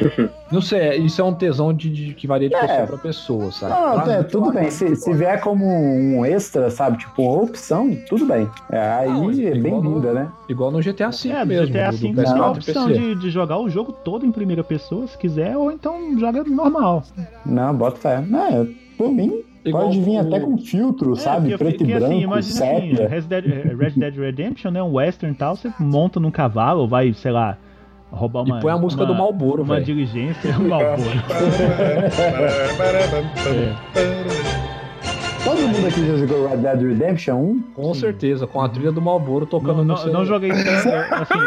Não 0.52 0.60
sei, 0.60 0.98
isso 0.98 1.20
é 1.20 1.24
um 1.24 1.34
tesão 1.34 1.72
de, 1.72 1.90
de- 1.90 2.14
que 2.14 2.26
varia 2.26 2.48
de 2.48 2.54
É. 2.54 2.60
pessoa 2.60 2.86
pra 2.86 2.96
pessoa, 2.98 3.50
sabe? 3.52 3.72
Não, 3.72 4.00
Pra 4.02 4.12
é, 4.14 4.18
mim, 4.18 4.24
tudo 4.28 4.52
bem. 4.52 4.70
Se, 4.70 4.94
se 4.96 5.12
vier 5.12 5.40
como 5.40 5.64
um 5.66 6.24
extra, 6.24 6.70
sabe? 6.70 6.98
Tipo, 6.98 7.22
uma 7.22 7.42
opção, 7.42 7.96
tudo 8.08 8.26
bem. 8.26 8.48
É, 8.70 8.78
aí 8.80 9.08
Não, 9.10 9.30
é 9.30 9.54
bem-vinda, 9.54 10.12
né? 10.12 10.28
Igual 10.48 10.70
no 10.70 10.80
GTA 10.80 11.10
V 11.10 11.28
É, 11.30 11.44
mesmo, 11.44 11.66
GTA 11.66 11.90
V 11.90 11.98
tem 11.98 12.10
a 12.12 12.14
PS4 12.14 12.36
e 12.36 12.58
opção 12.58 12.86
de, 12.92 13.14
de 13.16 13.30
jogar 13.30 13.58
o 13.58 13.68
jogo 13.68 13.92
todo 13.92 14.24
em 14.24 14.30
primeira 14.32 14.62
pessoa, 14.62 15.06
se 15.06 15.16
quiser, 15.18 15.56
ou 15.56 15.70
então 15.72 16.18
joga 16.18 16.44
normal. 16.44 17.02
Não, 17.44 17.74
bota 17.74 17.96
fé. 17.98 18.20
Não, 18.20 18.46
é, 18.62 18.66
por 18.96 19.10
mim, 19.12 19.42
Igual 19.64 19.84
pode 19.86 20.00
vir 20.00 20.18
o- 20.18 20.20
até 20.20 20.40
com 20.40 20.58
filtro, 20.58 21.12
É, 21.14 21.16
sabe? 21.16 21.48
porque- 21.50 21.64
Preto 21.64 21.78
porque, 21.78 21.92
e 21.92 21.94
branco, 21.94 22.12
assim, 22.12 22.22
imagina 22.22 22.64
assim, 22.66 22.94
Dead, 23.28 23.76
Red 23.78 23.90
Dead 23.96 24.14
Redemption, 24.16 24.70
né? 24.70 24.82
Um 24.82 24.92
western 24.94 25.34
e 25.34 25.38
tal, 25.38 25.56
você 25.56 25.72
monta 25.80 26.20
num 26.20 26.30
cavalo, 26.30 26.86
vai, 26.86 27.12
sei 27.14 27.32
lá, 27.32 27.56
roubar 28.14 28.42
uma. 28.42 28.58
E 28.58 28.60
põe 28.62 28.72
a 28.72 28.78
música 28.78 29.02
uma- 29.02 29.12
do 29.12 29.18
Malboro, 29.18 29.62
Uma 29.62 29.74
velho. 29.74 29.86
diligência, 29.86 30.54
um 30.58 30.68
Malboro. 30.68 31.00
É. 33.46 33.74
Todo 35.44 35.60
mundo 35.68 35.86
aqui 35.86 36.06
já 36.06 36.16
jogou 36.16 36.48
Red 36.48 36.56
Dead 36.58 36.80
Redemption 36.80 37.34
1? 37.36 37.62
Com 37.74 37.94
certeza, 37.94 38.46
com 38.46 38.60
a 38.60 38.68
trilha 38.68 38.90
do 38.92 39.02
Malboro 39.02 39.44
tocando 39.44 39.76
Não, 39.78 39.84
no 39.84 39.88
não, 39.88 39.96
seu... 39.98 40.12
não 40.12 40.24
joguei 40.24 40.50
tanto, 40.64 40.88
assim, 41.14 41.38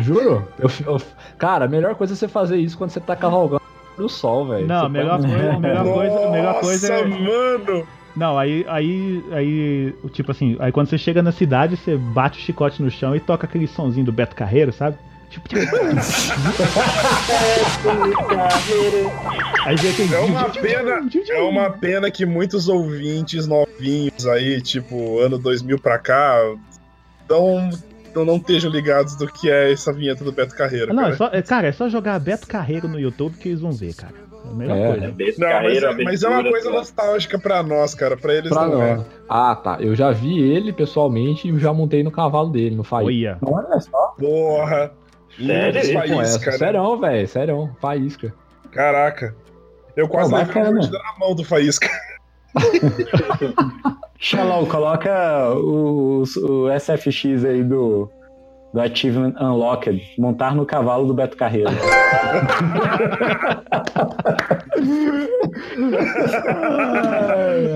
Juro? 0.00 0.46
Eu- 0.58 0.70
eu- 0.86 1.00
cara, 1.38 1.66
a 1.66 1.68
melhor 1.68 1.94
coisa 1.94 2.12
é 2.14 2.16
você 2.16 2.26
fazer 2.26 2.56
isso 2.56 2.76
quando 2.76 2.90
você 2.90 2.98
tá 3.00 3.14
cavalgando 3.14 3.62
no 3.96 4.08
sol, 4.08 4.46
velho. 4.48 4.66
não, 4.66 4.86
a 4.86 4.88
melhor 4.88 5.20
pode- 5.20 5.32
coisa, 5.32 5.52
a 5.52 5.58
melhor 5.60 5.84
coisa, 5.84 6.26
a 6.26 6.30
melhor 6.30 6.60
coisa 6.60 6.88
Nossa, 6.88 7.04
é... 7.04 7.06
mano! 7.08 7.86
Não, 8.16 8.38
aí, 8.38 8.64
aí, 8.68 9.24
aí, 9.32 9.92
tipo 10.12 10.30
assim, 10.30 10.56
aí 10.60 10.70
quando 10.70 10.88
você 10.88 10.96
chega 10.96 11.20
na 11.22 11.32
cidade, 11.32 11.76
você 11.76 11.96
bate 11.96 12.38
o 12.38 12.42
chicote 12.42 12.80
no 12.82 12.90
chão 12.90 13.16
e 13.16 13.20
toca 13.20 13.46
aquele 13.46 13.66
sonzinho 13.66 14.06
do 14.06 14.12
Beto 14.12 14.36
Carreiro, 14.36 14.72
sabe? 14.72 14.96
Tipo, 15.30 15.48
tipo... 15.48 15.60
aí 19.66 19.74
aquele... 19.74 20.14
É 20.14 20.20
uma 20.20 20.48
pena, 20.48 21.08
é 21.28 21.42
uma 21.42 21.70
pena 21.70 22.08
que 22.08 22.24
muitos 22.24 22.68
ouvintes 22.68 23.48
novinhos 23.48 24.26
aí, 24.28 24.60
tipo, 24.60 25.18
ano 25.18 25.36
2000 25.36 25.80
pra 25.80 25.98
cá, 25.98 26.36
não, 27.28 27.68
não, 28.14 28.24
não 28.24 28.36
estejam 28.36 28.70
ligados 28.70 29.16
do 29.16 29.26
que 29.26 29.50
é 29.50 29.72
essa 29.72 29.92
vinheta 29.92 30.22
do 30.24 30.32
Beto 30.32 30.54
Carreiro. 30.56 30.92
Não, 30.94 31.02
cara. 31.04 31.14
é 31.14 31.16
só, 31.16 31.30
é, 31.32 31.42
cara, 31.42 31.66
é 31.68 31.72
só 31.72 31.88
jogar 31.88 32.18
Beto 32.20 32.46
Carreiro 32.46 32.86
no 32.88 32.98
YouTube 32.98 33.36
que 33.38 33.48
eles 33.48 33.60
vão 33.60 33.72
ver, 33.72 33.94
cara. 33.94 34.14
É 34.44 34.48
a 34.50 34.54
melhor 34.54 34.76
É. 34.76 34.88
coisa. 34.90 35.12
Beto 35.12 35.40
Não, 35.40 35.48
mas, 35.48 35.56
Carreiro, 35.62 35.86
é, 35.86 36.04
mas 36.04 36.22
é 36.22 36.28
uma 36.28 36.34
aventura, 36.34 36.52
coisa 36.52 36.70
só. 36.70 36.76
nostálgica 36.76 37.38
pra 37.38 37.62
nós, 37.62 37.94
cara. 37.94 38.16
Pra 38.16 38.34
eles 38.34 38.50
Pra 38.50 38.66
não 38.66 38.82
é. 38.82 38.94
nós. 38.96 39.06
Ah, 39.28 39.56
tá. 39.56 39.78
Eu 39.80 39.94
já 39.94 40.10
vi 40.12 40.38
ele 40.40 40.72
pessoalmente 40.72 41.48
e 41.48 41.58
já 41.58 41.72
montei 41.72 42.02
no 42.02 42.10
cavalo 42.10 42.50
dele, 42.50 42.74
no 42.76 42.84
Faísca. 42.84 43.38
Olha. 43.42 43.64
Olha 43.68 43.80
só. 43.80 44.14
Porra. 44.18 44.92
Sério? 45.36 45.92
Faísca, 45.94 46.50
né? 46.52 46.58
Serão, 46.58 47.00
velho. 47.00 47.26
Serão. 47.28 47.76
Faísca. 47.80 48.34
Caraca. 48.70 49.34
Eu 49.96 50.08
quase 50.08 50.34
levei 50.34 50.62
na 50.62 51.18
mão 51.18 51.34
do 51.34 51.44
Faísca. 51.44 51.88
Shalom, 54.18 54.66
coloca 54.66 55.52
o, 55.54 56.22
o 56.22 56.68
SFX 56.78 57.44
aí 57.44 57.62
do, 57.62 58.10
do 58.72 58.80
Achievement 58.80 59.34
Unlocked. 59.40 60.00
Montar 60.18 60.54
no 60.54 60.64
cavalo 60.64 61.06
do 61.06 61.14
Beto 61.14 61.36
Carreiro. 61.36 61.70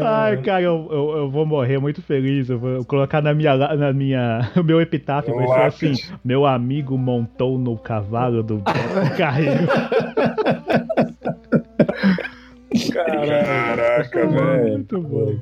Ai, 0.04 0.36
cara, 0.42 0.62
eu, 0.62 0.88
eu, 0.90 1.16
eu 1.18 1.30
vou 1.30 1.46
morrer 1.46 1.78
muito 1.78 2.02
feliz. 2.02 2.48
Eu 2.48 2.58
vou 2.58 2.84
colocar 2.84 3.22
na 3.22 3.34
minha, 3.34 3.56
na 3.56 3.92
minha, 3.92 4.50
o 4.56 4.62
meu 4.64 4.80
epitáfio 4.80 5.34
vai 5.34 5.46
ser 5.46 5.86
assim: 5.88 5.92
meu 6.24 6.46
amigo 6.46 6.96
montou 6.96 7.58
no 7.58 7.76
cavalo 7.76 8.42
do 8.42 8.58
Beto 8.58 9.16
Carreiro. 9.16 9.66
Caraca, 12.92 14.26
velho. 14.26 14.72
Muito 14.74 15.00
bom. 15.00 15.34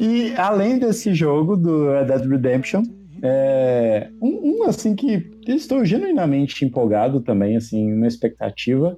E 0.00 0.32
além 0.36 0.78
desse 0.78 1.14
jogo 1.14 1.56
do 1.56 1.90
Red 1.90 2.06
Dead 2.06 2.26
Redemption, 2.26 2.82
é, 3.22 4.08
um, 4.20 4.62
um, 4.62 4.64
assim 4.64 4.94
que 4.94 5.30
eu 5.46 5.54
estou 5.54 5.84
genuinamente 5.84 6.64
empolgado 6.64 7.20
também, 7.20 7.56
assim, 7.56 7.92
uma 7.92 8.06
expectativa. 8.06 8.96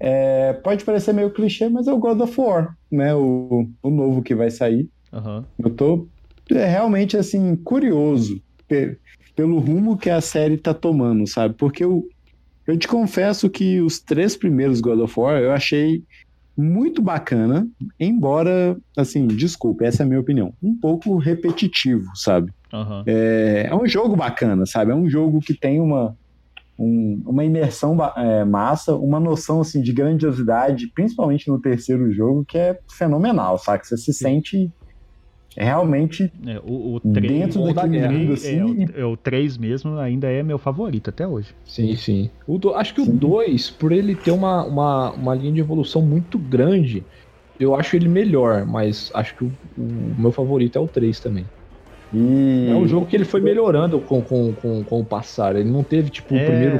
é, 0.00 0.52
pode 0.54 0.84
parecer 0.84 1.12
meio 1.12 1.30
clichê, 1.30 1.68
mas 1.68 1.86
é 1.86 1.92
o 1.92 1.98
God 1.98 2.20
of 2.20 2.40
War, 2.40 2.76
né? 2.90 3.14
O, 3.14 3.68
o 3.82 3.90
novo 3.90 4.20
que 4.22 4.34
vai 4.34 4.50
sair. 4.50 4.88
Aham. 5.12 5.44
Eu 5.58 5.70
tô 5.70 6.08
é, 6.50 6.64
realmente 6.66 7.16
assim 7.16 7.54
curioso 7.54 8.40
pe- 8.66 8.98
pelo 9.36 9.60
rumo 9.60 9.96
que 9.96 10.10
a 10.10 10.20
série 10.20 10.56
tá 10.58 10.74
tomando, 10.74 11.24
sabe? 11.28 11.54
Porque 11.56 11.84
eu, 11.84 12.02
eu 12.66 12.76
te 12.78 12.86
confesso 12.88 13.48
que 13.50 13.80
os 13.80 13.98
três 14.00 14.36
primeiros 14.36 14.80
God 14.80 15.00
of 15.00 15.18
War 15.18 15.38
eu 15.40 15.52
achei 15.52 16.02
muito 16.56 17.00
bacana, 17.00 17.66
embora, 17.98 18.76
assim, 18.96 19.26
desculpe, 19.26 19.84
essa 19.84 20.02
é 20.02 20.04
a 20.04 20.08
minha 20.08 20.20
opinião, 20.20 20.52
um 20.62 20.74
pouco 20.78 21.16
repetitivo, 21.16 22.04
sabe? 22.14 22.52
Aham. 22.72 23.02
É, 23.06 23.68
é 23.70 23.74
um 23.74 23.86
jogo 23.86 24.14
bacana, 24.14 24.66
sabe? 24.66 24.92
É 24.92 24.94
um 24.94 25.08
jogo 25.08 25.40
que 25.40 25.54
tem 25.54 25.80
uma, 25.80 26.14
um- 26.78 27.22
uma 27.26 27.44
imersão 27.44 27.96
é, 28.16 28.44
massa, 28.44 28.94
uma 28.94 29.18
noção 29.18 29.60
assim, 29.62 29.80
de 29.82 29.92
grandiosidade, 29.92 30.88
principalmente 30.94 31.48
no 31.48 31.58
terceiro 31.60 32.12
jogo, 32.12 32.44
que 32.46 32.58
é 32.58 32.78
fenomenal, 32.98 33.58
sabe? 33.58 33.86
Você 33.86 33.96
se 33.96 34.12
sente 34.12 34.70
realmente 35.56 36.24
É, 36.46 36.58
o, 36.64 36.94
o 36.96 37.00
3, 37.00 37.30
dentro 37.32 37.60
bom 37.60 37.72
da 37.74 37.86
guerra. 37.86 38.12
mundo 38.12 38.32
é, 38.32 38.34
assim. 38.34 38.62
o, 38.62 38.74
e- 38.82 38.86
é, 38.94 39.04
o 39.04 39.16
3 39.16 39.58
mesmo 39.58 39.96
ainda 39.98 40.28
é 40.30 40.42
meu 40.42 40.58
favorito 40.58 41.10
até 41.10 41.26
hoje. 41.26 41.54
Sim, 41.64 41.96
sim. 41.96 42.30
O 42.46 42.58
do- 42.58 42.74
acho 42.74 42.94
que 42.94 43.00
Sim. 43.00 43.12
o 43.12 43.18
2, 43.18 43.70
por 43.70 43.92
ele 43.92 44.14
ter 44.16 44.30
uma, 44.30 44.64
uma, 44.66 45.12
uma 45.12 45.34
linha 45.34 45.52
de 45.52 45.60
evolução 45.60 46.02
muito 46.02 46.38
grande, 46.38 47.06
eu 47.58 47.74
acho 47.74 47.96
ele 47.96 48.08
melhor, 48.08 48.66
mas 48.66 49.10
acho 49.14 49.36
que 49.36 49.44
o, 49.44 49.56
o 49.76 50.14
meu 50.20 50.32
favorito 50.32 50.76
é 50.76 50.80
o 50.80 50.88
3 50.88 51.20
também. 51.20 51.50
E 52.12 52.68
É 52.68 52.74
um 52.74 52.86
jogo 52.86 53.06
que 53.06 53.16
ele 53.16 53.24
foi 53.24 53.40
melhorando 53.40 54.00
com, 54.04 54.22
com, 54.22 54.54
com, 54.54 54.84
com 54.84 55.00
o 55.00 55.06
passar. 55.06 55.56
Ele 55.56 55.70
não 55.70 55.82
teve, 55.84 56.10
tipo, 56.10 56.34
É. 56.34 56.42
o 56.42 56.46
primeiro 56.46 56.78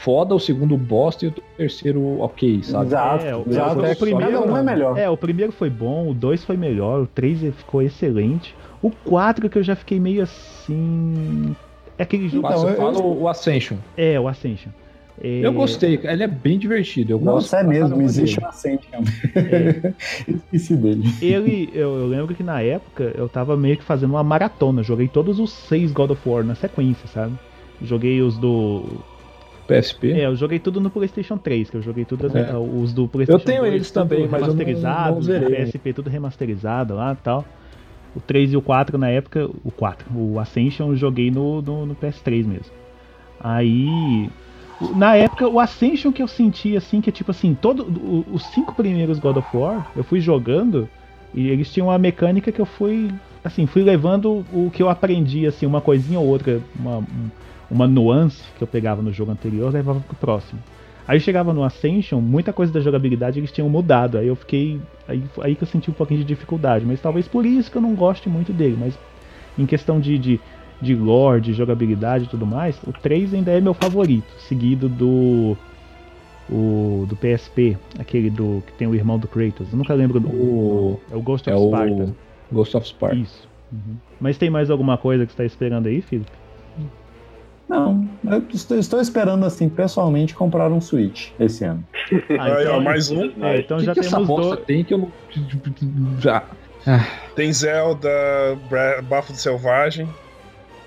foda, 0.00 0.34
o 0.34 0.38
segundo 0.40 0.76
bosta 0.76 1.24
e 1.24 1.28
o 1.28 1.34
terceiro 1.56 2.20
ok, 2.20 2.62
sabe? 2.62 2.86
Exato, 2.86 3.26
É, 3.26 3.36
o- 3.36 3.44
exato. 3.48 3.80
o 3.80 3.84
É, 3.86 3.94
primeiro- 3.94 4.32
cada 4.32 4.52
um 4.52 4.56
é 4.56 4.62
melhor. 4.62 4.98
É, 4.98 5.08
o 5.10 5.16
primeiro 5.16 5.52
foi 5.52 5.68
bom, 5.68 6.08
o 6.10 6.14
2 6.14 6.44
foi 6.44 6.56
melhor, 6.56 7.02
o 7.02 7.06
3 7.06 7.40
ficou 7.54 7.82
excelente. 7.82 8.54
O 8.80 8.90
4 8.90 9.48
que 9.50 9.58
eu 9.58 9.62
já 9.62 9.74
fiquei 9.74 9.98
meio 9.98 10.22
assim. 10.22 11.54
É 11.98 12.04
aquele 12.04 12.28
jogo. 12.28 12.46
Então, 12.46 12.58
Você 12.60 12.72
eu- 12.72 12.76
fala 12.76 12.98
o, 13.00 13.22
o 13.22 13.28
Ascension. 13.28 13.76
É, 13.96 14.18
o 14.20 14.28
Ascension. 14.28 14.70
É, 15.20 15.40
Eu 15.44 15.52
gostei, 15.52 15.98
ele 16.04 16.22
é 16.22 16.28
bem 16.28 16.56
divertido. 16.60 17.12
Eu 17.14 17.18
gosto 17.18 17.46
Nossa, 17.46 17.56
é 17.56 17.60
pra 17.64 17.68
mesmo, 17.68 18.00
existe 18.02 18.40
um 18.40 18.46
Ascension. 18.46 19.00
Esqueci 20.28 20.76
dele. 20.76 21.02
Ele, 21.20 21.70
eu, 21.74 21.98
eu 21.98 22.06
lembro 22.06 22.34
que 22.36 22.42
na 22.44 22.60
época 22.62 23.12
eu 23.16 23.28
tava 23.28 23.56
meio 23.56 23.76
que 23.76 23.82
fazendo 23.82 24.10
uma 24.10 24.22
maratona. 24.22 24.82
Joguei 24.84 25.08
todos 25.08 25.40
os 25.40 25.50
seis 25.52 25.90
God 25.92 26.10
of 26.12 26.28
War 26.28 26.44
na 26.44 26.54
sequência, 26.54 27.08
sabe? 27.08 27.32
Joguei 27.82 28.20
os 28.22 28.36
do. 28.38 28.84
PSP. 29.68 30.12
É, 30.12 30.26
eu 30.26 30.34
joguei 30.34 30.58
tudo 30.58 30.80
no 30.80 30.88
PlayStation 30.90 31.36
3, 31.36 31.68
que 31.70 31.76
eu 31.76 31.82
joguei 31.82 32.04
todos 32.04 32.34
É. 32.34 32.56
os 32.56 32.92
do 32.92 33.06
PlayStation 33.06 33.40
Eu 33.40 33.44
tenho 33.44 33.60
2, 33.62 33.74
eles 33.74 33.90
tudo 33.90 34.02
também, 34.08 34.26
mas 34.26 34.40
eu 34.42 34.48
não- 34.48 34.54
não. 34.54 35.50
PSP 35.50 35.92
tudo 35.92 36.08
remasterizado 36.10 36.94
lá 36.94 37.14
tal. 37.14 37.44
O 38.16 38.20
3 38.20 38.52
e 38.52 38.56
o 38.56 38.62
4 38.62 38.96
na 38.96 39.08
época, 39.10 39.48
o 39.62 39.70
4, 39.70 40.06
o 40.16 40.40
Ascension 40.40 40.88
eu 40.88 40.96
joguei 40.96 41.30
no, 41.30 41.60
no, 41.60 41.84
no 41.86 41.94
PS3 41.94 42.46
mesmo. 42.46 42.72
Aí, 43.38 44.28
na 44.94 45.14
época, 45.16 45.46
o 45.48 45.60
Ascension 45.60 46.10
que 46.10 46.22
eu 46.22 46.26
senti 46.28 46.76
assim, 46.76 47.00
que 47.00 47.10
é 47.10 47.12
tipo 47.12 47.30
assim, 47.30 47.54
todo, 47.54 47.82
o- 47.84 48.24
os 48.32 48.42
cinco 48.46 48.74
primeiros 48.74 49.18
God 49.18 49.36
of 49.36 49.48
War, 49.56 49.90
eu 49.94 50.02
fui 50.02 50.20
jogando 50.20 50.88
e 51.34 51.48
eles 51.48 51.70
tinham 51.72 51.88
uma 51.88 51.98
mecânica 51.98 52.50
que 52.50 52.60
eu 52.60 52.66
fui, 52.66 53.10
assim, 53.44 53.66
fui 53.66 53.82
levando 53.82 54.44
o 54.52 54.70
que 54.72 54.82
eu 54.82 54.88
aprendi, 54.88 55.46
assim, 55.46 55.66
uma 55.66 55.80
coisinha 55.80 56.18
ou 56.18 56.26
outra, 56.26 56.60
uma, 56.78 56.98
um- 56.98 57.30
uma 57.70 57.86
nuance 57.86 58.42
que 58.56 58.62
eu 58.62 58.68
pegava 58.68 59.02
no 59.02 59.12
jogo 59.12 59.30
anterior, 59.30 59.72
levava 59.72 60.00
pro 60.00 60.16
próximo. 60.16 60.60
Aí 61.06 61.18
chegava 61.20 61.54
no 61.54 61.64
Ascension, 61.64 62.20
muita 62.20 62.52
coisa 62.52 62.70
da 62.72 62.80
jogabilidade 62.80 63.38
eles 63.38 63.50
tinham 63.50 63.68
mudado. 63.68 64.18
Aí 64.18 64.26
eu 64.26 64.36
fiquei. 64.36 64.78
Aí, 65.06 65.22
aí 65.40 65.54
que 65.54 65.62
eu 65.62 65.66
senti 65.68 65.90
um 65.90 65.94
pouquinho 65.94 66.20
de 66.20 66.26
dificuldade. 66.26 66.84
Mas 66.84 67.00
talvez 67.00 67.26
por 67.26 67.46
isso 67.46 67.70
que 67.70 67.78
eu 67.78 67.82
não 67.82 67.94
goste 67.94 68.28
muito 68.28 68.52
dele. 68.52 68.76
Mas 68.78 68.98
em 69.58 69.64
questão 69.64 69.98
de, 69.98 70.18
de, 70.18 70.40
de 70.82 70.94
lore, 70.94 71.40
de 71.40 71.54
jogabilidade 71.54 72.24
e 72.24 72.28
tudo 72.28 72.44
mais, 72.44 72.78
o 72.86 72.92
3 72.92 73.32
ainda 73.32 73.50
é 73.52 73.60
meu 73.60 73.72
favorito. 73.72 74.26
Seguido 74.38 74.86
do. 74.88 75.56
O, 76.50 77.04
do 77.06 77.14
PSP, 77.14 77.76
aquele 77.98 78.30
do 78.30 78.62
que 78.66 78.72
tem 78.72 78.88
o 78.88 78.94
irmão 78.94 79.18
do 79.18 79.28
Kratos. 79.28 79.70
Eu 79.70 79.76
nunca 79.78 79.92
lembro 79.92 80.18
do. 80.18 80.28
O- 80.28 81.00
é 81.10 81.16
o 81.16 81.20
Ghost 81.20 81.48
É 81.48 81.54
of 81.54 81.62
o 81.64 81.68
Sparta. 81.68 82.14
Ghost 82.50 82.76
of 82.76 82.86
Sparta. 82.88 83.16
Isso. 83.16 83.46
Uhum. 83.70 83.96
Mas 84.18 84.38
tem 84.38 84.48
mais 84.48 84.70
alguma 84.70 84.96
coisa 84.96 85.26
que 85.26 85.32
você 85.32 85.36
tá 85.38 85.44
esperando 85.44 85.86
aí, 85.88 86.00
Felipe? 86.00 86.30
Não, 87.68 88.08
eu 88.24 88.42
estou, 88.54 88.78
estou 88.78 89.00
esperando, 89.00 89.44
assim, 89.44 89.68
pessoalmente, 89.68 90.34
comprar 90.34 90.72
um 90.72 90.80
Switch 90.80 91.30
esse 91.38 91.64
ano. 91.64 91.84
Ah, 92.38 92.44
Aí, 92.44 92.66
ó, 92.66 92.80
mais 92.80 93.10
um. 93.10 93.30
é, 93.44 93.58
então 93.58 93.76
O 93.76 93.80
que 93.80 93.86
já 93.86 93.92
que 93.92 94.00
essa 94.00 94.16
temos 94.16 94.28
dois. 94.28 94.60
tem 94.64 94.82
que 94.84 94.94
eu 94.94 94.98
não. 94.98 95.12
Já. 96.20 96.44
Tem 97.36 97.52
Zelda, 97.52 98.08
Bafo 99.08 99.32
do 99.32 99.38
Selvagem. 99.38 100.08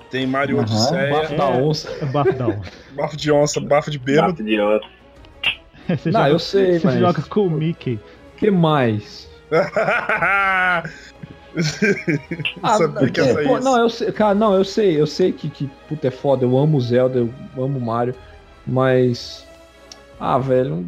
Tem 0.10 0.26
Mario 0.26 0.58
Aham, 0.58 0.64
Odisseia, 0.66 1.10
Bafo 1.12 1.36
da 1.38 1.44
É. 1.46 1.62
onça. 1.62 2.06
Bafo 2.08 2.34
da 2.34 2.48
onça. 2.48 2.72
Bafo 2.96 3.16
de 3.18 3.32
Onça, 3.32 3.62
Bafo 3.62 3.92
de 3.92 4.00
Bêbado. 4.00 4.32
Bafo 4.34 4.44
de. 4.44 4.58
Você 5.98 6.12
Não, 6.12 6.20
joga, 6.22 6.32
eu 6.34 6.40
sei, 6.40 6.80
você 6.80 6.88
mas. 6.88 7.00
joga 7.00 7.22
com 7.24 7.42
o 7.48 7.52
Mickey. 7.52 8.00
que 8.38 8.50
mais? 8.52 9.30
Sabia 12.78 13.10
que 13.10 13.20
é, 13.22 13.34
pô, 13.44 13.58
isso. 13.58 13.64
não, 13.64 13.78
eu 13.80 13.90
sei, 13.90 14.12
cara, 14.12 14.34
não, 14.36 14.54
eu 14.56 14.64
sei, 14.64 15.00
eu 15.00 15.08
sei 15.08 15.32
que, 15.32 15.50
que 15.50 15.70
puta 15.88 16.08
é 16.08 16.12
foda, 16.12 16.46
eu 16.46 16.58
amo 16.58 16.80
Zelda, 16.80 17.20
eu 17.20 17.30
amo 17.58 17.80
Mario, 17.80 18.16
mas. 18.66 19.46
Ah, 20.20 20.38
velho. 20.38 20.86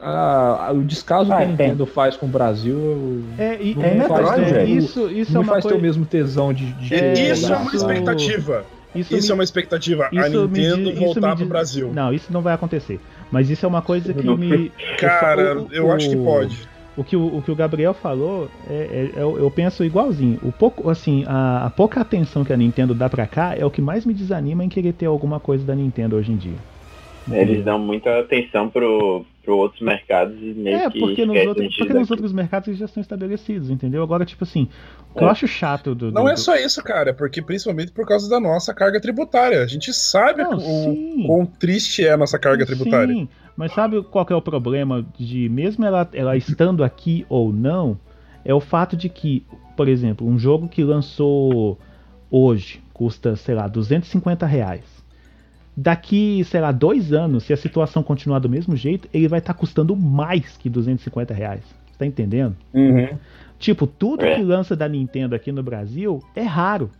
ah, 0.00 0.72
o 0.74 0.82
descaso 0.82 1.32
Ah, 1.32 1.36
que 1.36 1.42
a. 1.42 1.46
Nintendo 1.46 1.86
faz 1.86 2.16
com 2.16 2.26
o 2.26 2.28
Brasil. 2.28 2.76
eu- 2.78 3.24
É, 3.38 3.62
e, 3.62 3.74
Não 3.74 3.84
é, 3.84 3.94
me 3.94 4.08
faz 4.08 4.28
mas 4.28 4.48
ter- 4.48 4.56
é, 4.56 4.64
isso, 4.64 5.10
isso 5.10 5.32
não 5.32 5.42
é 5.42 5.44
faz 5.44 5.62
ter 5.64 5.68
coisa. 5.70 5.78
o 5.78 5.80
mesmo 5.82 6.06
tesão 6.06 6.52
de. 6.52 6.72
de 6.72 6.94
É, 6.94 7.12
Isso 7.32 7.52
é 7.52 7.56
uma 7.56 7.74
expectativa. 7.74 8.64
Isso, 8.94 9.14
Isso 9.16 9.26
me- 9.28 9.30
é 9.30 9.34
uma 9.34 9.44
expectativa. 9.44 10.08
A 10.12 10.28
isso 10.28 10.46
Nintendo 10.48 10.90
diz- 10.90 10.98
voltar 10.98 11.34
pro 11.34 11.46
Brasil. 11.46 11.90
Não, 11.94 12.12
isso 12.12 12.30
não 12.30 12.42
vai 12.42 12.52
acontecer. 12.52 13.00
Mas 13.30 13.48
isso 13.48 13.64
é 13.64 13.68
uma 13.68 13.80
coisa 13.80 14.12
que 14.12 14.26
me. 14.36 14.70
Cara, 14.98 15.58
o- 15.62 15.68
eu 15.72 15.90
acho 15.92 16.10
que 16.10 16.16
pode. 16.16 16.68
O 16.96 17.02
que 17.02 17.16
o, 17.16 17.38
o 17.38 17.42
que 17.42 17.50
o 17.50 17.56
Gabriel 17.56 17.94
falou, 17.94 18.48
é, 18.68 18.74
é- 19.14 19.18
é- 19.18 19.22
eu, 19.22 19.38
eu 19.38 19.50
penso 19.50 19.82
igualzinho. 19.84 20.38
O 20.42 20.52
pouco, 20.52 20.90
assim, 20.90 21.24
a, 21.26 21.66
a 21.66 21.70
pouca 21.70 22.00
atenção 22.00 22.44
que 22.44 22.52
a 22.52 22.56
Nintendo 22.56 22.94
dá 22.94 23.08
pra 23.08 23.26
cá 23.26 23.54
é 23.56 23.64
o 23.64 23.70
que 23.70 23.80
mais 23.80 24.04
me 24.04 24.12
desanima 24.12 24.62
em 24.62 24.68
querer 24.68 24.92
ter 24.92 25.06
alguma 25.06 25.40
coisa 25.40 25.64
da 25.64 25.74
Nintendo 25.74 26.16
hoje 26.16 26.32
em 26.32 26.36
dia. 26.36 26.56
Eles 27.30 27.64
dão 27.64 27.78
muita 27.78 28.18
atenção 28.18 28.68
pro, 28.68 29.24
pro 29.44 29.56
outros 29.56 29.80
mercados 29.80 30.36
e 30.42 30.52
meio 30.54 30.76
É, 30.76 30.90
que 30.90 30.98
porque 30.98 31.24
nos, 31.24 31.46
outros, 31.46 31.76
porque 31.76 31.94
nos 31.94 32.10
outros 32.10 32.32
mercados 32.32 32.66
eles 32.68 32.80
já 32.80 32.86
estão 32.86 33.00
estabelecidos, 33.00 33.70
entendeu? 33.70 34.02
Agora, 34.02 34.24
tipo 34.24 34.42
assim, 34.42 34.68
o 35.14 35.18
que 35.18 35.22
eu 35.24 35.28
É. 35.28 35.30
acho 35.30 35.46
chato 35.46 35.94
do. 35.94 36.10
Não 36.10 36.24
do- 36.24 36.30
é 36.30 36.36
só 36.36 36.56
isso, 36.56 36.82
cara, 36.82 37.14
porque 37.14 37.40
principalmente 37.40 37.92
por 37.92 38.04
causa 38.06 38.28
da 38.28 38.40
nossa 38.40 38.74
carga 38.74 39.00
tributária. 39.00 39.62
A 39.62 39.66
gente 39.68 39.94
sabe 39.94 40.42
Não, 40.42 40.56
o 40.56 40.60
sim. 40.60 41.22
quão 41.26 41.46
triste 41.46 42.04
é 42.04 42.10
a 42.10 42.16
nossa 42.16 42.38
carga 42.40 42.66
tributária. 42.66 43.14
Sim, 43.14 43.28
mas 43.56 43.72
sabe 43.72 44.02
qual 44.02 44.24
que 44.24 44.32
é 44.32 44.36
o 44.36 44.42
problema 44.42 45.04
de, 45.18 45.48
mesmo 45.48 45.84
ela, 45.84 46.08
ela 46.12 46.36
estando 46.36 46.82
aqui 46.82 47.24
ou 47.28 47.52
não, 47.52 47.98
é 48.44 48.52
o 48.54 48.60
fato 48.60 48.96
de 48.96 49.08
que, 49.08 49.44
por 49.76 49.88
exemplo, 49.88 50.26
um 50.26 50.38
jogo 50.38 50.68
que 50.68 50.82
lançou 50.82 51.78
hoje 52.30 52.80
custa, 52.92 53.36
sei 53.36 53.54
lá, 53.54 53.66
250 53.68 54.46
reais. 54.46 54.84
Daqui, 55.76 56.44
sei 56.44 56.60
lá, 56.60 56.70
dois 56.70 57.12
anos, 57.12 57.44
se 57.44 57.52
a 57.52 57.56
situação 57.56 58.02
continuar 58.02 58.38
do 58.40 58.48
mesmo 58.48 58.76
jeito, 58.76 59.08
ele 59.12 59.26
vai 59.28 59.38
estar 59.38 59.54
custando 59.54 59.96
mais 59.96 60.56
que 60.58 60.68
250 60.68 61.32
reais. 61.32 61.62
Você 61.90 61.98
tá 61.98 62.06
entendendo? 62.06 62.54
Uhum. 62.74 63.08
Tipo, 63.58 63.86
tudo 63.86 64.24
É. 64.24 64.34
que 64.36 64.42
lança 64.42 64.74
da 64.76 64.88
Nintendo 64.88 65.34
aqui 65.34 65.50
no 65.52 65.62
Brasil 65.62 66.22
é 66.34 66.42
raro 66.42 66.90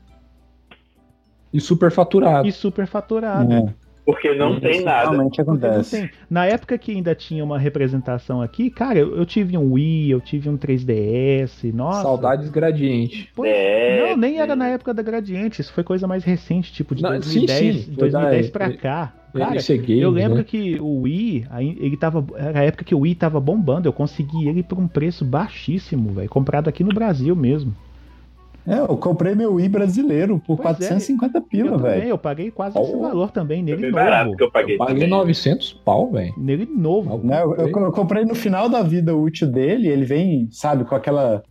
E 1.53 1.61
superfaturado. 1.61 2.48
e 2.48 2.53
superfaturado. 2.53 3.53
É, 3.53 3.74
Porque 4.05 4.34
não 4.34 4.53
isso 4.53 4.61
tem 4.61 4.84
nada. 4.84 5.11
Realmente 5.11 5.40
acontece. 5.40 6.00
tem. 6.00 6.11
Na 6.28 6.44
época 6.44 6.76
que 6.76 6.90
ainda 6.90 7.14
tinha 7.14 7.44
uma 7.44 7.59
representação 7.59 8.42
aqui, 8.42 8.68
cara, 8.68 8.98
eu, 8.98 9.16
eu 9.16 9.24
tive 9.24 9.57
um 9.57 9.72
Wii, 9.74 10.11
eu 10.11 10.20
tive 10.20 10.48
um 10.48 10.57
3DS, 10.57 11.72
nossa. 11.72 12.03
Saudades 12.03 12.48
gradiente. 12.50 13.30
Pois- 13.34 13.50
É, 13.53 14.09
não, 14.11 14.16
nem 14.16 14.38
era 14.40 14.57
na 14.57 14.68
época 14.68 14.92
da 14.92 15.03
Gradiente, 15.03 15.61
isso 15.61 15.72
foi 15.72 15.84
coisa 15.84 16.07
mais 16.07 16.24
recente, 16.24 16.72
tipo 16.72 16.94
de 16.94 17.03
Não, 17.03 17.11
2010, 17.11 17.76
sim, 17.76 17.82
sim, 17.82 17.94
foi 17.94 18.11
2010 18.11 18.46
da- 18.46 18.53
pra 18.53 18.72
cá. 18.76 19.12
Cara, 19.32 19.57
é 19.57 19.76
game, 19.78 20.00
eu 20.00 20.11
lembro 20.11 20.38
né? 20.38 20.44
que 20.44 20.78
o 20.78 21.03
Wii, 21.03 21.46
ele 21.80 21.96
tava, 21.96 22.24
era 22.36 22.61
a 22.61 22.64
época 22.64 22.84
que 22.84 22.94
o 22.94 23.00
Wii 23.00 23.14
tava 23.14 23.40
bombando, 23.40 23.88
eu 23.88 23.92
consegui 23.92 24.46
ele 24.46 24.62
por 24.62 24.78
um 24.78 24.86
preço 24.86 25.24
baixíssimo, 25.24 26.11
velho, 26.12 26.28
comprado 26.28 26.68
aqui 26.68 26.84
no 26.84 26.92
Brasil 26.92 27.34
mesmo. 27.34 27.74
É, 28.67 28.79
eu 28.79 28.97
comprei 28.97 29.35
meu 29.35 29.55
Wii 29.55 29.69
brasileiro 29.69 30.39
por 30.47 30.57
Pois 30.57 30.61
é, 30.81 30.89
450 30.89 31.39
eu 31.39 31.43
pila, 31.43 31.79
velho. 31.79 32.05
eu 32.05 32.17
paguei 32.19 32.51
quase 32.51 32.79
esse 32.79 32.95
Oh. 32.95 33.01
valor 33.01 33.31
também 33.33 33.61
nele 33.63 33.83
bem 33.83 33.91
barato 33.91 34.27
novo. 34.27 34.37
que 34.37 34.45
eu 34.45 34.51
paguei. 34.53 34.75
Eu 34.77 34.79
paguei 34.79 34.95
também. 34.95 35.09
900 35.11 35.73
pau, 35.85 36.11
velho. 36.13 36.33
Nele 36.39 36.67
novo. 36.67 37.19
Né, 37.27 37.43
eu, 37.43 37.55
eu- 37.57 37.69
eu 37.69 37.93
comprei 37.93 38.25
no 38.25 38.35
final 38.37 38.69
da 38.69 38.81
vida 38.83 39.17
útil 39.17 39.49
dele, 39.49 39.89
ele 39.89 40.05
vem, 40.05 40.49
sabe, 40.53 40.85
com 40.85 40.95
aquela 40.95 41.43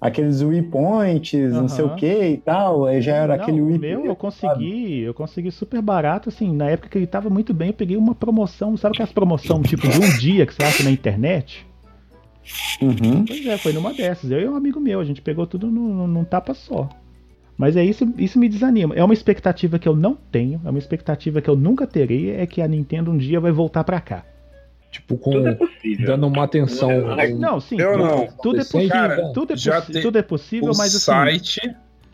aqueles 0.00 0.40
Wii 0.40 0.62
Points, 0.62 1.52
não 1.52 1.68
sei 1.68 1.84
o 1.84 1.94
que 1.94 2.06
e 2.06 2.36
tal, 2.38 2.86
aí 2.86 3.02
já 3.02 3.16
era 3.16 3.36
Não, 3.36 3.42
aquele 3.42 3.60
Wii. 3.60 3.78
meu 3.78 4.06
eu 4.06 4.16
consegui, 4.16 5.00
eu 5.00 5.12
consegui 5.12 5.50
super 5.50 5.82
barato, 5.82 6.30
assim, 6.30 6.54
na 6.56 6.70
época 6.70 6.88
que 6.88 6.96
ele 6.96 7.06
tava 7.06 7.28
muito 7.28 7.52
bem, 7.52 7.68
eu 7.68 7.74
peguei 7.74 7.98
uma 7.98 8.14
promoção, 8.14 8.74
sabe 8.78 8.94
aquelas 8.94 9.12
promoção 9.12 9.60
tipo 9.60 9.86
de 9.86 9.98
um 9.98 10.18
dia 10.18 10.46
que 10.46 10.54
você 10.54 10.62
acha 10.62 10.82
na 10.84 10.90
internet? 10.90 11.66
Uhum. 12.80 13.24
Pois 13.26 13.44
é, 13.46 13.56
foi 13.58 13.72
numa 13.72 13.92
dessas. 13.92 14.30
Eu 14.30 14.40
e 14.40 14.48
um 14.48 14.56
amigo 14.56 14.80
meu, 14.80 15.00
a 15.00 15.04
gente 15.04 15.20
pegou 15.20 15.46
tudo 15.46 15.66
num, 15.70 15.94
num- 15.94 16.06
num 16.06 16.24
tapa 16.24 16.54
só. 16.54 16.88
Mas 17.56 17.76
é 17.76 17.84
isso, 17.84 18.10
isso 18.16 18.38
me 18.38 18.48
desanima. 18.48 18.94
É 18.94 19.04
uma 19.04 19.12
expectativa 19.12 19.78
que 19.78 19.86
eu 19.86 19.94
não 19.94 20.14
tenho, 20.14 20.60
é 20.64 20.70
uma 20.70 20.78
expectativa 20.78 21.42
que 21.42 21.50
eu 21.50 21.56
nunca 21.56 21.86
terei, 21.86 22.30
é 22.30 22.46
que 22.46 22.62
a 22.62 22.66
Nintendo 22.68 23.10
um 23.10 23.18
dia 23.18 23.38
vai 23.38 23.52
voltar 23.52 23.84
pra 23.84 24.00
cá. 24.00 24.24
Tipo, 24.90 25.16
com, 25.18 25.46
é 25.46 25.56
dando 26.04 26.26
uma 26.26 26.42
atenção. 26.44 26.90
Não, 26.90 27.38
não, 27.38 27.60
sim, 27.60 27.78
Eu 27.78 27.92
tudo, 27.92 28.04
não. 28.04 28.26
tudo 28.42 28.56
é 28.56 28.64
possível, 28.64 28.88
Cara, 28.88 29.32
tudo, 29.32 29.52
é 29.52 29.56
possi- 29.56 30.00
tudo 30.02 30.18
é 30.18 30.22
possível, 30.22 30.72
O 30.72 30.76
mas 30.76 30.96
assim, 30.96 30.98
site, 31.04 31.60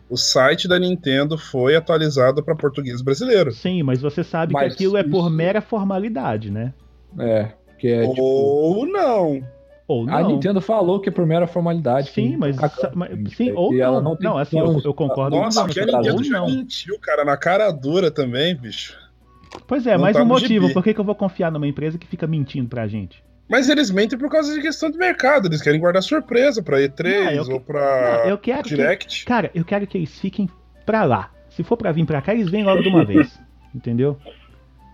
o 0.09 0.17
site 0.17 0.67
da 0.67 0.77
Nintendo 0.77 1.37
foi 1.39 1.75
atualizado 1.75 2.43
para 2.43 2.53
português 2.55 3.01
brasileiro. 3.01 3.51
sim, 3.51 3.81
mas 3.81 3.99
você 4.01 4.23
sabe 4.23 4.53
Mas 4.53 4.67
que 4.67 4.73
aquilo 4.83 4.97
é 4.97 5.03
por 5.03 5.21
isso- 5.21 5.29
mera 5.31 5.59
formalidade, 5.61 6.51
né? 6.51 6.71
É, 7.17 7.47
que 7.79 7.87
é 7.87 8.07
tipo. 8.07 8.21
Ou 8.21 8.85
não. 8.85 9.41
Ou 9.87 10.05
não. 10.05 10.13
A 10.17 10.21
Nintendo 10.23 10.59
falou 10.59 10.99
que 10.99 11.07
é 11.09 11.11
por 11.11 11.25
mera 11.25 11.47
formalidade. 11.47 12.09
Sim, 12.11 12.31
que 12.31 12.37
mas, 12.37 12.57
mas- 12.93 13.09
sim, 13.33 13.45
velho, 13.45 13.57
ou 13.57 13.71
não. 13.71 13.79
ela 13.81 14.01
Não, 14.01 14.09
não 14.11 14.15
tem 14.17 14.39
assim, 14.41 14.59
eu, 14.59 14.81
eu 14.83 14.93
concordo 14.93 15.37
Nossa, 15.37 15.61
com 15.63 15.69
que 15.69 15.79
a 15.79 15.85
Nintendo 15.85 16.23
já 16.23 16.39
não. 16.39 16.47
mentiu, 16.47 16.99
cara, 16.99 17.23
na 17.23 17.37
cara 17.37 17.71
dura 17.71 18.11
também, 18.11 18.53
bicho. 18.55 18.97
Pois 19.65 19.87
é, 19.87 19.93
Não 19.93 20.01
mais 20.01 20.15
tá 20.17 20.23
um 20.23 20.25
motivo 20.25 20.71
por 20.73 20.83
que 20.83 20.93
que 20.93 20.99
eu 20.99 21.05
vou 21.05 21.15
confiar 21.15 21.51
numa 21.51 21.65
empresa 21.67 21.97
que 21.97 22.05
fica 22.05 22.27
mentindo 22.27 22.67
pra 22.67 22.85
gente. 22.85 23.23
Mas 23.49 23.69
eles 23.69 23.89
mentem 23.89 24.19
por 24.19 24.29
causa 24.29 24.53
de 24.53 24.61
questão 24.61 24.91
de 24.91 24.97
mercado. 24.97 25.47
Eles 25.47 25.61
querem 25.61 25.79
guardar 25.79 26.03
surpresa 26.03 26.61
pra 26.61 26.79
E3 26.81 27.23
Não, 27.23 27.31
eu 27.31 27.45
que- 27.45 27.53
ou 27.53 27.59
pra 27.61 28.19
Não, 28.25 28.29
eu 28.31 28.37
quero 28.37 28.63
que, 28.63 28.75
Direct. 28.75 29.25
Cara, 29.25 29.49
eu 29.55 29.63
quero 29.63 29.87
que 29.87 29.97
eles 29.97 30.19
fiquem 30.19 30.49
pra 30.85 31.05
lá. 31.05 31.31
Se 31.49 31.63
for 31.63 31.77
pra 31.77 31.93
vir 31.93 32.05
pra 32.05 32.21
cá, 32.21 32.33
eles 32.33 32.49
vêm 32.49 32.65
logo 32.65 32.81
de 32.83 32.89
uma 32.89 33.05
vez. 33.07 33.39
Entendeu? 33.73 34.17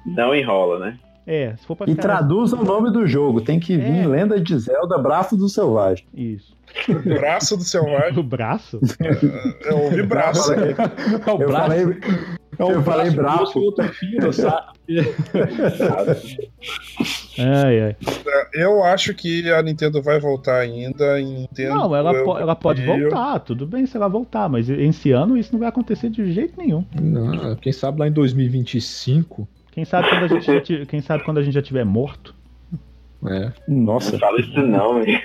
Não 0.06 0.36
enrola, 0.36 0.78
né? 0.78 1.00
É, 1.26 1.56
se 1.56 1.66
for 1.66 1.76
pra 1.76 1.86
E 1.88 1.92
ficar. 1.92 2.02
traduza 2.02 2.56
o 2.58 2.64
nome 2.66 2.92
do 2.92 3.08
jogo. 3.08 3.40
Tem 3.42 3.60
que 3.60 3.78
vir 3.78 4.04
É. 4.04 4.08
Lenda 4.08 4.40
de 4.42 4.58
Zelda, 4.60 4.98
Braço 4.98 5.38
do 5.38 5.48
Selvagem. 5.48 6.06
Isso. 6.14 6.54
Braço 7.06 7.56
do 7.56 7.64
selvagem. 7.64 8.18
O 8.20 8.24
braço? 8.24 8.80
Eu 9.66 9.78
ouvi 9.80 10.02
braço. 10.04 10.52
É 10.54 11.32
o 11.32 11.42
Eu 11.42 11.48
braço, 11.48 11.68
falei, 11.70 11.98
é 12.60 12.64
o 12.64 12.72
eu 12.72 12.84
falei 12.84 13.12
braço? 13.12 13.60
Ai, 17.40 17.82
ai. 17.82 17.96
Eu 18.54 18.84
acho 18.84 19.14
que 19.14 19.50
a 19.52 19.62
Nintendo 19.62 20.02
vai 20.02 20.20
voltar 20.20 20.60
ainda. 20.60 21.20
Nintendo, 21.20 21.76
Não, 21.76 21.96
ela, 21.96 22.12
eu- 22.14 22.24
po- 22.26 22.38
ela 22.38 22.56
pode 22.56 22.86
eu- 22.86 22.88
voltar, 23.10 23.40
tudo 23.40 23.66
bem 23.66 23.86
se 23.86 23.96
ela 23.98 24.08
voltar, 24.08 24.48
mas 24.50 24.70
esse 24.70 25.12
ano 25.12 25.38
isso 25.38 25.52
não 25.54 25.60
vai 25.60 25.70
acontecer 25.70 26.10
de 26.10 26.32
jeito 26.32 26.54
nenhum. 26.58 26.86
Não, 27.02 27.56
quem 27.56 27.72
sabe 27.74 28.00
lá 28.00 28.08
em 28.08 28.12
2025. 28.12 29.48
Quem 29.74 29.84
sabe 29.86 30.08
quando 30.10 30.24
a 30.24 30.28
gente 30.28 30.46
já, 30.46 30.62
quem 30.86 31.02
sabe 31.02 31.24
quando 31.24 31.38
a 31.40 31.44
gente 31.44 31.54
já 31.54 31.62
tiver 31.62 31.84
morto? 31.84 32.34
É. 33.28 33.52
Nossa. 33.68 34.12
Não 34.14 34.20
fala 34.20 34.40
isso 34.40 34.60
não, 34.62 35.02
velho. 35.04 35.22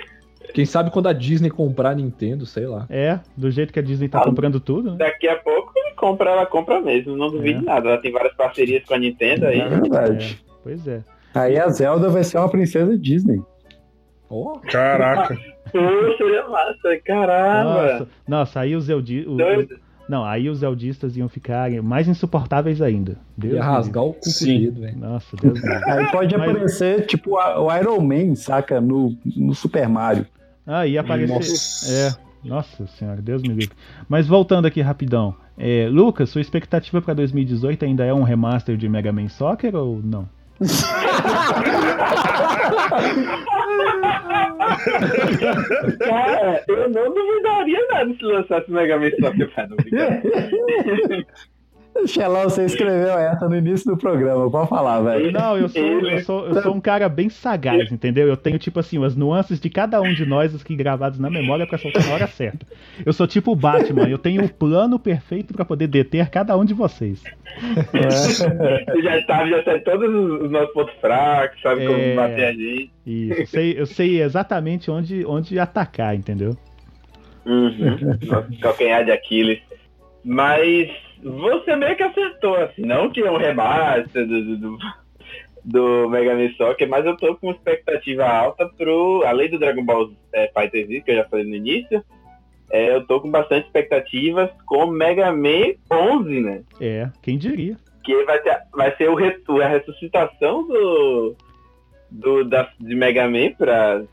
Quem 0.53 0.65
sabe 0.65 0.89
quando 0.89 1.07
a 1.07 1.13
Disney 1.13 1.49
comprar 1.51 1.91
a 1.91 1.95
Nintendo, 1.95 2.45
sei 2.45 2.65
lá. 2.65 2.85
É, 2.89 3.19
do 3.37 3.51
jeito 3.51 3.71
que 3.71 3.77
a 3.79 3.83
Disney 3.83 4.09
tá 4.09 4.19
Ah. 4.19 4.23
comprando 4.23 4.59
tudo, 4.59 4.91
né? 4.91 4.97
Daqui 4.97 5.27
a 5.27 5.35
pouco 5.37 5.71
ele 5.75 5.93
compra, 5.95 6.31
ela 6.31 6.45
compra 6.45 6.81
mesmo, 6.81 7.15
não 7.15 7.29
duvide 7.29 7.59
É. 7.59 7.61
nada. 7.61 7.89
Ela 7.89 7.97
tem 7.99 8.11
várias 8.11 8.33
parcerias 8.35 8.83
com 8.85 8.95
a 8.95 8.97
Nintendo 8.97 9.45
aí. 9.45 9.59
É 9.59 9.67
verdade. 9.69 10.43
Pois 10.63 10.87
é. 10.87 11.03
Aí 11.35 11.59
a 11.59 11.67
Zelda 11.69 12.09
vai 12.09 12.23
ser 12.23 12.39
uma 12.39 12.49
princesa 12.49 12.97
Disney. 12.97 13.39
Ó, 14.29 14.57
Caraca. 14.59 15.35
Pô, 15.71 16.17
seria 16.17 16.47
massa, 16.47 16.97
caramba. 17.05 17.91
Nossa, 17.93 18.07
nossa, 18.27 18.59
aí 18.61 18.79
Zeldi... 18.79 19.25
o- 19.27 19.33
o- 19.33 19.37
Doido. 19.37 19.79
Não, 20.09 20.25
aí 20.25 20.49
os 20.49 20.59
Zeldistas 20.59 21.15
iam 21.15 21.29
ficar 21.29 21.69
mais 21.83 22.07
insuportáveis 22.07 22.81
ainda. 22.81 23.15
Deus 23.37 23.53
ia 23.53 23.63
rasgar 23.63 24.03
o 24.03 24.13
cu 24.13 24.21
dedo, 24.43 24.81
velho. 24.81 24.97
Nossa, 24.97 25.37
Deus. 25.37 25.63
Aí 25.85 26.11
pode 26.11 26.35
Mas- 26.35 26.49
aparecer, 26.49 27.05
tipo, 27.05 27.35
o 27.37 27.77
Iron 27.77 28.01
Man, 28.01 28.33
saca? 28.35 28.81
No, 28.81 29.15
no 29.37 29.53
Super 29.53 29.87
Mario. 29.87 30.25
Ah, 30.65 30.87
ia 30.87 31.01
aparecer. 31.01 31.33
Nossa. 31.33 31.93
É. 31.93 32.29
Nossa 32.43 32.87
senhora, 32.87 33.21
Deus 33.21 33.41
me 33.43 33.49
livre. 33.49 33.75
Mas 34.07 34.25
voltando 34.25 34.65
aqui 34.65 34.81
rapidão. 34.81 35.35
É, 35.57 35.87
Lucas, 35.91 36.29
sua 36.29 36.41
expectativa 36.41 37.01
pra 37.01 37.13
2018 37.13 37.85
ainda 37.85 38.03
é 38.05 38.13
um 38.13 38.23
remaster 38.23 38.77
de 38.77 38.87
Mega 38.89 39.11
Man 39.11 39.27
Soccer 39.27 39.75
ou 39.75 40.01
não? 40.01 40.27
Cara, 45.99 46.63
eu 46.67 46.89
não 46.89 47.13
duvidaria 47.13 47.87
nada 47.91 48.13
se 48.13 48.23
lançasse 48.23 48.71
Mega 48.71 48.99
Man 48.99 49.11
Soccer 49.19 49.49
brincar. 49.77 50.21
Xelão, 52.07 52.43
você 52.43 52.65
escreveu 52.65 53.13
essa 53.17 53.47
no 53.47 53.55
início 53.55 53.91
do 53.91 53.97
programa, 53.97 54.49
pode 54.49 54.69
falar, 54.69 54.99
velho. 55.01 55.31
Não, 55.31 55.57
eu 55.57 55.69
sou, 55.69 55.81
eu 55.81 56.19
sou, 56.21 56.47
eu 56.47 56.61
sou 56.61 56.73
um 56.75 56.81
cara 56.81 57.07
bem 57.07 57.29
sagaz, 57.29 57.91
entendeu? 57.91 58.27
Eu 58.27 58.37
tenho, 58.37 58.57
tipo 58.57 58.79
assim, 58.79 59.03
as 59.03 59.15
nuances 59.15 59.59
de 59.59 59.69
cada 59.69 60.01
um 60.01 60.13
de 60.13 60.25
nós 60.25 60.53
aqui 60.59 60.75
gravados 60.75 61.19
na 61.19 61.29
memória 61.29 61.65
pra 61.67 61.77
soltar 61.77 62.05
na 62.05 62.13
hora 62.13 62.27
certa. 62.27 62.65
Eu 63.05 63.13
sou 63.13 63.27
tipo 63.27 63.51
o 63.51 63.55
Batman, 63.55 64.07
eu 64.09 64.17
tenho 64.17 64.43
o 64.43 64.49
plano 64.49 64.97
perfeito 64.99 65.53
pra 65.53 65.63
poder 65.65 65.87
deter 65.87 66.29
cada 66.29 66.57
um 66.57 66.65
de 66.65 66.73
vocês. 66.73 67.23
Você 67.91 69.01
já 69.01 69.21
sabe, 69.25 69.49
já 69.51 69.63
sabe 69.63 69.79
todos 69.81 70.09
os 70.13 70.41
os 70.41 70.51
nossos 70.51 70.73
pontos 70.73 70.93
fracos, 71.01 71.61
sabe 71.61 71.83
É. 71.83 71.87
como 71.87 72.15
bater 72.15 72.45
a 72.45 72.51
gente. 72.51 72.91
Isso, 73.05 73.33
eu 73.41 73.45
sei, 73.47 73.79
eu 73.81 73.85
sei 73.85 74.21
exatamente 74.21 74.89
onde, 74.91 75.25
onde 75.25 75.59
atacar, 75.59 76.15
entendeu? 76.15 76.55
Uhum. 77.45 77.97
Nosso 78.27 78.59
calcanhar 78.59 79.03
de 79.05 79.11
Aquiles. 79.11 79.59
Mas 80.23 80.89
você 81.23 81.75
meio 81.75 81.95
que 81.95 82.03
acertou, 82.03 82.55
assim, 82.55 82.81
não 82.81 83.09
que 83.09 83.21
é 83.21 83.31
um 83.31 83.37
remaster 83.37 84.25
do, 84.25 84.57
do, 84.57 84.77
do, 85.65 86.09
Mega 86.09 86.35
Man 86.35 86.49
Soccer, 86.53 86.87
mas 86.87 87.05
eu 87.05 87.15
tô 87.17 87.35
com 87.35 87.51
expectativa 87.51 88.25
alta 88.25 88.67
pro. 88.77 89.23
Além 89.25 89.49
do 89.49 89.59
Dragon 89.59 89.83
Ball 89.83 90.11
é, 90.33 90.47
Fighter 90.47 90.87
Z, 90.87 91.01
que 91.01 91.11
eu 91.11 91.15
já 91.15 91.25
falei 91.25 91.45
no 91.45 91.55
início, 91.55 92.03
é, 92.71 92.95
eu 92.95 93.05
tô 93.05 93.19
com 93.19 93.29
bastante 93.29 93.65
expectativas 93.65 94.49
com 94.65 94.87
Mega 94.87 95.31
Man 95.31 95.73
11, 95.91 96.39
né? 96.39 96.61
É, 96.79 97.09
quem 97.21 97.37
diria? 97.37 97.77
Que 98.03 98.23
vai, 98.23 98.39
ter, 98.39 98.57
vai 98.73 98.95
ser 98.95 99.09
o 99.09 99.15
retu- 99.15 99.61
a 99.61 99.67
ressuscitação 99.67 100.67
do, 100.67 101.35
do, 102.09 102.43
da, 102.45 102.69
de 102.79 102.95
Mega 102.95 103.27
Man 103.27 103.51
para 103.57 104.05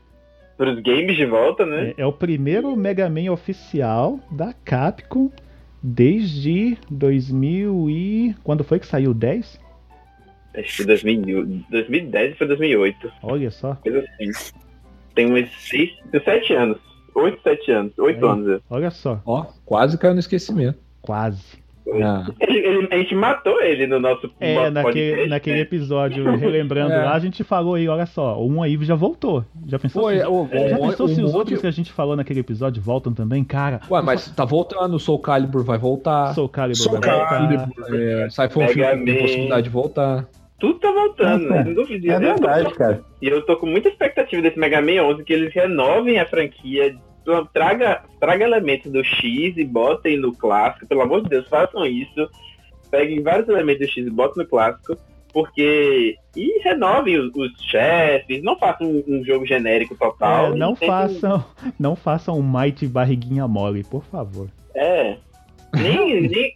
os 0.59 0.79
games 0.81 1.15
de 1.15 1.25
volta, 1.25 1.65
né? 1.65 1.93
É, 1.97 2.01
é 2.01 2.05
o 2.05 2.11
primeiro 2.11 2.75
Mega 2.75 3.09
Man 3.09 3.31
oficial 3.31 4.19
da 4.29 4.53
Capcom 4.65 5.31
desde 5.81 6.77
2000 6.89 7.89
e... 7.89 8.35
Quando 8.43 8.63
foi 8.63 8.79
que 8.79 8.87
saiu 8.87 9.11
o 9.11 9.13
10? 9.13 9.59
Acho 10.55 10.77
que 10.77 10.85
2000, 10.85 11.63
2010 11.69 12.37
foi 12.37 12.47
2008. 12.47 13.11
Olha 13.21 13.51
só. 13.51 13.75
Coisa 13.75 13.99
assim. 13.99 14.53
Tem 15.13 15.31
uns 15.31 15.49
6, 15.69 15.89
7 16.23 16.53
anos. 16.53 16.77
8, 17.13 17.41
7 17.41 17.71
anos. 17.71 17.97
8 17.97 18.25
Aí. 18.25 18.31
anos. 18.31 18.49
é. 18.49 18.61
Olha 18.69 18.89
só. 18.91 19.21
Ó, 19.25 19.45
quase 19.65 19.97
caiu 19.97 20.13
no 20.13 20.19
esquecimento. 20.19 20.79
Quase. 21.01 21.57
Ah, 22.03 22.25
Ele- 22.41 22.57
ele- 22.59 22.87
a 22.91 22.97
gente 22.97 23.15
matou 23.15 23.61
ele 23.61 23.87
no 23.87 23.99
nosso 23.99 24.29
É, 24.39 24.55
nosso 24.55 24.71
naquele, 24.71 25.05
podcast, 25.11 25.29
naquele 25.29 25.55
né? 25.55 25.61
episódio, 25.61 26.35
relembrando 26.35 26.91
É. 26.93 26.97
lá, 27.05 27.13
a 27.13 27.19
gente 27.19 27.43
falou 27.43 27.75
aí, 27.75 27.87
olha 27.87 28.05
só, 28.05 28.41
um 28.43 28.61
aí 28.61 28.77
já 28.83 28.93
voltou. 28.95 29.45
Já 29.65 29.79
pensou, 29.79 30.03
Foi, 30.03 30.19
se, 30.19 30.25
o- 30.25 30.43
o- 30.43 30.49
já 30.69 30.77
o- 30.77 30.81
pensou 30.89 31.05
o 31.05 31.09
se 31.09 31.21
os 31.21 31.33
outros 31.33 31.61
que 31.61 31.67
a 31.67 31.71
gente 31.71 31.91
falou 31.91 32.15
naquele 32.15 32.41
episódio 32.41 32.81
voltam 32.81 33.13
também? 33.13 33.43
Cara, 33.43 33.79
Ué, 33.89 34.01
mas 34.01 34.29
tá 34.35 34.43
voltando, 34.43 34.95
o 34.95 34.99
Soul 34.99 35.19
Calibur 35.19 35.63
vai 35.63 35.77
voltar. 35.77 36.33
Soul 36.33 36.49
Calibur 36.49 36.75
Soul 36.77 36.99
vai 36.99 37.09
voltar. 37.09 37.29
Calibur. 37.29 37.67
É, 37.95 38.29
Siphon 38.29 38.67
Filter 38.67 39.03
tem 39.05 39.17
possibilidade 39.21 39.63
de 39.63 39.69
voltar. 39.69 40.27
Tudo 40.59 40.79
tá 40.79 40.91
voltando, 40.91 41.47
né? 41.49 41.63
Não 41.63 41.73
duvido. 41.73 42.11
É 42.11 42.15
Eu 42.15 42.19
tô- 42.19 42.25
verdade, 42.47 42.73
cara. 42.73 43.01
E 43.21 43.27
eu 43.27 43.45
tô 43.45 43.55
com 43.57 43.67
muita 43.67 43.89
expectativa 43.89 44.41
desse 44.41 44.57
Mega 44.59 44.81
Man 44.81 45.03
11 45.03 45.23
que 45.23 45.31
eles 45.31 45.53
renovem 45.53 46.19
a 46.19 46.25
franquia, 46.25 46.95
traga, 47.53 48.03
traga 48.19 48.43
elementos 48.43 48.91
do 48.91 49.03
X 49.03 49.57
e 49.57 49.63
botem 49.63 50.17
no 50.17 50.33
clássico. 50.33 50.87
Pelo 50.87 51.01
amor 51.01 51.23
de 51.23 51.29
Deus, 51.29 51.47
façam 51.47 51.85
isso. 51.85 52.29
Peguem 52.89 53.21
vários 53.21 53.47
elementos 53.49 53.87
do 53.87 53.91
X 53.91 54.07
e 54.07 54.09
botem 54.09 54.43
no 54.43 54.49
clássico. 54.49 54.97
Porque. 55.33 56.15
E 56.35 56.59
renovem 56.63 57.17
os, 57.17 57.31
os 57.35 57.51
chefes. 57.69 58.43
Não 58.43 58.57
façam 58.57 58.87
um, 58.87 59.03
um 59.07 59.23
jogo 59.25 59.45
genérico 59.45 59.95
total. 59.97 60.53
É, 60.53 60.55
não 60.55 60.73
Tentem- 60.73 60.87
façam, 60.87 61.45
não 61.79 61.95
façam 61.95 62.39
um 62.39 62.43
Might 62.43 62.87
barriguinha 62.87 63.47
mole, 63.47 63.83
por 63.83 64.03
favor. 64.05 64.47
É. 64.73 65.17
Nem. 65.75 66.21
nem 66.29 66.55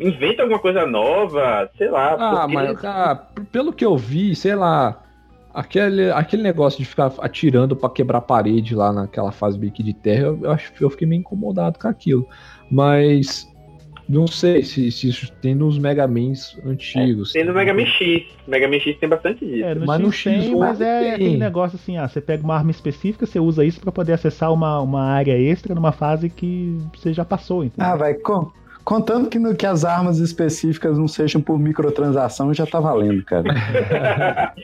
inventa 0.00 0.42
alguma 0.42 0.58
coisa 0.60 0.86
nova, 0.86 1.70
sei 1.76 1.88
lá. 1.88 2.16
Ah, 2.18 2.40
porque- 2.42 2.54
mas 2.54 2.84
ah, 2.84 3.26
pelo 3.50 3.72
que 3.72 3.84
eu 3.84 3.96
vi, 3.96 4.34
sei 4.36 4.54
lá, 4.54 5.02
aquele, 5.58 6.10
aquele 6.10 6.42
negócio 6.42 6.78
de 6.78 6.84
ficar 6.84 7.12
atirando 7.18 7.74
pra 7.76 7.90
quebrar 7.90 8.18
a 8.18 8.22
parede 8.22 8.74
lá 8.74 8.92
naquela 8.92 9.32
fase 9.32 9.58
meio 9.58 9.72
que 9.72 9.82
de 9.82 9.92
terra, 9.94 10.26
eu, 10.26 10.40
eu 10.44 10.50
acho 10.52 10.72
eu 10.80 10.90
fiquei 10.90 11.06
meio 11.06 11.20
incomodado 11.20 11.78
com 11.78 11.88
aquilo. 11.88 12.26
Mas 12.70 13.46
não 14.08 14.26
sei 14.26 14.62
se, 14.62 14.90
se 14.90 15.08
isso 15.08 15.30
tem 15.42 15.54
nos 15.54 15.78
Mega 15.78 16.06
Mans 16.08 16.56
antigos. 16.64 17.32
Tem 17.32 17.44
no 17.44 17.52
Mega 17.52 17.74
Man 17.74 17.84
X. 17.86 18.26
Mega 18.46 18.68
Man 18.68 18.80
X 18.80 18.96
tem 18.98 19.08
bastante 19.08 19.44
disso. 19.46 19.64
É, 19.64 19.74
no 19.74 19.86
Mas 19.86 20.00
X 20.00 20.06
no 20.06 20.12
X 20.12 20.44
tem, 20.44 20.56
mas 20.56 20.80
é 20.80 21.00
tem. 21.00 21.12
aquele 21.12 21.36
negócio 21.36 21.76
assim, 21.76 21.96
ah, 21.98 22.08
você 22.08 22.20
pega 22.20 22.42
uma 22.42 22.54
arma 22.56 22.70
específica, 22.70 23.26
você 23.26 23.38
usa 23.38 23.64
isso 23.64 23.80
pra 23.80 23.92
poder 23.92 24.14
acessar 24.14 24.52
uma, 24.52 24.80
uma 24.80 25.02
área 25.04 25.38
extra 25.38 25.74
numa 25.74 25.92
fase 25.92 26.30
que 26.30 26.78
você 26.96 27.12
já 27.12 27.24
passou, 27.24 27.64
entendeu? 27.64 27.92
Ah, 27.92 27.96
vai. 27.96 28.14
con- 28.14 28.50
Contando 28.88 29.28
que, 29.28 29.38
no- 29.38 29.54
que 29.54 29.66
as 29.66 29.84
armas 29.84 30.18
específicas 30.18 30.96
não 30.96 31.06
sejam 31.06 31.42
por 31.42 31.58
microtransação, 31.58 32.54
já 32.54 32.64
tá 32.64 32.80
valendo, 32.80 33.22
cara. 33.22 33.44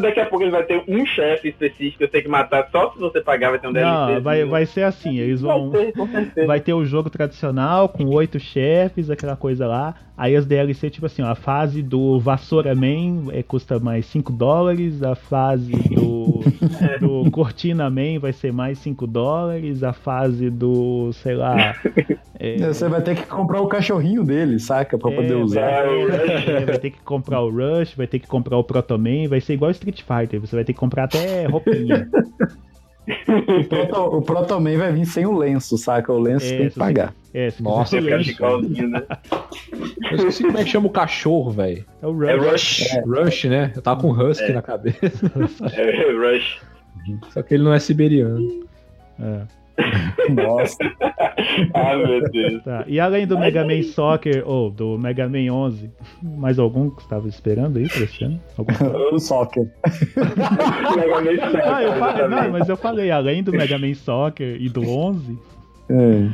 Daqui 0.00 0.20
a 0.20 0.26
pouco 0.26 0.44
ele 0.44 0.52
vai 0.52 0.62
ter 0.62 0.80
um 0.86 1.04
chefe 1.04 1.48
específico 1.48 1.98
que 1.98 2.04
você 2.04 2.08
tem 2.12 2.22
que 2.22 2.28
matar 2.28 2.68
só 2.70 2.92
se 2.92 3.00
você 3.00 3.20
pagar, 3.20 3.50
vai 3.50 3.58
ter 3.58 3.66
um 3.66 3.72
DLC. 3.72 4.14
Não, 4.14 4.20
vai, 4.22 4.44
vai 4.44 4.64
ser 4.64 4.84
assim, 4.84 5.18
eles 5.18 5.40
vão. 5.40 5.70
Vai 5.70 5.92
ter. 6.32 6.46
Vai 6.46 6.60
ter 6.60 6.72
o 6.72 6.84
jogo 6.84 7.10
tradicional 7.10 7.88
com 7.88 8.04
oito 8.06 8.38
chefes, 8.38 9.10
aquela 9.10 9.34
coisa 9.34 9.66
lá. 9.66 9.92
Aí 10.18 10.34
as 10.34 10.44
DLC, 10.44 10.90
tipo 10.90 11.06
assim, 11.06 11.22
ó, 11.22 11.28
a 11.28 11.36
fase 11.36 11.80
do 11.80 12.18
Vassoura 12.18 12.74
Man 12.74 13.32
é, 13.32 13.40
custa 13.40 13.78
mais 13.78 14.04
5 14.06 14.32
dólares, 14.32 15.00
a 15.00 15.14
fase 15.14 15.70
do, 15.70 16.40
do 17.00 17.30
Cortina 17.30 17.88
Man 17.88 18.18
vai 18.20 18.32
ser 18.32 18.52
mais 18.52 18.80
5 18.80 19.06
dólares, 19.06 19.84
a 19.84 19.92
fase 19.92 20.50
do, 20.50 21.12
sei 21.12 21.36
lá. 21.36 21.72
é, 22.36 22.56
Você 22.56 22.88
vai 22.88 23.00
ter 23.00 23.14
que 23.14 23.26
comprar 23.26 23.60
o 23.60 23.68
cachorrinho 23.68 24.24
dele, 24.24 24.58
saca? 24.58 24.98
Pra 24.98 25.12
é, 25.12 25.14
poder 25.14 25.34
usar. 25.36 25.84
vai, 25.84 26.56
é, 26.56 26.64
vai 26.66 26.78
ter 26.80 26.90
que 26.90 27.00
comprar 27.02 27.40
o 27.40 27.50
Rush, 27.50 27.94
vai 27.94 28.08
ter 28.08 28.18
que 28.18 28.26
comprar 28.26 28.58
o 28.58 28.64
Proto 28.64 28.98
Man, 28.98 29.28
vai 29.28 29.40
ser 29.40 29.52
igual 29.52 29.70
Street 29.70 30.02
Fighter, 30.02 30.40
você 30.40 30.56
vai 30.56 30.64
ter 30.64 30.72
que 30.72 30.80
comprar 30.80 31.04
até 31.04 31.46
roupinha. 31.46 32.08
O 33.26 33.64
Proto, 33.64 34.00
o 34.16 34.22
Proto 34.22 34.60
Man 34.60 34.76
vai 34.76 34.92
vir 34.92 35.06
sem 35.06 35.24
o 35.26 35.36
lenço, 35.36 35.78
saca? 35.78 36.12
O 36.12 36.18
lenço 36.18 36.46
É, 36.46 36.56
tem 36.58 36.66
que 36.66 36.72
se- 36.74 36.78
pagar. 36.78 37.14
É, 37.32 37.50
se 37.50 37.62
Nossa, 37.62 37.96
quiser 37.98 38.02
Fica 38.02 38.16
o 38.16 38.22
de 38.22 38.30
Rush, 38.30 38.38
calzinho, 38.38 38.88
né? 38.90 39.02
Eu 40.10 40.16
esqueci 40.16 40.42
como 40.44 40.58
é 40.58 40.64
que 40.64 40.70
chama 40.70 40.86
o 40.86 40.90
cachorro, 40.90 41.50
velho. 41.50 41.84
é 42.02 42.06
o 42.06 42.24
É 42.24 42.34
Rush. 42.36 42.80
Rush. 43.04 43.24
Rush, 43.24 43.44
né? 43.44 43.72
Eu 43.74 43.82
tava 43.82 44.00
com 44.00 44.10
Husky 44.10 44.50
É. 44.50 44.52
na 44.52 44.62
cabeça. 44.62 45.32
É 45.74 46.12
Rush. 46.12 46.60
Só 47.32 47.42
que 47.42 47.54
ele 47.54 47.62
não 47.64 47.72
é 47.72 47.78
siberiano. 47.78 48.66
É. 49.20 49.42
Nossa. 50.30 50.76
Ah, 51.72 51.96
meu 51.96 52.20
Deus. 52.30 52.62
Tá. 52.64 52.84
E 52.86 52.98
além 52.98 53.26
do 53.26 53.38
Mega 53.38 53.64
Man 53.64 53.82
Soccer, 53.82 54.42
ou 54.46 54.70
do 54.70 54.98
Mega 54.98 55.28
Man 55.28 55.50
11, 55.52 55.90
mais 56.22 56.58
algum 56.58 56.90
que 56.90 57.00
estava 57.02 57.28
esperando 57.28 57.78
aí 57.78 57.88
pra 57.88 58.02
esse 58.02 58.24
ano? 58.24 58.40
Algum? 58.56 58.72
o 59.14 59.18
soccer. 59.18 59.64
Mega 60.96 61.20
Man 61.20 61.60
Ah, 61.64 61.82
eu 61.82 61.92
falei, 61.94 62.28
não, 62.28 62.50
mas 62.50 62.68
eu 62.68 62.76
falei, 62.76 63.10
além 63.10 63.42
do 63.42 63.52
Mega 63.52 63.78
Man 63.78 63.94
Soccer 63.94 64.56
e 64.60 64.68
do 64.68 64.82
11, 64.88 65.38
É. 65.90 66.28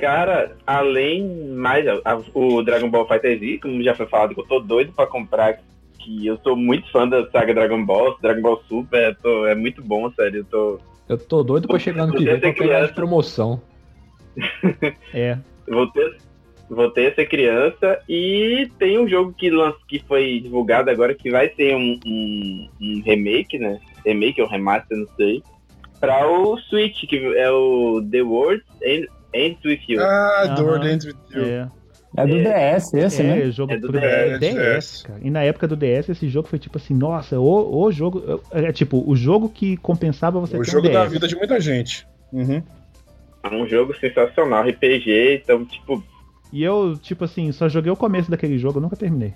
Cara, 0.00 0.52
além 0.66 1.26
mais 1.56 1.86
a- 1.88 2.20
o 2.34 2.62
Dragon 2.62 2.88
Ball 2.90 3.06
Fighter 3.08 3.38
Z, 3.38 3.58
como 3.62 3.82
já 3.82 3.94
foi 3.94 4.06
falado, 4.06 4.34
que 4.34 4.40
eu 4.40 4.46
tô 4.46 4.60
doido 4.60 4.92
pra 4.92 5.06
comprar, 5.06 5.58
que 5.98 6.26
eu 6.26 6.36
sou 6.38 6.54
muito 6.56 6.90
fã 6.92 7.08
da 7.08 7.28
saga 7.30 7.52
Dragon 7.54 7.84
Ball, 7.84 8.16
Dragon 8.20 8.42
Ball 8.42 8.62
Super, 8.68 9.16
tô- 9.16 9.46
é 9.46 9.54
muito 9.54 9.82
bom, 9.82 10.10
sério, 10.12 10.40
eu 10.40 10.44
tô 10.44 10.80
Eu 11.08 11.16
tô 11.18 11.42
doido 11.42 11.66
pra 11.68 11.78
chegar 11.78 12.06
no 12.06 12.12
que 12.14 12.24
vem 12.24 12.38
pra 12.38 12.52
pegar 12.52 12.86
de 12.86 12.92
promoção. 12.94 13.60
é. 15.14 15.38
voltei, 15.68 16.14
voltei 16.68 17.06
a 17.08 17.14
ser 17.14 17.26
criança 17.26 17.98
e 18.08 18.70
tem 18.78 18.98
um 18.98 19.08
jogo 19.08 19.32
que, 19.32 19.50
que 19.88 19.98
foi 20.06 20.40
divulgado 20.40 20.90
agora 20.90 21.14
que 21.14 21.30
vai 21.30 21.48
ser 21.54 21.74
um, 21.74 21.98
um- 22.06 22.68
um 22.80 23.02
remake, 23.04 23.58
né? 23.58 23.80
Remake 24.04 24.40
ou 24.40 24.48
remaster, 24.48 24.96
não 24.96 25.06
sei. 25.16 25.42
Pra 25.98 26.28
o 26.30 26.56
Switch, 26.58 27.06
que 27.08 27.16
é 27.36 27.50
o 27.50 28.00
The 28.10 28.22
World 28.22 28.62
End- 28.82 29.08
Ends 29.34 29.64
With 29.64 29.80
You. 29.88 30.00
Ah. 30.00 30.54
The 30.56 30.62
World 30.62 30.88
Ends 30.88 31.04
With 31.06 31.16
You. 31.34 31.44
É, 31.44 31.68
É 32.16 32.26
do 32.26 32.36
DS 32.42 32.94
esse, 32.94 33.22
né? 33.22 33.42
é 33.46 33.50
jogo 33.50 33.72
É 33.72 33.78
do 33.78 33.92
DS, 33.92 34.40
DS, 34.40 35.02
cara. 35.02 35.20
E 35.22 35.30
na 35.30 35.42
época 35.42 35.68
do 35.68 35.76
DS, 35.76 36.08
esse 36.08 36.28
jogo 36.28 36.48
foi 36.48 36.58
tipo 36.58 36.78
assim, 36.78 36.94
nossa, 36.94 37.38
o, 37.38 37.82
o 37.82 37.92
jogo. 37.92 38.42
É 38.50 38.72
tipo, 38.72 39.02
o 39.08 39.14
jogo 39.14 39.48
que 39.48 39.76
compensava 39.76 40.40
você 40.40 40.56
O 40.56 40.62
ter 40.62 40.70
jogo 40.70 40.86
um 40.86 40.90
DS. 40.90 40.98
da 40.98 41.04
vida 41.04 41.28
de 41.28 41.36
muita 41.36 41.60
gente. 41.60 42.06
Uhum. 42.32 42.62
É 43.42 43.54
um 43.54 43.66
jogo 43.68 43.94
sensacional, 43.98 44.66
RPG, 44.66 45.42
então, 45.44 45.64
tipo, 45.64 46.02
E 46.52 46.62
eu, 46.62 46.96
tipo 46.96 47.24
assim, 47.24 47.52
só 47.52 47.68
joguei 47.68 47.92
o 47.92 47.96
começo 47.96 48.30
daquele 48.30 48.58
jogo, 48.58 48.78
eu 48.78 48.82
nunca 48.82 48.96
terminei. 48.96 49.32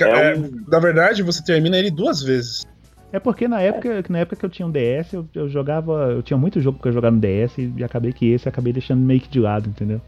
É 0.00 0.04
é, 0.04 0.36
um- 0.36 0.64
Na 0.68 0.78
verdade, 0.78 1.22
você 1.22 1.42
termina 1.44 1.76
ele 1.76 1.90
duas 1.90 2.22
vezes. 2.22 2.64
É 3.12 3.18
porque 3.18 3.48
na 3.48 3.60
época, 3.60 4.04
na 4.08 4.18
época 4.20 4.36
que 4.36 4.44
eu 4.44 4.50
tinha 4.50 4.66
um 4.68 4.70
DS, 4.70 5.12
eu, 5.14 5.26
eu 5.34 5.48
jogava. 5.48 6.12
Eu 6.12 6.22
tinha 6.22 6.36
muito 6.36 6.60
jogo 6.60 6.78
pra 6.78 6.92
jogar 6.92 7.10
no 7.10 7.18
DS 7.18 7.56
e 7.58 7.82
acabei 7.82 8.12
que 8.12 8.30
esse 8.30 8.48
acabei 8.48 8.72
deixando 8.72 9.00
meio 9.00 9.20
que 9.20 9.28
de 9.28 9.40
lado, 9.40 9.68
entendeu? 9.68 10.00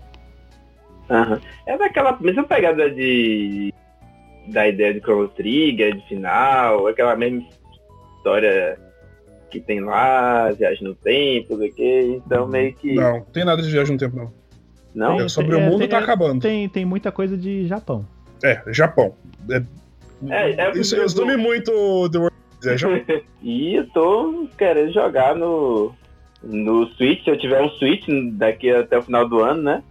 Aham. 1.10 1.40
É 1.66 1.76
daquela 1.76 2.16
mesma 2.20 2.44
pegada 2.44 2.88
de. 2.90 3.72
da 4.48 4.68
ideia 4.68 4.94
de 4.94 5.00
Chrono 5.00 5.28
Trigger, 5.28 5.96
de 5.96 6.06
final, 6.08 6.86
aquela 6.86 7.16
mesma 7.16 7.42
história 8.16 8.78
que 9.50 9.60
tem 9.60 9.80
lá, 9.80 10.50
viagem 10.52 10.84
no 10.84 10.94
tempo, 10.94 11.56
sei 11.58 11.68
o 11.70 11.74
quê. 11.74 12.20
Então 12.24 12.46
meio 12.46 12.72
que. 12.74 12.94
Não, 12.94 13.18
não 13.18 13.24
tem 13.24 13.44
nada 13.44 13.60
de 13.60 13.70
viagem 13.70 13.92
no 13.94 13.98
tempo, 13.98 14.16
não. 14.16 14.32
Não? 14.94 15.16
Tem- 15.16 15.26
É 15.26 15.28
sobre 15.28 15.56
é, 15.56 15.58
o 15.58 15.62
mundo 15.62 15.78
tem- 15.80 15.88
tá 15.88 15.98
acabando. 15.98 16.40
Tem, 16.40 16.68
tem 16.68 16.84
muita 16.84 17.10
coisa 17.12 17.36
de 17.36 17.66
Japão. 17.66 18.06
É, 18.42 18.62
Japão. 18.68 19.14
É, 19.50 19.62
É, 20.28 20.50
é 20.50 20.70
isso 20.72 20.90
porque 20.90 21.02
resume 21.02 21.32
eu- 21.32 21.38
muito 21.38 21.70
The 22.10 22.18
World 22.18 22.36
é, 22.64 22.76
Japão. 22.78 23.00
E 23.42 23.74
eu 23.74 23.88
tô 23.90 24.46
querendo 24.56 24.92
jogar 24.92 25.34
no. 25.34 25.92
No 26.42 26.86
Switch, 26.94 27.22
se 27.24 27.30
eu 27.30 27.38
tiver 27.38 27.60
um 27.62 27.68
Switch 27.70 28.06
daqui 28.34 28.70
até 28.70 28.96
o 28.98 29.02
final 29.02 29.28
do 29.28 29.40
ano, 29.40 29.62
né? 29.62 29.82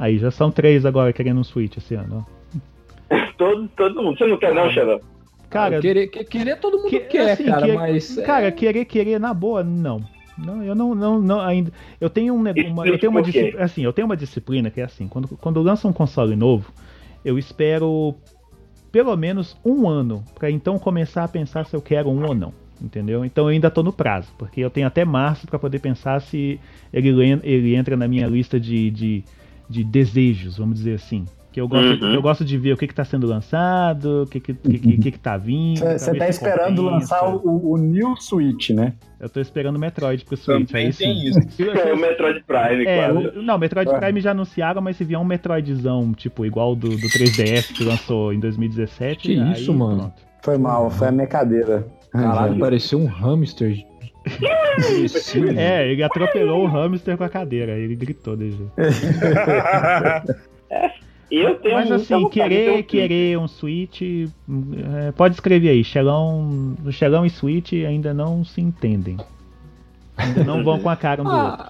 Aí 0.00 0.18
já 0.18 0.30
são 0.30 0.50
três 0.50 0.84
agora 0.86 1.12
querendo 1.12 1.38
um 1.40 1.44
Switch 1.44 1.76
esse 1.76 1.94
ano, 1.94 2.26
ó. 2.26 3.16
Todo, 3.36 3.68
todo 3.76 4.02
mundo. 4.02 4.18
Você 4.18 4.26
não 4.26 4.36
quer 4.38 4.54
não, 4.54 4.70
Xelão? 4.70 5.00
Cara, 5.48 5.80
querer, 5.80 6.06
que- 6.08 6.24
querer 6.24 6.56
todo 6.60 6.78
mundo 6.78 6.88
que- 6.90 7.00
quer, 7.00 7.32
assim, 7.32 7.44
cara, 7.44 7.74
mas. 7.74 8.16
é- 8.18 8.22
cara, 8.22 8.52
querer, 8.52 8.84
querer 8.84 9.18
na 9.18 9.34
boa, 9.34 9.62
não. 9.64 10.00
Não, 10.38 10.62
eu 10.62 10.74
não, 10.74 10.94
não, 10.94 11.20
não 11.20 11.40
ainda. 11.40 11.72
Eu 12.00 12.08
tenho 12.08 12.32
um, 12.34 12.38
uma, 12.68 12.86
eu 12.86 12.98
tenho 12.98 13.10
uma 13.10 13.20
disciplina, 13.22 13.62
assim, 13.64 13.82
eu 13.82 13.92
tenho 13.92 14.06
uma 14.06 14.16
disciplina 14.16 14.70
que 14.70 14.80
é 14.80 14.84
assim, 14.84 15.06
quando, 15.08 15.28
quando 15.38 15.60
lança 15.60 15.86
um 15.88 15.92
console 15.92 16.34
novo, 16.36 16.72
eu 17.24 17.38
espero 17.38 18.14
pelo 18.92 19.14
menos 19.16 19.56
um 19.64 19.88
ano 19.88 20.24
pra 20.38 20.50
então 20.50 20.78
começar 20.78 21.24
a 21.24 21.28
pensar 21.28 21.66
se 21.66 21.74
eu 21.74 21.82
quero 21.82 22.08
um 22.08 22.24
ou 22.26 22.34
não, 22.34 22.52
entendeu? 22.80 23.24
Então 23.24 23.44
eu 23.44 23.48
ainda 23.48 23.70
tô 23.70 23.82
no 23.82 23.92
prazo, 23.92 24.28
porque 24.38 24.60
eu 24.60 24.70
tenho 24.70 24.86
até 24.86 25.04
março 25.04 25.46
pra 25.46 25.58
poder 25.58 25.78
pensar 25.80 26.20
se 26.20 26.58
ele, 26.92 27.10
ele 27.42 27.74
entra 27.74 27.96
na 27.96 28.06
minha 28.08 28.26
lista 28.26 28.58
de, 28.58 28.90
de, 28.90 29.24
de 29.70 29.84
desejos, 29.84 30.58
vamos 30.58 30.74
dizer 30.76 30.94
assim. 30.94 31.24
Que 31.52 31.60
eu 31.60 31.66
gosto, 31.66 32.04
Uhum. 32.04 32.14
eu 32.14 32.22
gosto 32.22 32.44
de 32.44 32.56
ver 32.56 32.74
o 32.74 32.76
que, 32.76 32.86
que 32.86 32.94
tá 32.94 33.04
sendo 33.04 33.26
lançado, 33.26 34.22
o 34.22 34.26
que, 34.26 34.38
que, 34.38 34.54
que, 34.54 34.78
que, 34.78 34.98
que, 34.98 35.10
que 35.10 35.18
tá 35.18 35.36
vindo. 35.36 35.80
Você 35.80 36.14
tá 36.14 36.24
se 36.26 36.30
esperando 36.30 36.82
compensa. 36.84 37.14
lançar 37.16 37.34
o, 37.34 37.72
o 37.72 37.76
New 37.76 38.14
Switch, 38.20 38.70
né? 38.70 38.92
Eu 39.18 39.28
tô 39.28 39.40
esperando 39.40 39.74
o 39.74 39.78
Metroid 39.80 40.24
pro 40.24 40.36
Switch, 40.36 40.68
Também 40.68 40.86
aí 40.86 40.92
tem 40.92 41.12
sim. 41.32 41.40
isso. 41.40 41.40
É 41.76 41.92
o 41.92 41.96
Metroid 41.98 42.44
Prime, 42.46 42.86
É, 42.86 43.08
quase. 43.12 43.38
o- 43.38 43.42
não, 43.42 43.58
Metroid 43.58 43.90
Ah. 43.90 43.98
Prime 43.98 44.20
já 44.20 44.30
anunciaram, 44.30 44.80
mas 44.80 44.96
se 44.96 45.02
vier 45.04 45.18
um 45.18 45.24
Metroidzão, 45.24 46.12
tipo, 46.12 46.46
igual 46.46 46.76
do, 46.76 46.88
do 46.88 47.08
3DS 47.08 47.72
que 47.72 47.82
lançou 47.82 48.32
em 48.32 48.38
2017. 48.38 49.18
Que 49.34 49.40
aí 49.40 49.52
isso, 49.52 49.74
mano? 49.74 49.96
pronto. 50.02 50.22
Foi 50.44 50.56
mal, 50.56 50.88
foi 50.88 51.08
a 51.08 51.12
minha 51.12 51.26
cadeira. 51.26 51.84
Caralho, 52.12 52.58
pareceu 52.60 52.98
um 53.00 53.06
hamster. 53.06 53.76
É, 55.56 55.90
ele 55.90 56.02
atropelou 56.02 56.64
o 56.64 56.66
hamster 56.66 57.16
com 57.16 57.24
a 57.24 57.28
cadeira, 57.28 57.72
ele 57.72 57.94
gritou 57.96 58.36
desse 58.36 58.56
jeito. 58.56 58.72
E 61.30 61.36
eu 61.40 61.56
tenho 61.56 61.74
Mas 61.74 61.90
assim, 61.90 62.28
querer, 62.28 62.78
um 62.78 62.82
querer 62.82 63.38
um 63.38 63.48
Switch, 63.48 64.02
é, 64.02 65.12
pode 65.12 65.34
escrever 65.34 65.70
aí, 65.70 65.84
Xelão, 65.84 66.76
Xelão 66.90 67.24
e 67.26 67.30
Switch 67.30 67.72
ainda 67.72 68.14
não 68.14 68.44
se 68.44 68.60
entendem. 68.60 69.16
Ainda 70.16 70.44
não 70.44 70.62
vão 70.62 70.78
com 70.78 70.88
a 70.88 70.96
cara 70.96 71.22
um 71.22 71.24
do 71.24 71.30
outro. 71.30 71.66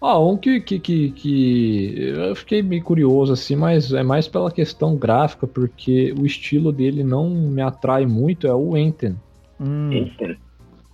Ah, 0.00 0.18
ó, 0.18 0.32
um 0.32 0.36
que, 0.36 0.60
que, 0.60 0.78
que, 0.78 1.10
que 1.10 1.94
eu 2.16 2.34
fiquei 2.36 2.62
meio 2.62 2.82
curioso 2.82 3.32
assim, 3.32 3.56
mas 3.56 3.92
é 3.92 4.02
mais 4.02 4.28
pela 4.28 4.50
questão 4.50 4.96
gráfica, 4.96 5.46
porque 5.46 6.14
o 6.18 6.26
estilo 6.26 6.72
dele 6.72 7.02
não 7.02 7.28
me 7.30 7.62
atrai 7.62 8.06
muito, 8.06 8.46
é 8.46 8.54
o 8.54 8.76
Enten. 8.76 9.16
Hum, 9.60 9.92
Enfim. 9.92 10.36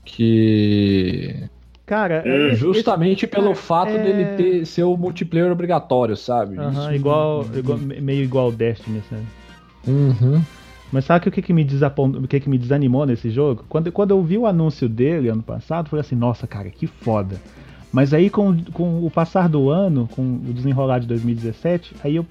Que 0.05 1.45
cara, 1.87 2.23
Hum, 2.27 2.49
esse- 2.49 2.57
justamente 2.57 3.27
pelo 3.27 3.45
cara, 3.49 3.57
fato 3.57 3.93
é- 3.93 3.99
dele 4.03 4.25
ter 4.37 4.65
ser 4.67 4.85
o 4.85 4.97
multiplayer 4.97 5.51
obrigatório, 5.51 6.17
sabe? 6.17 6.57
Aham, 6.59 6.71
Isso- 6.71 6.93
igual, 6.95 7.47
igual- 7.55 7.79
meio 7.79 8.23
igual 8.23 8.51
Destiny, 8.53 9.03
sabe? 9.11 9.23
Uhum. 9.87 10.41
Mas 10.93 11.05
sabe 11.05 11.29
o 11.29 11.33
que, 11.33 11.43
que 11.43 11.53
me 11.53 11.65
desapont... 11.65 12.17
o 12.17 12.29
que, 12.29 12.39
que 12.41 12.49
me 12.49 12.57
desanimou 12.57 13.05
nesse 13.05 13.29
jogo? 13.31 13.65
Quando, 13.69 13.91
quando 13.91 14.13
eu 14.13 14.23
vi 14.23 14.39
o 14.39 14.47
anúncio 14.47 14.89
dele 14.89 15.29
ano 15.29 15.43
passado, 15.43 15.87
eu 15.87 15.91
falei 15.91 16.01
assim, 16.03 16.15
nossa, 16.15 16.47
cara, 16.47 16.71
que 16.71 16.87
foda. 16.87 17.37
Mas 17.93 18.15
aí 18.15 18.31
com, 18.31 18.57
com 18.73 19.05
o 19.05 19.11
passar 19.11 19.49
do 19.49 19.69
ano, 19.71 20.09
com 20.15 20.23
o 20.23 20.53
desenrolar 20.53 21.01
de 21.01 21.07
2017, 21.07 21.95
aí 22.03 22.17
eu 22.17 22.27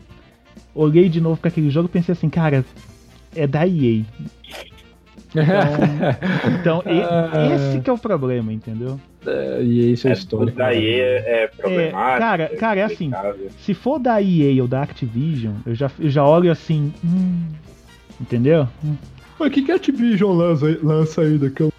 olhei 0.73 1.09
de 1.09 1.19
novo 1.21 1.39
para 1.39 1.49
aquele 1.49 1.69
jogo 1.69 1.87
e 1.87 1.91
pensei 1.91 2.13
assim, 2.13 2.29
cara, 2.29 2.65
é 3.35 3.45
da 3.45 3.67
EA. 3.67 4.03
Então, 6.59 6.83
e- 6.85 7.01
Ah. 7.01 7.49
esse 7.55 7.79
que 7.79 7.89
é 7.89 7.93
o 7.93 7.97
problema, 7.97 8.51
entendeu? 8.53 8.99
É, 9.25 9.61
e 9.61 9.93
isso 9.93 10.07
é, 10.07 10.11
É, 10.11 10.13
histórico. 10.13 10.57
daí 10.57 10.99
é, 10.99 11.43
é 11.43 11.47
problemático. 11.47 12.19
cara, 12.19 12.47
cara, 12.57 12.79
é 12.81 12.83
assim. 12.83 13.11
Se 13.59 13.73
for 13.73 13.99
da 13.99 14.21
EA 14.21 14.61
ou 14.61 14.67
da 14.67 14.81
Activision, 14.83 15.53
eu 15.65 15.73
já, 15.75 15.89
eu 15.99 16.09
já 16.09 16.25
olho 16.25 16.51
assim, 16.51 16.93
hum, 17.03 17.41
entendeu? 18.19 18.67
Hum, 18.83 18.95
Mas 19.39 19.47
o 19.47 19.51
que, 19.51 19.61
que 19.63 19.71
a 19.71 19.75
Activision 19.75 20.31
lança, 20.33 20.77
lança 20.83 21.21
ainda 21.21 21.49
que 21.49 21.61
eu 21.63 21.71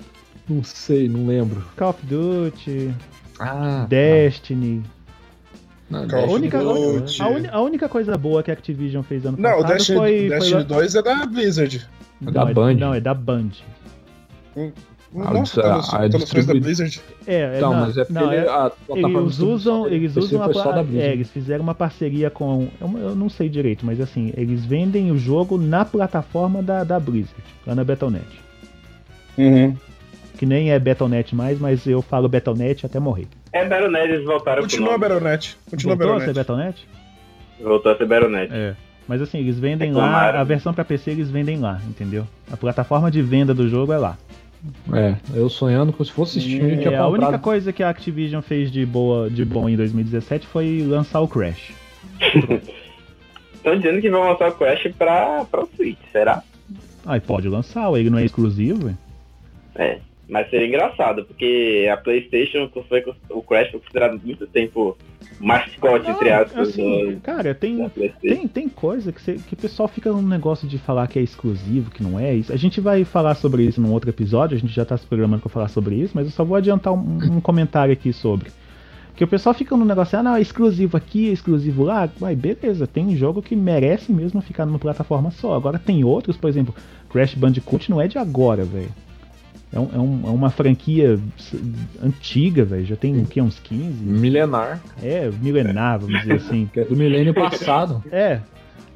não 0.48 0.62
sei, 0.64 1.08
não 1.08 1.26
lembro. 1.26 1.64
Call 1.76 1.90
of 1.90 2.00
Duty, 2.06 2.90
Ah, 3.38 3.86
Destiny. 3.88 4.82
Não, 5.94 6.18
A 6.18 6.24
única, 6.26 6.58
Duty. 6.62 7.22
a, 7.22 7.28
uni- 7.28 7.48
a 7.50 7.60
única 7.60 7.88
coisa 7.88 8.16
boa 8.16 8.42
que 8.42 8.50
a 8.50 8.54
Activision 8.54 9.02
fez 9.02 9.24
ano 9.24 9.36
Não, 9.38 9.50
o 9.50 9.62
passado 9.62 9.72
Destiny, 9.74 9.98
foi, 9.98 10.28
Destiny 10.28 10.52
foi 10.54 10.64
2 10.64 10.94
é 10.94 11.02
da 11.02 11.26
Blizzard. 11.26 11.88
Não, 12.20 12.32
da 12.32 12.50
é- 12.50 12.54
Band. 12.54 12.74
Não, 12.74 12.94
é 12.94 13.00
da 13.00 13.14
Band. 13.14 13.50
A- 15.16 15.32
Nossa, 15.32 15.62
tá 15.62 15.76
nos- 15.76 15.94
a 15.94 15.98
tá 16.08 16.18
nos 16.18 16.30
fãs 16.30 16.46
da 16.46 16.54
Blizzard. 16.54 17.00
É, 17.26 17.34
é, 17.34 17.56
Então, 17.56 17.72
não, 17.72 17.80
mas 17.86 17.96
é 17.96 18.04
porque 18.04 18.12
não, 18.20 18.32
ele- 18.32 18.44
é- 18.46 18.48
a 18.48 18.70
plataforma 18.70 19.20
eles 19.20 19.38
usam, 19.38 19.86
eles 19.86 20.16
usam 20.16 20.42
a 20.42 20.52
só 20.52 20.72
da 20.72 20.80
é, 20.80 20.82
Blizzard. 20.82 21.12
eles 21.12 21.30
fizeram 21.30 21.62
uma 21.62 21.74
parceria 21.74 22.30
com, 22.30 22.68
eu, 22.80 22.98
eu 22.98 23.14
não 23.14 23.28
sei 23.28 23.48
direito, 23.48 23.86
mas 23.86 24.00
assim, 24.00 24.32
eles 24.36 24.64
vendem 24.64 25.12
o 25.12 25.16
jogo 25.18 25.56
na 25.56 25.84
plataforma 25.84 26.62
da, 26.62 26.82
da 26.82 26.98
Blizzard, 26.98 27.42
lá 27.64 27.74
na 27.76 27.84
Battle.net. 27.84 28.26
Uhum. 29.38 29.76
Que 30.36 30.44
nem 30.46 30.72
é 30.72 30.78
Battle.net 30.80 31.32
mais, 31.34 31.60
mas 31.60 31.86
eu 31.86 32.02
falo 32.02 32.28
Battle.net 32.28 32.84
até 32.84 32.98
morrer. 32.98 33.28
É 33.54 33.64
Battle.net, 33.64 34.12
eles 34.12 34.24
voltaram 34.24 34.62
Continua 34.62 34.96
a 34.96 34.98
pro 34.98 35.08
nome. 35.08 35.20
Battle.net. 35.20 35.56
Continua 35.70 35.94
a 35.94 35.96
Voltou 35.96 36.16
a 36.16 36.20
ser 36.20 36.34
Battle.net. 36.34 36.88
Voltou 37.60 37.92
a 37.92 37.96
ser 37.96 38.06
Battle.net. 38.06 38.52
É. 38.52 38.74
Mas 39.06 39.22
assim, 39.22 39.38
eles 39.38 39.60
vendem 39.60 39.92
lá, 39.92 40.40
a 40.40 40.42
versão 40.42 40.74
pra 40.74 40.84
PC 40.84 41.12
eles 41.12 41.30
vendem 41.30 41.60
lá, 41.60 41.80
entendeu? 41.86 42.26
A 42.50 42.56
plataforma 42.56 43.12
de 43.12 43.22
venda 43.22 43.54
do 43.54 43.68
jogo 43.68 43.92
é 43.92 43.98
lá. 43.98 44.18
É, 44.92 45.14
eu 45.34 45.48
sonhando 45.48 45.92
como 45.92 46.04
se 46.04 46.10
fosse 46.10 46.40
Steam, 46.40 46.80
É, 46.92 46.96
a 46.96 47.06
única 47.06 47.38
coisa 47.38 47.72
que 47.72 47.82
a 47.82 47.90
Activision 47.90 48.40
fez 48.40 48.72
de 48.72 48.84
boa, 48.84 49.30
de 49.30 49.44
bom 49.44 49.68
em 49.68 49.76
2017 49.76 50.46
foi 50.48 50.82
lançar 50.84 51.20
o 51.20 51.28
Crash. 51.28 51.74
Estão 53.54 53.76
dizendo 53.76 54.00
que 54.00 54.10
vão 54.10 54.28
lançar 54.28 54.48
o 54.48 54.52
Crash 54.52 54.90
pra, 54.98 55.44
pra 55.44 55.62
o 55.62 55.68
Switch, 55.76 55.98
será? 56.10 56.42
Aí 57.06 57.20
pode 57.20 57.48
lançar, 57.48 57.92
ele 57.92 58.10
não 58.10 58.18
é 58.18 58.24
exclusivo. 58.24 58.96
É. 59.76 59.98
Mas 60.28 60.48
seria 60.48 60.66
engraçado, 60.66 61.24
porque 61.24 61.88
a 61.92 61.96
Playstation 61.98 62.68
foi, 62.88 63.04
o 63.30 63.42
Crash 63.42 63.70
foi 63.70 63.80
considerado 63.80 64.18
muito 64.24 64.46
tempo 64.46 64.96
mascote, 65.38 66.10
entre 66.10 66.30
aspas, 66.30 66.68
assim, 66.70 67.14
do- 67.14 67.20
cara, 67.20 67.54
tem, 67.54 67.76
tem, 68.20 68.48
tem 68.48 68.68
coisa 68.68 69.12
que, 69.12 69.20
cê- 69.20 69.34
que 69.46 69.54
o 69.54 69.56
pessoal 69.56 69.86
fica 69.88 70.10
num 70.10 70.22
negócio 70.22 70.66
de 70.66 70.78
falar 70.78 71.06
que 71.08 71.18
é 71.18 71.22
exclusivo, 71.22 71.90
que 71.90 72.02
não 72.02 72.18
é. 72.18 72.34
Isso. 72.34 72.52
A 72.52 72.56
gente 72.56 72.80
vai 72.80 73.04
falar 73.04 73.34
sobre 73.34 73.64
isso 73.64 73.80
num 73.80 73.92
outro 73.92 74.08
episódio, 74.08 74.56
a 74.56 74.60
gente 74.60 74.72
já 74.72 74.84
tá 74.84 74.96
se 74.96 75.06
programando 75.06 75.42
pra 75.42 75.50
falar 75.50 75.68
sobre 75.68 75.96
isso, 75.96 76.12
mas 76.14 76.24
eu 76.26 76.32
só 76.32 76.44
vou 76.44 76.56
adiantar 76.56 76.92
um, 76.92 77.18
um 77.36 77.40
comentário 77.40 77.92
aqui 77.92 78.12
sobre. 78.12 78.50
Que 79.16 79.22
o 79.24 79.28
pessoal 79.28 79.54
fica 79.54 79.76
no 79.76 79.84
negócio, 79.84 80.18
ah, 80.18 80.22
não, 80.22 80.34
é 80.36 80.40
exclusivo 80.40 80.96
aqui, 80.96 81.28
é 81.28 81.32
exclusivo 81.32 81.84
lá. 81.84 82.08
Vai, 82.18 82.34
beleza, 82.34 82.86
tem 82.86 83.14
jogo 83.14 83.40
que 83.42 83.54
merece 83.54 84.10
mesmo 84.12 84.40
ficar 84.40 84.66
numa 84.66 84.78
plataforma 84.78 85.30
só. 85.30 85.54
Agora 85.54 85.78
tem 85.78 86.02
outros, 86.02 86.36
por 86.36 86.48
exemplo, 86.48 86.74
Crash 87.10 87.34
Bandicoot 87.34 87.90
não 87.90 88.00
é 88.00 88.08
de 88.08 88.18
agora, 88.18 88.64
velho. 88.64 88.88
É, 89.74 89.80
um- 89.80 89.88
é 89.92 89.98
um- 89.98 90.20
é 90.26 90.30
uma 90.30 90.50
franquia 90.50 91.18
antiga, 92.02 92.64
velho. 92.64 92.84
Já 92.84 92.96
tem 92.96 93.18
o 93.20 93.26
quê? 93.26 93.40
Uns 93.40 93.58
15? 93.58 94.04
Milenar, 94.04 94.80
É, 95.02 95.30
milenar, 95.42 95.98
vamos 95.98 96.20
dizer 96.20 96.34
assim. 96.34 96.68
é 96.76 96.84
do 96.84 96.96
milênio 96.96 97.34
passado. 97.34 98.02
É. 98.10 98.40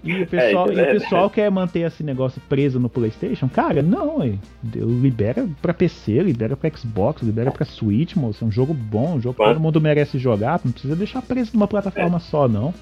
E 0.04 0.22
o 0.22 0.26
pessoal, 0.28 0.68
É, 0.70 0.72
e 0.72 0.76
o 0.76 0.80
é 0.80 0.92
pessoal 0.92 1.28
quer 1.28 1.50
manter 1.50 1.80
esse 1.80 2.04
negócio 2.04 2.40
preso 2.48 2.78
no 2.78 2.88
PlayStation? 2.88 3.48
Cara, 3.48 3.82
não, 3.82 4.18
ué. 4.18 4.34
Deu- 4.62 4.88
libera 4.88 5.48
pra 5.60 5.74
PC, 5.74 6.22
libera 6.22 6.56
pra 6.56 6.70
Xbox, 6.70 7.20
libera 7.22 7.50
pra 7.50 7.64
Switch, 7.64 8.14
moço. 8.14 8.44
É 8.44 8.46
um 8.46 8.50
jogo 8.52 8.72
bom, 8.72 9.16
um 9.16 9.20
jogo 9.20 9.34
que 9.36 9.44
todo 9.44 9.58
mundo 9.60 9.80
merece 9.80 10.16
jogar. 10.16 10.60
Não 10.64 10.70
precisa 10.70 10.94
deixar 10.94 11.20
preso 11.22 11.50
numa 11.54 11.66
plataforma 11.66 12.20
só, 12.20 12.46
não. 12.46 12.72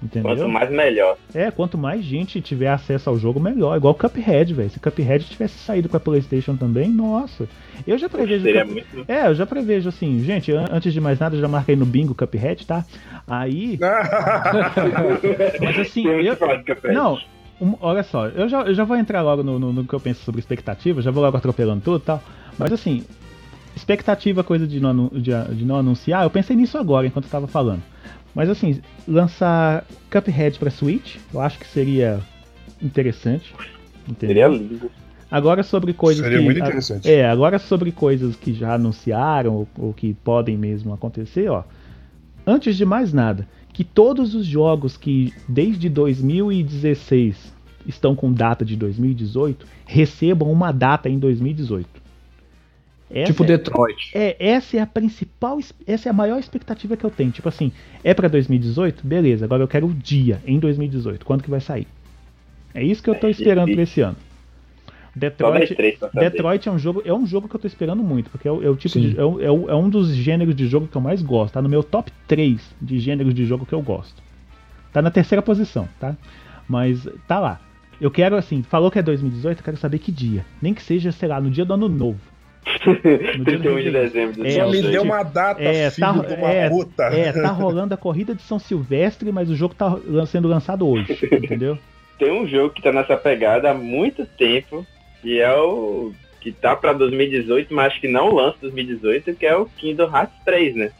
Entendeu? 0.00 0.36
Quanto 0.36 0.48
mais 0.48 0.70
melhor. 0.70 1.16
É, 1.34 1.50
quanto 1.50 1.76
mais 1.76 2.04
gente 2.04 2.40
tiver 2.40 2.68
acesso 2.68 3.10
ao 3.10 3.18
jogo, 3.18 3.40
melhor. 3.40 3.76
Igual 3.76 3.94
o 3.94 3.96
Cuphead, 3.96 4.54
velho. 4.54 4.70
Se 4.70 4.78
Cuphead 4.78 5.24
tivesse 5.24 5.58
saído 5.58 5.88
pra 5.88 5.98
PlayStation 5.98 6.54
também, 6.56 6.88
nossa. 6.88 7.48
Eu 7.84 7.98
já 7.98 8.08
prevejo. 8.08 8.44
Seria 8.44 8.64
Cup- 8.64 8.72
muito. 8.74 9.04
É, 9.10 9.26
eu 9.26 9.34
já 9.34 9.44
prevejo 9.44 9.88
assim, 9.88 10.20
gente, 10.22 10.52
an- 10.52 10.66
antes 10.70 10.92
de 10.92 11.00
mais 11.00 11.18
nada, 11.18 11.34
eu 11.34 11.40
já 11.40 11.48
marquei 11.48 11.74
no 11.74 11.84
bingo 11.84 12.14
Cuphead, 12.14 12.64
tá? 12.64 12.84
Aí. 13.26 13.76
Mas 15.60 15.78
assim, 15.80 16.06
eu, 16.06 16.22
que 16.22 16.36
falar 16.36 16.56
de 16.56 16.64
Cuphead. 16.74 16.94
não, 16.94 17.18
um- 17.60 17.74
olha 17.80 18.02
só, 18.02 18.26
eu 18.28 18.48
já, 18.48 18.62
eu 18.62 18.74
já 18.74 18.84
vou 18.84 18.96
entrar 18.96 19.22
logo 19.22 19.42
no, 19.42 19.58
no- 19.58 19.72
no 19.72 19.84
que 19.84 19.94
eu 19.94 20.00
penso 20.00 20.22
sobre 20.22 20.38
expectativa, 20.40 21.02
já 21.02 21.10
vou 21.10 21.22
logo 21.22 21.36
atropelando 21.36 21.80
tudo 21.82 21.98
e 22.02 22.06
tal. 22.06 22.22
Mas 22.58 22.72
assim, 22.72 23.04
expectativa, 23.76 24.42
coisa 24.44 24.66
de 24.66 24.80
não, 24.80 25.08
de, 25.08 25.30
de 25.54 25.64
não 25.64 25.76
anunciar, 25.76 26.24
eu 26.24 26.30
pensei 26.30 26.56
nisso 26.56 26.78
agora 26.78 27.06
enquanto 27.06 27.24
eu 27.26 27.30
tava 27.30 27.46
falando. 27.46 27.82
Mas 28.34 28.48
assim, 28.48 28.80
lançar 29.06 29.84
Cuphead 30.10 30.58
pra 30.58 30.70
Switch, 30.70 31.16
eu 31.32 31.40
acho 31.40 31.58
que 31.58 31.66
seria 31.66 32.20
interessante. 32.80 33.54
Seria 34.18 34.46
Entendeu? 34.46 34.52
lindo. 34.52 34.90
Agora 35.30 35.62
sobre 35.62 35.92
coisas 35.92 36.22
Seria 36.22 36.38
que. 36.38 36.44
muito 36.44 36.60
interessante. 36.60 37.10
É, 37.10 37.28
agora 37.28 37.58
sobre 37.58 37.92
coisas 37.92 38.34
que 38.36 38.54
já 38.54 38.74
anunciaram 38.74 39.54
ou, 39.54 39.68
ou 39.78 39.92
que 39.92 40.14
podem 40.14 40.56
mesmo 40.56 40.92
acontecer, 40.94 41.48
ó. 41.50 41.64
Antes 42.46 42.76
de 42.76 42.86
mais 42.86 43.12
nada, 43.12 43.46
que 43.74 43.84
todos 43.84 44.34
os 44.34 44.46
jogos 44.46 44.96
que 44.96 45.34
desde 45.46 45.88
2016 45.90 47.52
estão 47.86 48.14
com 48.16 48.32
data 48.32 48.64
de 48.64 48.74
2018 48.74 49.66
recebam 49.84 50.50
uma 50.50 50.72
data 50.72 51.08
em 51.08 51.18
2018. 51.18 51.88
Essa 53.10 53.32
tipo 53.32 53.44
é- 53.44 53.46
Detroit. 53.46 54.10
é, 54.14 54.36
essa 54.38 54.76
é 54.76 54.80
a 54.80 54.86
principal, 54.86 55.58
es- 55.58 55.72
essa 55.86 56.08
é 56.08 56.10
a 56.10 56.12
maior 56.12 56.38
expectativa 56.38 56.96
que 56.96 57.04
eu 57.04 57.10
tenho. 57.10 57.30
Tipo 57.30 57.48
assim, 57.48 57.72
é 58.04 58.12
pra 58.12 58.28
2018? 58.28 59.06
Beleza, 59.06 59.44
agora 59.44 59.62
eu 59.62 59.68
quero 59.68 59.86
o 59.86 59.94
dia 59.94 60.40
em 60.46 60.58
2018. 60.58 61.24
Quando 61.24 61.42
que 61.42 61.50
vai 61.50 61.60
sair? 61.60 61.86
É 62.74 62.82
isso 62.82 63.02
que 63.02 63.08
eu 63.10 63.14
tô 63.14 63.26
É 63.26 63.30
esperando 63.30 63.64
pra 63.66 63.74
difícil. 63.74 63.82
esse 63.82 64.00
ano. 64.02 64.16
Detroit. 65.16 65.74
Detroit 66.14 66.68
é 66.68 66.72
um 66.72 66.78
jogo, 66.78 67.02
é 67.04 67.12
um 67.12 67.26
jogo 67.26 67.48
que 67.48 67.56
eu 67.56 67.60
tô 67.60 67.66
esperando 67.66 68.02
muito, 68.04 68.30
porque 68.30 68.46
é 68.46 68.52
o, 68.52 68.62
é 68.62 68.70
o 68.70 68.76
tipo 68.76 69.00
de, 69.00 69.16
é, 69.18 69.20
é 69.20 69.50
o- 69.50 69.68
é 69.70 69.74
um 69.74 69.88
dos 69.88 70.14
gêneros 70.14 70.54
de 70.54 70.66
jogo 70.68 70.86
que 70.86 70.96
eu 70.96 71.00
mais 71.00 71.22
gosto. 71.22 71.54
Tá 71.54 71.62
no 71.62 71.68
meu 71.68 71.82
top 71.82 72.12
3 72.28 72.60
de 72.80 73.00
gêneros 73.00 73.34
de 73.34 73.44
jogo 73.44 73.66
que 73.66 73.72
eu 73.72 73.82
gosto. 73.82 74.22
Tá 74.92 75.02
na 75.02 75.10
terceira 75.10 75.42
posição, 75.42 75.88
tá? 75.98 76.16
Mas 76.68 77.08
tá 77.26 77.40
lá. 77.40 77.60
Eu 78.00 78.10
quero 78.12 78.36
assim, 78.36 78.62
falou 78.62 78.90
que 78.92 78.98
é 78.98 79.02
2018, 79.02 79.58
eu 79.58 79.64
quero 79.64 79.76
saber 79.76 79.98
que 79.98 80.12
dia. 80.12 80.44
Nem 80.62 80.72
que 80.72 80.82
seja, 80.82 81.10
sei 81.10 81.28
lá, 81.28 81.40
no 81.40 81.50
dia 81.50 81.64
do 81.64 81.74
ano 81.74 81.88
novo. 81.88 82.20
No 82.86 82.94
dia 83.44 83.58
do 83.58 83.62
31 83.62 83.80
de 83.80 83.90
dezembro 83.90 84.32
de 84.34 84.40
É, 84.48 84.52
me 84.52 84.58
2018. 84.60 84.92
deu 84.92 85.02
uma 85.02 85.22
data, 85.22 85.62
É, 85.62 85.90
filho 85.90 86.06
tá, 86.06 86.12
de 86.12 86.34
uma 86.34 86.50
é, 86.50 86.68
puta. 86.68 87.02
é, 87.04 87.32
tá 87.32 87.48
rolando 87.48 87.94
a 87.94 87.96
corrida 87.96 88.34
de 88.34 88.42
São 88.42 88.58
Silvestre, 88.58 89.32
mas 89.32 89.48
o 89.50 89.56
jogo 89.56 89.74
tá 89.74 89.96
sendo 90.26 90.46
lançado 90.48 90.86
hoje, 90.86 91.18
entendeu? 91.32 91.78
Tem 92.18 92.30
um 92.32 92.46
jogo 92.46 92.70
que 92.74 92.82
tá 92.82 92.92
nessa 92.92 93.16
pegada 93.16 93.70
há 93.70 93.74
muito 93.74 94.26
tempo, 94.26 94.84
que 95.22 95.40
é 95.40 95.54
o. 95.56 96.12
que 96.40 96.52
tá 96.52 96.74
pra 96.76 96.92
2018, 96.92 97.72
mas 97.74 97.86
acho 97.92 98.00
que 98.00 98.08
não 98.08 98.34
lança 98.34 98.58
2018, 98.62 99.34
que 99.34 99.46
é 99.46 99.56
o 99.56 99.66
Kingdom 99.66 100.04
Hearts 100.14 100.34
3, 100.44 100.74
né? 100.76 100.90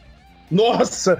Nossa! 0.51 1.17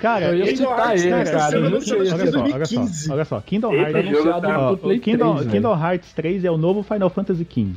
Cara, 0.00 0.26
Eu 0.26 0.34
ia 0.36 0.44
esse- 0.44 0.56
citar 0.58 0.78
Hearts, 0.78 1.02
ele, 1.04 1.10
cara, 1.10 1.30
cara. 1.30 1.56
eu 1.56 1.60
olha 1.62 1.70
não 1.70 1.80
sei, 1.80 1.88
só, 1.88 1.94
em 1.94 1.98
olha 1.98 2.08
só, 2.08 2.18
olha 2.18 2.26
só, 2.66 2.76
2015. 2.76 3.12
olha 3.12 3.24
só, 3.24 3.40
Kingdom 3.40 3.72
Hearts, 3.74 3.94
anunciado 3.96 4.40
tá- 4.42 4.76
Kingdom, 5.00 5.34
3, 5.34 5.38
velho. 5.38 5.50
Kingdom 5.50 5.74
Hearts 5.84 6.12
3 6.12 6.44
é 6.44 6.50
o 6.50 6.56
novo 6.58 6.82
Final 6.82 7.08
Fantasy 7.10 7.46
XV. 7.50 7.74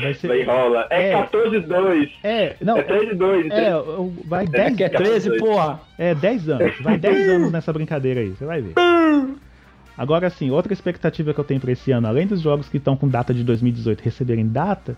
Vai 0.00 0.14
ser. 0.14 0.28
Vai 0.28 0.42
rola. 0.44 0.86
É, 0.90 1.10
É. 1.12 1.16
14-2. 1.16 2.10
É, 2.24 2.56
não, 2.60 2.78
É 2.78 2.82
3-2. 2.82 3.50
é, 3.50 3.76
o- 3.76 4.12
vai 4.24 4.46
10 4.46 4.76
Que 4.76 4.84
é 4.84 4.88
13, 4.88 5.36
porra. 5.38 5.80
É, 5.98 6.14
10 6.14 6.48
anos. 6.48 6.72
Vai 6.80 6.96
10 6.98 7.28
anos 7.28 7.52
nessa 7.52 7.72
brincadeira 7.72 8.20
aí, 8.20 8.30
você 8.30 8.44
vai 8.46 8.62
ver. 8.62 8.72
Agora 9.96 10.30
sim, 10.30 10.50
outra 10.50 10.72
expectativa 10.72 11.34
que 11.34 11.40
eu 11.40 11.44
tenho 11.44 11.60
pra 11.60 11.72
esse 11.72 11.92
ano, 11.92 12.06
além 12.06 12.26
dos 12.26 12.40
jogos 12.40 12.68
que 12.68 12.78
estão 12.78 12.96
com 12.96 13.06
data 13.08 13.34
de 13.34 13.44
2018 13.44 14.00
receberem 14.00 14.46
data, 14.48 14.96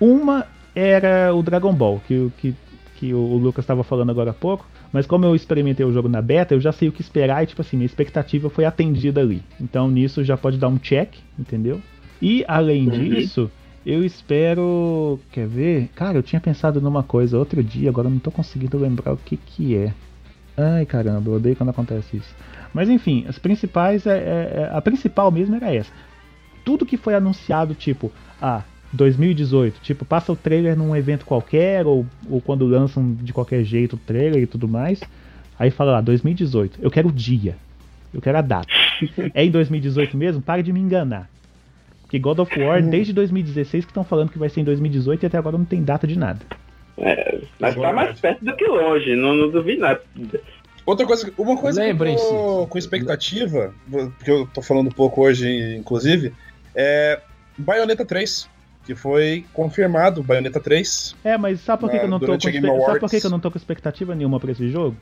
uma 0.00 0.46
era 0.74 1.34
o 1.34 1.42
Dragon 1.42 1.72
Ball, 1.72 2.00
que, 2.06 2.14
o- 2.14 2.32
que, 2.38 2.54
que 2.96 3.12
o 3.12 3.18
o 3.18 3.36
Lucas 3.38 3.64
estava 3.64 3.82
falando 3.82 4.10
agora 4.10 4.30
há 4.30 4.34
pouco. 4.34 4.64
Mas 4.92 5.04
como 5.06 5.24
eu 5.26 5.34
experimentei 5.34 5.84
o 5.84 5.92
jogo 5.92 6.08
na 6.08 6.22
beta, 6.22 6.54
eu 6.54 6.60
já 6.60 6.70
sei 6.70 6.88
o 6.88 6.92
que 6.92 7.00
esperar 7.00 7.42
e, 7.42 7.46
tipo 7.46 7.60
assim, 7.60 7.76
minha 7.76 7.86
expectativa 7.86 8.48
foi 8.48 8.64
atendida 8.64 9.20
ali. 9.20 9.42
Então 9.60 9.90
nisso 9.90 10.22
já 10.22 10.36
pode 10.36 10.58
dar 10.58 10.68
um 10.68 10.78
check, 10.78 11.14
entendeu? 11.38 11.80
E 12.22 12.44
além 12.46 12.84
Uhum. 12.88 12.90
disso, 12.90 13.50
eu 13.86 14.04
espero. 14.04 15.20
Quer 15.30 15.46
ver? 15.46 15.88
Cara, 15.94 16.18
eu 16.18 16.22
tinha 16.22 16.40
pensado 16.40 16.80
numa 16.80 17.04
coisa 17.04 17.38
outro 17.38 17.62
dia, 17.62 17.88
agora 17.88 18.10
não 18.10 18.18
tô 18.18 18.32
conseguindo 18.32 18.76
lembrar 18.76 19.12
o 19.12 19.16
que 19.16 19.36
que 19.36 19.76
é. 19.76 19.94
Ai 20.56 20.84
caramba, 20.84 21.30
eu 21.30 21.34
odeio 21.34 21.54
quando 21.54 21.68
acontece 21.70 22.16
isso. 22.16 22.34
Mas 22.74 22.88
enfim, 22.88 23.24
as 23.28 23.38
principais. 23.38 24.04
É, 24.06 24.18
é- 24.18 24.60
é- 24.62 24.70
a 24.76 24.82
principal 24.82 25.30
mesmo 25.30 25.54
era 25.54 25.72
essa. 25.72 25.92
Tudo 26.64 26.84
que 26.84 26.96
foi 26.96 27.14
anunciado, 27.14 27.74
tipo, 27.74 28.10
ah, 28.42 28.64
2018, 28.92 29.80
tipo, 29.80 30.04
passa 30.04 30.32
o 30.32 30.36
trailer 30.36 30.76
num 30.76 30.96
evento 30.96 31.24
qualquer, 31.24 31.86
ou, 31.86 32.04
ou 32.28 32.40
quando 32.40 32.66
lançam 32.66 33.14
de 33.14 33.32
qualquer 33.32 33.62
jeito 33.62 33.94
o 33.94 33.98
trailer 33.98 34.42
e 34.42 34.46
tudo 34.46 34.66
mais. 34.66 35.00
Aí 35.58 35.70
fala 35.70 35.92
lá, 35.92 36.00
2018, 36.00 36.78
eu 36.82 36.90
quero 36.90 37.08
o 37.08 37.12
dia. 37.12 37.56
Eu 38.12 38.20
quero 38.20 38.38
a 38.38 38.42
data. 38.42 38.66
é 39.32 39.44
em 39.44 39.50
2018 39.50 40.16
mesmo? 40.16 40.42
Pare 40.42 40.62
de 40.62 40.72
me 40.72 40.80
enganar. 40.80 41.30
Porque 42.06 42.18
God 42.18 42.38
of 42.38 42.60
War, 42.62 42.80
desde 42.82 43.12
2016 43.12 43.84
que 43.84 43.90
estão 43.90 44.04
falando 44.04 44.30
que 44.30 44.38
vai 44.38 44.48
ser 44.48 44.60
em 44.60 44.64
2018 44.64 45.24
e 45.24 45.26
até 45.26 45.36
agora 45.38 45.58
não 45.58 45.64
tem 45.64 45.82
data 45.82 46.06
de 46.06 46.16
nada. 46.18 46.38
É, 46.98 47.40
mas 47.60 47.74
tá 47.74 47.92
mais 47.92 48.18
perto 48.20 48.44
do 48.44 48.54
que 48.56 48.64
longe, 48.64 49.14
não, 49.16 49.34
não 49.34 49.50
duvido 49.50 49.80
nada. 49.82 50.00
Outra 50.86 51.04
coisa, 51.04 51.32
uma 51.36 51.56
coisa 51.56 51.82
que 51.84 51.90
eu 51.90 52.16
tô 52.16 52.66
com 52.68 52.78
expectativa, 52.78 53.74
porque 53.90 54.30
eu 54.30 54.46
tô 54.46 54.62
falando 54.62 54.86
um 54.86 54.92
pouco 54.92 55.20
hoje, 55.22 55.74
inclusive, 55.76 56.32
é 56.76 57.20
Bayonetta 57.58 58.04
3, 58.04 58.48
que 58.84 58.94
foi 58.94 59.44
confirmado, 59.52 60.22
Bayonetta 60.22 60.60
3. 60.60 61.16
É, 61.24 61.36
mas 61.36 61.60
sabe 61.60 61.80
por 61.80 61.90
que, 61.90 61.96
Ah, 61.96 62.00
que 62.00 62.06
eu 62.06 62.10
não 62.10 62.20
tô 62.20 62.26
com 62.26 62.32
durante 62.38 62.48
a 62.48 62.50
Game 62.52 62.68
espe- 62.68 62.86
sabe 62.86 63.00
por 63.00 63.10
que, 63.10 63.20
que 63.20 63.26
eu 63.26 63.30
não 63.30 63.40
tô 63.40 63.50
com 63.50 63.58
expectativa 63.58 64.14
nenhuma 64.14 64.38
pra 64.38 64.52
esse 64.52 64.70
jogo? 64.70 64.96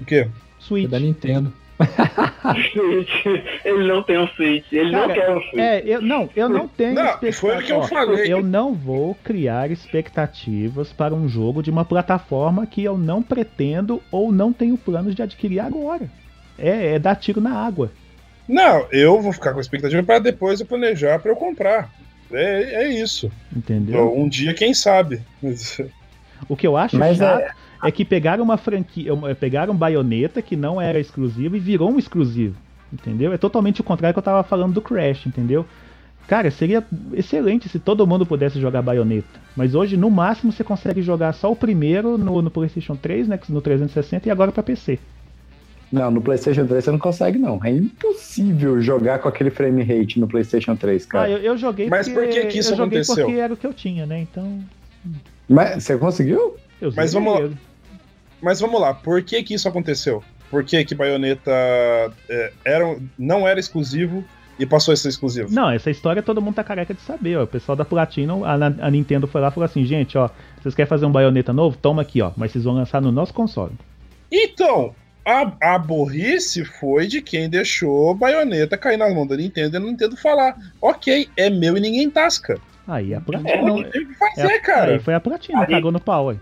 O 0.00 0.04
quê? 0.04 0.28
É 0.28 0.28
Switch. 0.58 0.88
da 0.90 0.98
Nintendo. 0.98 1.52
ele 3.64 3.86
não 3.86 4.02
tem 4.02 4.18
um 4.18 4.26
Switch, 4.28 4.72
ele 4.72 4.90
não 4.90 5.08
Cara, 5.08 5.14
quer 5.14 5.30
um 5.30 5.40
Switch. 5.40 5.58
É, 5.58 5.82
eu 5.84 6.00
não, 6.00 6.30
eu 6.34 6.48
não 6.48 6.66
tenho 6.68 6.94
Não, 6.94 7.04
expectativa. 7.04 7.32
foi 7.40 7.56
o 7.56 7.62
que 7.62 7.72
eu 7.72 7.82
falei. 7.82 8.32
Eu 8.32 8.42
não 8.42 8.72
vou 8.72 9.14
criar 9.22 9.70
expectativas 9.70 10.92
para 10.92 11.14
um 11.14 11.28
jogo 11.28 11.62
de 11.62 11.70
uma 11.70 11.84
plataforma 11.84 12.66
que 12.66 12.82
eu 12.82 12.96
não 12.96 13.22
pretendo 13.22 14.02
ou 14.10 14.32
não 14.32 14.52
tenho 14.52 14.78
planos 14.78 15.14
de 15.14 15.22
adquirir 15.22 15.60
agora. 15.60 16.08
É, 16.58 16.94
é 16.94 16.98
dar 16.98 17.16
tiro 17.16 17.40
na 17.40 17.52
água. 17.52 17.92
Não, 18.48 18.86
eu 18.90 19.20
vou 19.20 19.32
ficar 19.32 19.52
com 19.52 19.60
expectativa 19.60 20.02
para 20.02 20.18
depois 20.18 20.60
eu 20.60 20.66
planejar 20.66 21.18
para 21.18 21.30
eu 21.30 21.36
comprar. 21.36 21.90
É, 22.32 22.84
é 22.84 22.88
isso. 22.88 23.30
Entendeu? 23.54 24.16
Um 24.16 24.28
dia, 24.28 24.54
quem 24.54 24.72
sabe. 24.72 25.20
O 26.48 26.56
que 26.56 26.66
eu 26.66 26.76
acho 26.76 26.96
Mas 26.96 27.18
chato 27.18 27.40
é... 27.40 27.50
que 27.92 28.04
pegaram 28.04 28.42
uma 28.44 28.56
franquia, 28.56 29.12
pegaram 29.38 29.74
Bayonetta 29.76 30.40
que 30.42 30.56
não 30.56 30.80
era 30.80 30.98
exclusivo 30.98 31.56
e 31.56 31.60
virou 31.60 31.90
um 31.90 31.98
exclusivo. 31.98 32.56
Entendeu? 32.92 33.32
É 33.32 33.38
totalmente 33.38 33.80
o 33.80 33.84
contrário 33.84 34.14
que 34.14 34.18
eu 34.18 34.22
tava 34.22 34.42
falando 34.42 34.74
do 34.74 34.80
Crash, 34.80 35.26
entendeu? 35.26 35.66
Cara, 36.28 36.50
seria 36.50 36.84
excelente 37.12 37.68
se 37.68 37.78
todo 37.78 38.06
mundo 38.06 38.26
pudesse 38.26 38.60
jogar 38.60 38.82
Bayonetta. 38.82 39.40
Mas 39.56 39.74
hoje, 39.74 39.96
no 39.96 40.10
máximo, 40.10 40.52
você 40.52 40.64
consegue 40.64 41.00
jogar 41.02 41.32
só 41.32 41.50
o 41.52 41.56
primeiro 41.56 42.18
no, 42.18 42.42
no 42.42 42.50
PlayStation 42.50 42.96
3, 42.96 43.28
né, 43.28 43.38
no 43.48 43.60
360 43.60 44.28
e 44.28 44.30
agora 44.30 44.50
pra 44.50 44.62
PC. 44.62 44.98
Não, 45.90 46.10
no 46.10 46.20
PlayStation 46.20 46.66
3 46.66 46.84
você 46.84 46.90
não 46.90 46.98
consegue, 46.98 47.38
não. 47.38 47.60
É 47.64 47.70
impossível 47.70 48.80
jogar 48.82 49.20
com 49.20 49.28
aquele 49.28 49.50
frame 49.50 49.84
rate 49.84 50.18
no 50.18 50.26
PlayStation 50.26 50.74
3, 50.74 51.04
Ah, 51.04 51.08
cara. 51.08 51.30
eu, 51.30 51.38
eu 51.38 51.56
joguei 51.56 51.88
Mas 51.88 52.08
porque 52.08 52.20
por 52.26 52.28
que 52.28 52.46
que 52.46 52.58
isso 52.58 52.72
eu 52.72 52.76
joguei 52.76 52.98
aconteceu? 53.00 53.24
porque 53.26 53.40
era 53.40 53.54
o 53.54 53.56
que 53.56 53.66
eu 53.66 53.72
tinha, 53.72 54.04
né? 54.04 54.20
Então, 54.20 54.60
Mas 55.48 55.84
você 55.84 55.96
conseguiu? 55.96 56.56
eu 56.80 56.92
Mas 56.94 57.12
vamos 57.12 57.40
lá. 57.40 57.50
Mas 58.40 58.60
vamos 58.60 58.80
lá, 58.80 58.94
por 58.94 59.22
que 59.22 59.42
que 59.42 59.54
isso 59.54 59.68
aconteceu? 59.68 60.22
Por 60.50 60.64
que 60.64 60.84
que 60.84 60.94
Bayonetta 60.94 61.50
é, 62.28 62.52
era, 62.64 62.96
não 63.18 63.46
era 63.46 63.58
exclusivo 63.58 64.24
e 64.58 64.64
passou 64.64 64.92
a 64.92 64.96
ser 64.96 65.08
exclusivo? 65.08 65.52
Não, 65.52 65.70
essa 65.70 65.90
história 65.90 66.22
todo 66.22 66.40
mundo 66.40 66.54
tá 66.54 66.64
careca 66.64 66.94
de 66.94 67.00
saber, 67.00 67.36
ó. 67.36 67.44
O 67.44 67.46
pessoal 67.46 67.74
da 67.74 67.84
Platinum, 67.84 68.44
a, 68.44 68.54
a 68.54 68.90
Nintendo 68.90 69.26
foi 69.26 69.40
lá 69.40 69.48
e 69.48 69.50
falou 69.50 69.64
assim, 69.64 69.84
gente, 69.84 70.16
ó, 70.16 70.30
vocês 70.60 70.74
querem 70.74 70.88
fazer 70.88 71.06
um 71.06 71.12
Bayonetta 71.12 71.52
novo? 71.52 71.76
Toma 71.76 72.02
aqui, 72.02 72.22
ó. 72.22 72.30
Mas 72.36 72.52
vocês 72.52 72.64
vão 72.64 72.74
lançar 72.74 73.02
no 73.02 73.10
nosso 73.10 73.34
console. 73.34 73.72
Então, 74.30 74.94
a, 75.24 75.74
a 75.74 75.78
burrice 75.78 76.64
foi 76.64 77.08
de 77.08 77.20
quem 77.20 77.50
deixou 77.50 78.14
Bayonetta 78.14 78.78
cair 78.78 78.96
nas 78.96 79.12
mãos 79.12 79.26
da 79.26 79.36
Nintendo 79.36 79.76
e 79.76 79.78
a 79.78 79.80
Nintendo 79.80 80.16
falar, 80.16 80.56
ok, 80.80 81.28
é 81.36 81.50
meu 81.50 81.76
e 81.76 81.80
ninguém 81.80 82.08
tasca. 82.08 82.60
Aí 82.88 83.12
a 83.12 83.16
É, 83.16 83.20
Platinum. 83.20 83.66
não 83.66 83.82
tem 83.82 84.02
o 84.02 84.06
que 84.06 84.14
fazer, 84.14 84.46
é, 84.46 84.58
cara. 84.60 84.92
Aí 84.92 84.98
foi 85.00 85.14
a 85.14 85.20
Platinum, 85.20 85.58
Aí- 85.60 85.66
cagou 85.66 85.90
no 85.90 85.98
pau, 86.00 86.28
aí. 86.30 86.38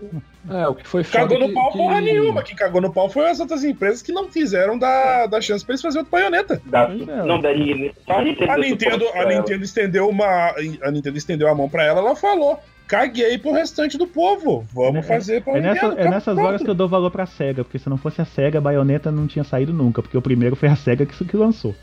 É, 0.47 0.67
o 0.67 0.75
que 0.75 0.87
foi 0.87 1.03
Cagou 1.03 1.39
no 1.39 1.47
que- 1.47 1.53
pau 1.55 1.71
que- 1.71 1.77
porra 1.79 2.01
nenhuma. 2.01 2.43
Quem 2.43 2.55
cagou 2.55 2.79
no 2.79 2.93
pau 2.93 3.09
foi 3.09 3.27
as 3.29 3.39
outras 3.39 3.63
empresas 3.63 4.03
que 4.03 4.11
não 4.11 4.27
quiseram 4.27 4.77
dar, 4.77 5.25
dar 5.25 5.41
chance 5.41 5.65
pra 5.65 5.73
eles 5.73 5.81
fazerem 5.81 6.01
outro 6.05 6.11
Bayonetta. 6.11 6.61
Dá- 6.67 6.85
Pois 6.85 7.07
é. 7.07 7.23
não 7.23 7.41
daria. 7.41 7.91
Só 8.05 8.19
a 8.19 8.21
Nintendo, 8.23 8.51
A 8.51 8.57
Nintendo, 8.57 9.05
a. 9.15 9.25
Nintendo 9.25 9.63
estendeu 9.63 10.07
uma. 10.07 10.53
A 10.83 10.91
Nintendo 10.91 11.17
estendeu 11.17 11.47
a 11.49 11.55
mão 11.55 11.67
pra 11.67 11.83
ela, 11.83 11.99
ela 11.99 12.15
falou. 12.15 12.59
Caguei 12.87 13.39
pro 13.39 13.51
restante 13.51 13.97
do 13.97 14.05
povo. 14.05 14.63
Vamos 14.71 14.97
É- 14.99 15.01
fazer 15.01 15.41
pra 15.43 15.57
É, 15.57 15.61
nessa- 15.61 15.87
Nintendo, 15.89 16.07
é 16.07 16.09
nessas 16.11 16.35
pronto. 16.35 16.47
horas 16.47 16.61
que 16.61 16.69
eu 16.69 16.75
dou 16.75 16.87
valor 16.87 17.09
pra 17.09 17.25
SEGA, 17.25 17.63
porque 17.63 17.79
se 17.79 17.89
não 17.89 17.97
fosse 17.97 18.21
a 18.21 18.25
SEGA, 18.25 18.59
a 18.59 18.61
Bayonetta 18.61 19.11
não 19.11 19.25
tinha 19.25 19.43
saído 19.43 19.73
nunca, 19.73 20.03
porque 20.03 20.15
o 20.15 20.21
primeiro 20.21 20.55
foi 20.55 20.69
a 20.69 20.75
SEGA 20.75 21.03
que, 21.07 21.25
que 21.25 21.35
lançou. 21.35 21.73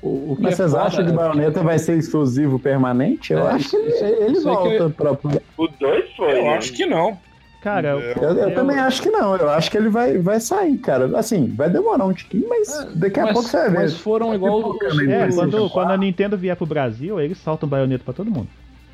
O, 0.00 0.32
o 0.32 0.36
que 0.36 0.42
Mas 0.42 0.52
é 0.54 0.56
vocês 0.56 0.70
foda 0.72 0.84
acham 0.84 1.04
que 1.04 1.10
é- 1.10 1.14
Bayonetta 1.14 1.62
vai 1.62 1.78
ser 1.78 1.96
exclusivo 1.98 2.58
permanente? 2.58 3.32
Eu 3.32 3.48
É, 3.48 3.52
acho 3.52 3.70
que 3.70 3.76
ele, 3.76 3.92
ele 4.24 4.34
que 4.34 4.40
volta 4.40 4.68
eu- 4.74 4.90
pra- 4.90 5.12
O 5.56 5.66
2 5.68 6.04
foi. 6.16 6.38
Eu 6.38 6.44
né? 6.44 6.56
acho 6.56 6.72
que 6.72 6.86
não. 6.86 7.18
Cara, 7.60 7.88
É, 7.88 8.14
Eu, 8.16 8.32
eu 8.34 8.54
também 8.54 8.78
acho 8.78 9.02
que 9.02 9.10
não. 9.10 9.34
Eu 9.36 9.50
acho 9.50 9.68
que 9.68 9.76
ele 9.76 9.88
vai, 9.88 10.16
vai 10.18 10.38
sair, 10.38 10.78
cara. 10.78 11.18
Assim, 11.18 11.48
vai 11.48 11.68
demorar 11.68 12.04
um 12.06 12.12
tiquinho, 12.12 12.48
mas 12.48 12.68
É, 12.72 12.88
daqui 12.94 13.18
a 13.18 13.24
mas, 13.24 13.32
pouco 13.32 13.48
você 13.48 13.56
vai 13.56 13.70
ver. 13.70 13.78
Mas 13.78 13.96
foram 13.98 14.32
igual 14.32 14.62
pouco 14.62 14.84
os, 14.86 14.96
também, 14.96 15.12
é, 15.12 15.28
quando, 15.32 15.50
4. 15.58 15.70
quando 15.70 15.90
a 15.90 15.96
Nintendo 15.96 16.38
vier 16.38 16.54
pro 16.54 16.64
Brasil, 16.66 17.20
eles 17.20 17.36
soltam 17.38 17.68
Bayonetta 17.68 18.04
pra 18.04 18.14
todo 18.14 18.30
mundo. 18.30 18.46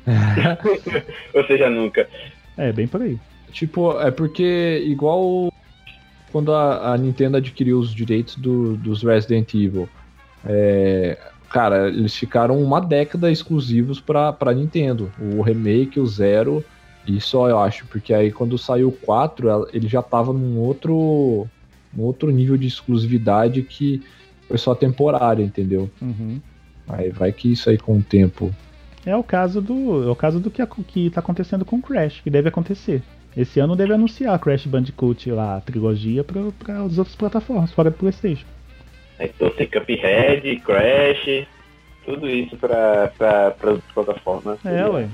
Ou 1.33 1.43
seja, 1.45 1.69
nunca. 1.69 2.07
É, 2.57 2.71
bem 2.71 2.87
por 2.87 3.01
aí. 3.03 3.17
Tipo, 3.51 3.99
é 3.99 4.09
porque 4.11 4.83
igual 4.85 5.51
quando 6.31 6.51
a, 6.53 6.93
a 6.93 6.97
Nintendo 6.97 7.37
adquiriu 7.37 7.79
os 7.79 7.93
direitos 7.93 8.35
do- 8.35 8.75
dos 8.77 9.03
Resident 9.03 9.53
Evil, 9.53 9.87
é, 10.45 11.17
cara, 11.49 11.87
eles 11.87 12.15
ficaram 12.15 12.61
uma 12.61 12.79
década 12.79 13.31
exclusivos 13.31 13.99
pra, 13.99 14.31
pra 14.33 14.53
Nintendo. 14.53 15.11
O 15.19 15.41
remake, 15.41 15.99
o 15.99 16.05
Zero, 16.05 16.63
e 17.07 17.19
só 17.21 17.49
eu 17.49 17.59
acho, 17.59 17.85
porque 17.87 18.13
aí 18.13 18.31
quando 18.31 18.57
saiu 18.57 18.89
o 18.89 18.91
4, 18.91 19.49
ela- 19.49 19.67
ele 19.73 19.87
já 19.87 20.01
tava 20.01 20.33
num 20.33 20.57
outro, 20.59 21.47
num 21.93 22.03
outro 22.03 22.29
nível 22.31 22.57
de 22.57 22.67
exclusividade 22.67 23.61
que 23.61 24.01
foi 24.47 24.57
só 24.57 24.75
temporário, 24.75 25.43
entendeu? 25.43 25.89
Uhum. 26.01 26.39
Aí 26.87 27.09
vai 27.09 27.31
que 27.31 27.51
isso 27.51 27.69
aí 27.69 27.77
com 27.77 27.97
o 27.97 28.01
tempo. 28.03 28.53
É 29.05 29.15
o 29.15 29.23
caso 29.23 29.61
do. 29.61 30.03
É 30.07 30.11
o 30.11 30.15
caso 30.15 30.39
do 30.39 30.49
que, 30.51 30.65
que 30.87 31.09
tá 31.11 31.19
acontecendo 31.19 31.63
com 31.65 31.77
o 31.77 31.81
Crash, 31.81 32.21
que 32.21 32.29
deve 32.29 32.49
acontecer. 32.49 33.01
Esse 33.37 33.59
ano 33.59 33.75
deve 33.75 33.93
anunciar 33.93 34.37
Crash 34.39 34.65
Bandicoot 34.65 35.29
lá, 35.31 35.57
a 35.57 35.61
trilogia, 35.61 36.23
para 36.23 36.41
as 36.83 36.97
outras 36.97 37.15
plataformas, 37.15 37.71
fora 37.71 37.91
do 37.91 37.97
Playstation. 37.97 38.45
Então 39.19 39.49
tem 39.51 39.67
Cuphead, 39.67 40.55
Crash, 40.57 41.47
tudo 42.05 42.29
isso 42.29 42.55
pra, 42.57 43.11
pra, 43.17 43.51
pra 43.51 43.77
plataformas. 43.93 44.63
É, 44.65 44.85
ué. 44.87 45.07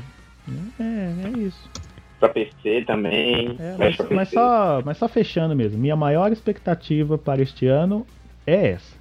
É, 0.80 1.28
é 1.28 1.40
isso. 1.40 1.70
Pra 2.20 2.30
PC 2.30 2.84
também. 2.86 3.56
É, 3.60 3.76
mas, 3.78 3.96
pra 3.96 4.08
mas 4.12 4.30
PC. 4.30 4.34
só, 4.34 4.82
mas 4.84 4.98
só 4.98 5.08
fechando 5.08 5.56
mesmo. 5.56 5.80
Minha 5.80 5.96
maior 5.96 6.32
expectativa 6.32 7.18
para 7.18 7.42
este 7.42 7.68
ano 7.68 8.06
é 8.46 8.70
essa. 8.72 8.96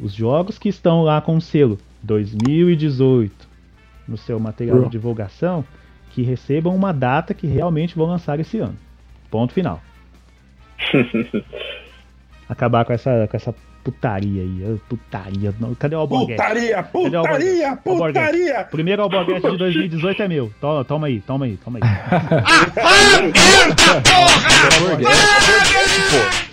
Os 0.00 0.12
jogos 0.14 0.58
que 0.58 0.68
estão 0.68 1.02
lá 1.02 1.20
com 1.20 1.36
o 1.36 1.40
selo 1.40 1.78
2018. 2.02 3.48
no 4.06 4.16
seu 4.16 4.40
material 4.40 4.84
de 4.84 4.90
divulgação 4.90 5.64
que 6.10 6.22
recebam 6.22 6.74
uma 6.74 6.92
data 6.92 7.34
que 7.34 7.46
realmente 7.46 7.94
vão 7.94 8.06
lançar 8.06 8.40
esse 8.40 8.58
ano. 8.58 8.76
Ponto 9.30 9.52
final. 9.52 9.80
Acabar 12.48 12.84
com 12.84 12.92
essa, 12.92 13.26
com 13.30 13.36
essa 13.36 13.54
putaria 13.84 14.42
aí. 14.42 14.64
ah, 14.64 14.76
Putaria. 14.88 15.54
Cadê 15.78 15.94
o 15.96 16.00
Alborguete? 16.00 16.40
Putaria, 16.40 16.76
o 16.76 16.78
Alborguete? 16.78 17.22
putaria, 17.22 17.68
Alborguete. 17.70 18.12
putaria! 18.12 18.64
Primeiro 18.70 19.02
Alborguete 19.02 19.50
de 19.50 19.56
2018 19.56 20.22
é 20.22 20.28
meu. 20.28 20.52
Toma, 20.60 20.84
toma 20.84 21.06
aí, 21.08 21.20
toma 21.20 21.44
aí, 21.46 21.56
toma 21.58 21.78
aí. 21.78 21.82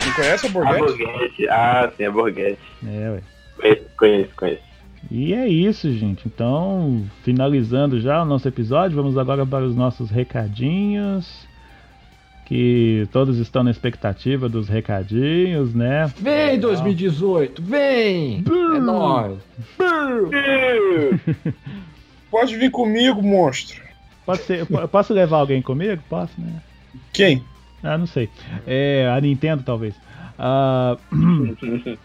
Não 0.06 0.14
conhece 0.14 0.46
o 0.46 0.50
A 0.50 0.52
Borghetti? 0.52 0.82
Borghetti. 1.04 1.50
Ah, 1.50 1.90
sim, 1.96 2.06
a 2.06 2.12
Borghetti. 2.12 2.60
É, 2.88 3.10
ué. 3.12 3.20
Conheço, 3.58 3.84
conheço, 3.98 4.30
conheço. 4.36 4.62
E 5.12 5.34
é 5.34 5.48
isso, 5.48 5.92
gente. 5.94 6.28
Então, 6.28 7.04
finalizando 7.24 8.00
já 8.00 8.22
o 8.22 8.26
nosso 8.26 8.48
episódio, 8.48 8.96
vamos 8.98 9.18
agora 9.18 9.46
para 9.46 9.66
os 9.66 9.76
nossos 9.76 10.10
recadinhos. 10.10 11.48
Que 12.46 13.08
todos 13.12 13.40
estão 13.40 13.64
na 13.64 13.72
expectativa 13.72 14.48
dos 14.48 14.70
recadinhos, 14.70 15.74
né? 15.74 16.12
Vem 16.18 16.60
2018, 16.60 17.62
vem! 17.62 18.44
É 18.76 18.80
nóis! 18.80 19.40
Pode 22.30 22.56
vir 22.58 22.70
comigo, 22.70 23.22
monstro. 23.24 23.82
Pode 24.26 24.42
ser, 24.44 24.68
eu 24.70 24.88
posso 24.88 25.14
levar 25.14 25.38
alguém 25.38 25.62
comigo? 25.62 26.02
Posso, 26.08 26.34
né? 26.40 26.62
Quem? 27.12 27.44
Ah, 27.82 27.98
não 27.98 28.08
sei. 28.08 28.30
É, 28.66 29.12
a 29.16 29.20
Nintendo, 29.20 29.64
talvez. 29.64 29.96
Ah, 30.38 30.98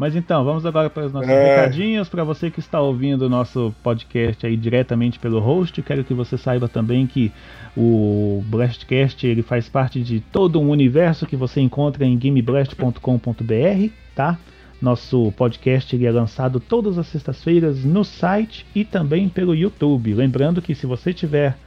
mas 0.00 0.16
então, 0.16 0.42
vamos 0.42 0.64
agora 0.64 0.88
para 0.88 1.04
os 1.04 1.12
nossos 1.12 1.28
É. 1.28 1.56
recadinhos. 1.56 2.08
Para 2.08 2.24
você 2.24 2.50
que 2.50 2.58
está 2.58 2.80
ouvindo 2.80 3.26
o 3.26 3.28
nosso 3.28 3.74
podcast 3.82 4.46
aí 4.46 4.56
diretamente 4.56 5.18
pelo 5.18 5.38
host, 5.40 5.82
quero 5.82 6.02
que 6.02 6.14
você 6.14 6.38
saiba 6.38 6.66
também 6.68 7.06
que 7.06 7.30
o 7.76 8.42
Blastcast 8.46 9.26
ele 9.26 9.42
faz 9.42 9.68
parte 9.68 10.00
de 10.00 10.20
todo 10.20 10.58
um 10.58 10.70
universo 10.70 11.26
que 11.26 11.36
você 11.36 11.60
encontra 11.60 12.06
em 12.06 12.16
gameblast.com.br, 12.18 13.92
tá? 14.14 14.38
Nosso 14.80 15.30
podcast 15.36 15.94
ele 15.94 16.06
é 16.06 16.10
lançado 16.10 16.58
todas 16.58 16.96
as 16.96 17.06
sextas-feiras 17.08 17.84
no 17.84 18.02
site 18.02 18.64
e 18.74 18.86
também 18.86 19.28
pelo 19.28 19.54
YouTube. 19.54 20.14
Lembrando 20.14 20.62
que 20.62 20.74
se 20.74 20.86
você 20.86 21.12
tiver 21.12 21.58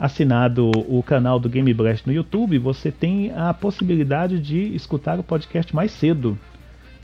assinado 0.00 0.70
o 0.88 1.02
canal 1.02 1.38
do 1.38 1.50
Game 1.50 1.72
Blast 1.74 2.06
no 2.06 2.14
YouTube, 2.14 2.58
você 2.58 2.90
tem 2.90 3.30
a 3.36 3.52
possibilidade 3.52 4.40
de 4.40 4.74
escutar 4.74 5.20
o 5.20 5.22
podcast 5.22 5.76
mais 5.76 5.90
cedo. 5.92 6.38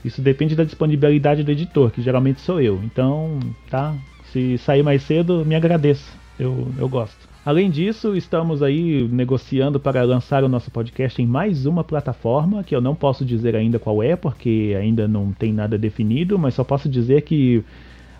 Isso 0.03 0.21
depende 0.21 0.55
da 0.55 0.63
disponibilidade 0.63 1.43
do 1.43 1.51
editor, 1.51 1.91
que 1.91 2.01
geralmente 2.01 2.41
sou 2.41 2.59
eu. 2.59 2.81
Então, 2.83 3.39
tá? 3.69 3.95
Se 4.31 4.57
sair 4.57 4.83
mais 4.83 5.03
cedo, 5.03 5.45
me 5.45 5.55
agradeça. 5.55 6.11
Eu, 6.39 6.67
eu 6.77 6.89
gosto. 6.89 7.29
Além 7.43 7.71
disso, 7.71 8.15
estamos 8.15 8.61
aí 8.61 9.07
negociando 9.11 9.79
para 9.79 10.03
lançar 10.03 10.43
o 10.43 10.47
nosso 10.47 10.69
podcast 10.69 11.19
em 11.21 11.25
mais 11.25 11.65
uma 11.65 11.83
plataforma, 11.83 12.63
que 12.63 12.75
eu 12.75 12.81
não 12.81 12.93
posso 12.93 13.25
dizer 13.25 13.55
ainda 13.55 13.79
qual 13.79 14.03
é, 14.03 14.15
porque 14.15 14.75
ainda 14.79 15.07
não 15.07 15.31
tem 15.31 15.51
nada 15.51 15.77
definido, 15.77 16.37
mas 16.37 16.53
só 16.53 16.63
posso 16.63 16.87
dizer 16.87 17.21
que 17.23 17.63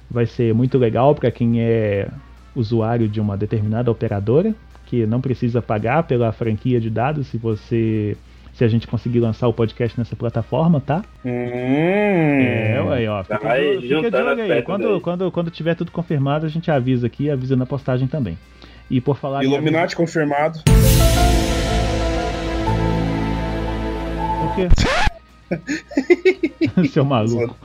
vai 0.10 0.26
ser 0.26 0.54
muito 0.56 0.78
legal 0.78 1.14
para 1.14 1.30
quem 1.30 1.62
é 1.62 2.10
usuário 2.56 3.08
de 3.08 3.22
uma 3.22 3.38
determinada 3.38 3.92
operadora, 3.92 4.56
que 4.88 5.06
não 5.06 5.22
precisa 5.22 5.62
pagar 5.62 6.04
pela 6.04 6.32
franquia 6.32 6.82
de 6.82 6.90
dados 6.90 7.28
se 7.28 7.38
você 7.38 8.18
se 8.54 8.64
a 8.64 8.68
gente 8.68 8.86
conseguir 8.88 9.20
lançar 9.20 9.48
o 9.48 9.54
podcast 9.54 9.98
nessa 9.98 10.16
plataforma, 10.16 10.80
tá? 10.82 11.04
Hum. 11.26 11.30
É, 11.32 12.82
ué, 12.86 13.08
ó. 13.10 13.24
Fica, 13.24 13.38
de- 13.38 13.82
fica 13.88 14.12
de 14.12 14.18
olho 14.18 14.44
aí. 14.44 14.62
Quando, 14.62 14.88
aí. 14.94 15.00
quando, 15.00 15.32
quando 15.32 15.52
tiver 15.52 15.76
tudo 15.76 15.92
confirmado, 15.92 16.46
a 16.46 16.50
gente 16.50 16.70
avisa 16.70 17.08
aqui 17.08 17.26
e 17.26 17.32
avisa 17.32 17.56
na 17.56 17.66
postagem 17.66 18.08
também. 18.08 18.38
E 18.90 19.00
por 19.00 19.18
falar 19.18 19.44
em 19.44 19.48
Illuminati 19.48 19.96
confirmado. 19.96 20.60
O 24.44 24.56
quê? 24.56 24.68
Seu 26.92 27.06
maluco. 27.06 27.56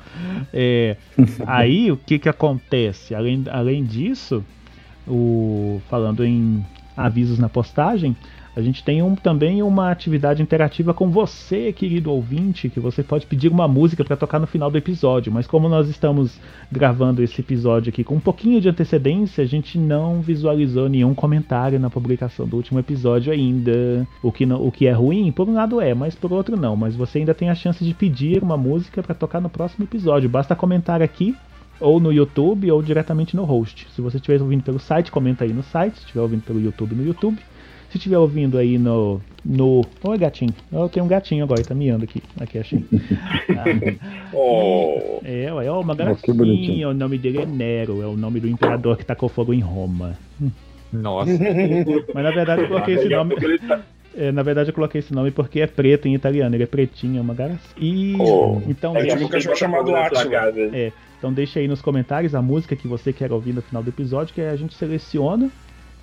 É, 0.53 0.97
aí 1.47 1.91
o 1.91 1.97
que 1.97 2.19
que 2.19 2.29
acontece? 2.29 3.15
Além, 3.15 3.45
além 3.51 3.85
disso, 3.85 4.45
o, 5.07 5.81
falando 5.89 6.25
em 6.25 6.65
avisos 6.97 7.39
na 7.39 7.49
postagem, 7.49 8.17
a 8.57 8.63
gente 8.63 8.83
tem 8.83 9.03
um, 9.03 9.15
também 9.15 9.63
uma 9.63 9.91
atividade 9.91 10.41
interativa 10.41 10.95
com 10.95 11.11
você, 11.11 11.75
querido 11.75 12.11
ouvinte, 12.11 12.71
que 12.71 12.81
você 12.81 13.03
pode 13.03 13.27
pedir 13.27 13.49
uma 13.49 13.69
música 13.69 14.03
para 14.03 14.17
tocar 14.17 14.39
no 14.39 14.47
final 14.47 14.71
do 14.71 14.79
episódio. 14.79 15.31
Mas 15.31 15.47
como 15.47 15.69
nós 15.69 15.91
estamos 15.91 16.41
gravando 16.73 17.23
esse 17.23 17.39
episódio 17.39 17.91
aqui 17.91 18.03
com 18.03 18.15
um 18.15 18.21
pouquinho 18.21 18.59
de 18.59 18.67
antecedência, 18.67 19.45
a 19.45 19.47
gente 19.47 19.77
não 19.77 20.23
visualizou 20.23 20.89
nenhum 20.89 21.15
comentário 21.15 21.79
na 21.79 21.91
publicação 21.91 22.49
do 22.49 22.57
último 22.57 22.79
episódio 22.81 23.31
ainda. 23.31 24.09
O 24.23 24.33
que, 24.33 24.47
não, 24.47 24.67
o 24.67 24.73
que 24.73 24.87
é 24.87 24.93
ruim, 24.93 25.31
por 25.31 25.47
um 25.47 25.53
lado 25.53 25.79
é, 25.79 25.93
mas 25.93 26.15
por 26.15 26.33
outro 26.33 26.57
não. 26.57 26.75
Mas 26.75 26.97
você 26.97 27.19
ainda 27.19 27.35
tem 27.35 27.51
a 27.51 27.55
chance 27.55 27.85
de 27.85 27.93
pedir 27.93 28.43
uma 28.43 28.57
música 28.57 29.03
para 29.03 29.15
tocar 29.15 29.39
no 29.39 29.51
próximo 29.51 29.85
episódio. 29.85 30.31
Basta 30.31 30.57
comentar 30.57 31.03
aqui 31.03 31.37
ou 31.79 32.01
no 32.01 32.11
YouTube 32.11 32.71
ou 32.73 32.83
diretamente 32.83 33.37
no 33.37 33.45
host. 33.45 33.87
Se 33.95 34.01
você 34.01 34.17
estiver 34.17 34.41
ouvindo 34.41 34.63
pelo 34.63 34.79
site, 34.79 35.11
comenta 35.11 35.45
aí 35.45 35.53
no 35.53 35.63
site. 35.63 35.97
Se 35.97 36.01
estiver 36.07 36.23
ouvindo 36.23 36.43
pelo 36.43 36.59
YouTube, 36.59 36.95
no 36.95 37.05
YouTube. 37.05 37.39
Se 37.97 38.01
estiver 38.01 38.19
ouvindo 38.19 38.59
aí 38.59 38.77
no. 38.77 39.23
no... 39.43 39.83
Oi, 40.05 40.19
gatinho. 40.19 40.53
Eu 40.71 40.87
tenho 40.87 41.07
um 41.07 41.09
gatinho 41.09 41.43
agora, 41.45 41.61
ele 41.61 41.67
tá 41.69 41.75
miando 41.75 42.05
aqui. 42.05 42.23
Aqui, 42.39 42.59
achei. 42.59 42.85
Ah, 43.57 43.65
Oh. 44.37 45.19
é, 45.25 45.51
ué, 45.51 45.71
ó, 45.71 45.81
uma 45.81 45.97
que 45.97 46.03
bonitinho. 46.31 46.67
gracinha. 46.67 46.89
O 46.91 46.93
nome 46.95 47.17
dele 47.17 47.39
é 47.39 47.47
Nero, 47.47 48.03
é 48.03 48.07
o 48.07 48.15
nome 48.15 48.39
do 48.39 48.49
imperador 48.49 48.99
que 48.99 49.05
tacou 49.07 49.31
fogo 49.31 49.55
em 49.55 49.61
Roma. 49.61 50.15
Nossa. 50.93 51.31
Mas 52.13 52.23
na 52.23 52.31
verdade 52.33 52.63
eu 52.63 52.69
coloquei 52.69 52.97
esse 52.97 53.09
nome. 53.09 53.35
tá- 53.67 53.81
é, 54.15 54.31
na 54.31 54.43
verdade 54.43 54.69
eu 54.69 54.75
coloquei 54.75 54.99
esse 54.99 55.15
nome 55.15 55.31
porque 55.31 55.61
é 55.63 55.67
preto 55.67 56.07
em 56.07 56.15
italiano, 56.15 56.55
ele 56.55 56.65
é 56.65 56.67
pretinho, 56.67 57.17
é 57.17 57.21
uma 57.23 57.33
graça. 57.33 57.61
E. 57.81 58.15
Oh. 58.21 58.61
Então 58.67 58.95
É 58.95 59.07
tipo 59.07 59.15
deixa, 59.15 59.25
um 59.25 59.29
cachorro 59.31 59.57
chamado 59.57 59.97
Átila. 59.97 60.53
É. 60.75 60.93
então 61.17 61.33
deixa 61.33 61.61
aí 61.61 61.67
nos 61.67 61.81
comentários 61.81 62.35
a 62.35 62.43
música 62.43 62.77
que 62.77 62.87
você 62.87 63.11
quer 63.11 63.33
ouvir 63.33 63.55
no 63.55 63.63
final 63.63 63.83
do 63.83 63.89
episódio, 63.89 64.35
que 64.35 64.43
a 64.43 64.55
gente 64.55 64.75
seleciona 64.75 65.49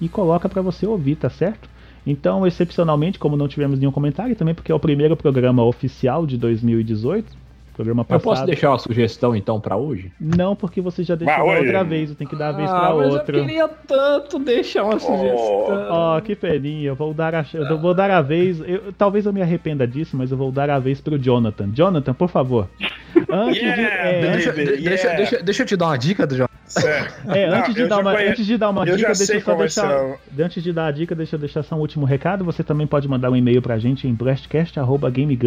e 0.01 0.09
coloca 0.09 0.49
pra 0.49 0.63
você 0.63 0.87
ouvir, 0.87 1.17
tá 1.17 1.29
certo? 1.29 1.71
Então, 2.05 2.45
excepcionalmente, 2.45 3.17
como 3.17 3.37
não 3.37 3.47
tivemos 3.47 3.79
nenhum 3.79 3.91
comentário, 3.91 4.35
também 4.35 4.53
porque 4.53 4.71
é 4.71 4.75
o 4.75 4.79
primeiro 4.79 5.15
programa 5.15 5.63
oficial 5.63 6.25
de 6.25 6.37
2018, 6.37 7.42
programa 7.73 8.01
Eu 8.01 8.05
passado. 8.05 8.23
posso 8.23 8.45
deixar 8.45 8.69
uma 8.69 8.79
sugestão 8.79 9.35
então 9.35 9.59
pra 9.59 9.75
hoje? 9.75 10.11
Não, 10.19 10.55
porque 10.55 10.79
você 10.81 11.03
já 11.03 11.15
deixou 11.15 11.45
Mas, 11.47 11.59
outra 11.59 11.83
vez, 11.83 12.09
eu 12.11 12.15
tenho 12.15 12.29
que 12.29 12.35
dar 12.35 12.49
a 12.49 12.51
vez 12.53 12.69
ah, 12.69 12.79
pra 12.79 12.95
mas 12.95 13.13
outra. 13.13 13.37
eu 13.37 13.41
queria 13.45 13.67
tanto 13.67 14.39
deixar 14.39 14.83
uma 14.83 14.99
sugestão. 14.99 15.87
Ó, 15.89 16.21
que 16.21 16.35
peninha, 16.35 16.89
eu 16.89 16.95
vou 16.95 17.13
dar 17.13 17.35
a, 17.35 17.45
eu 17.53 17.77
vou 17.79 17.93
dar 17.93 18.09
a 18.11 18.21
vez. 18.21 18.59
eu- 18.65 18.93
talvez 18.97 19.25
eu 19.25 19.33
me 19.33 19.41
arrependa 19.41 19.87
disso, 19.87 20.15
mas 20.15 20.31
eu 20.31 20.37
vou 20.37 20.51
dar 20.51 20.69
a 20.69 20.79
vez 20.79 21.01
pro 21.01 21.17
Jonathan. 21.19 21.69
Jonathan, 21.73 22.13
por 22.13 22.29
favor. 22.29 22.69
Antes 23.29 23.59
de. 23.61 23.65
Yeah, 23.65 23.93
É, 24.09 24.21
baby. 24.21 24.33
Deixa, 24.33 24.51
de- 24.51 24.65
deixa, 24.65 24.83
yeah. 25.07 25.17
deixa, 25.17 25.43
deixa 25.43 25.63
eu 25.63 25.67
te 25.67 25.75
dar 25.77 25.85
uma 25.87 25.97
dica 25.97 26.25
do 26.27 26.35
João. 26.35 26.49
Sério. 26.65 27.11
é, 27.27 27.49
Não, 27.49 27.57
antes, 27.59 27.75
de 27.75 27.81
eu 27.81 27.87
dar 27.87 27.99
uma, 27.99 28.13
conhe- 28.13 28.27
antes 28.29 28.45
de 28.47 28.57
dar 28.57 28.69
uma 28.69 28.81
eu 28.85 28.95
dica, 28.95 29.13
deixa 29.13 29.33
eu 29.35 29.41
só 29.41 29.55
deixar. 29.55 30.15
Antes 30.39 30.63
de 30.63 30.73
dar 30.73 30.87
a 30.87 30.91
dica, 30.91 31.13
deixa 31.13 31.35
eu 31.35 31.39
deixar 31.39 31.61
só 31.61 31.75
um 31.75 31.79
último 31.79 32.05
recado. 32.05 32.43
Você 32.45 32.63
também 32.63 32.87
pode 32.87 33.07
mandar 33.07 33.29
um 33.29 33.35
e-mail 33.35 33.61
pra 33.61 33.77
gente 33.77 34.07
em 34.07 34.13
blastcast.game. 34.13 35.37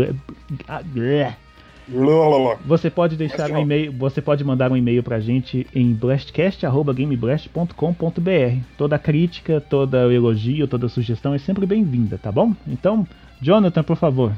Você 2.64 2.90
pode 2.90 3.16
deixar 3.16 3.48
Mas, 3.48 3.52
um 3.52 3.58
e-mail, 3.58 3.92
você 3.92 4.20
pode 4.20 4.42
mandar 4.42 4.72
um 4.72 4.76
e-mail 4.76 5.00
pra 5.02 5.20
gente 5.20 5.66
em 5.74 5.92
blastcast@gameblast.com.br. 5.92 8.60
Toda 8.76 8.98
crítica, 8.98 9.60
toda 9.60 10.12
elogio, 10.12 10.66
toda 10.66 10.88
sugestão 10.88 11.32
é 11.32 11.38
sempre 11.38 11.64
bem-vinda, 11.64 12.18
tá 12.18 12.32
bom? 12.32 12.52
Então, 12.66 13.06
Jonathan, 13.40 13.84
por 13.84 13.96
favor. 13.96 14.32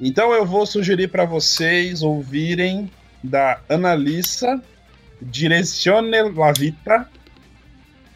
Então 0.00 0.32
eu 0.32 0.46
vou 0.46 0.66
sugerir 0.66 1.08
pra 1.08 1.24
vocês 1.24 2.02
ouvirem 2.02 2.88
da 3.22 3.60
Analissa 3.68 4.60
Direzione 5.20 6.30
la 6.34 6.52
Vita. 6.52 7.08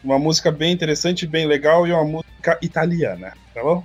Uma 0.03 0.19
música 0.19 0.51
bem 0.51 0.71
interessante, 0.71 1.27
bem 1.27 1.45
legal 1.45 1.85
e 1.85 1.91
uma 1.91 2.05
música 2.05 2.57
italiana, 2.61 3.33
tá 3.53 3.61
bom? 3.61 3.83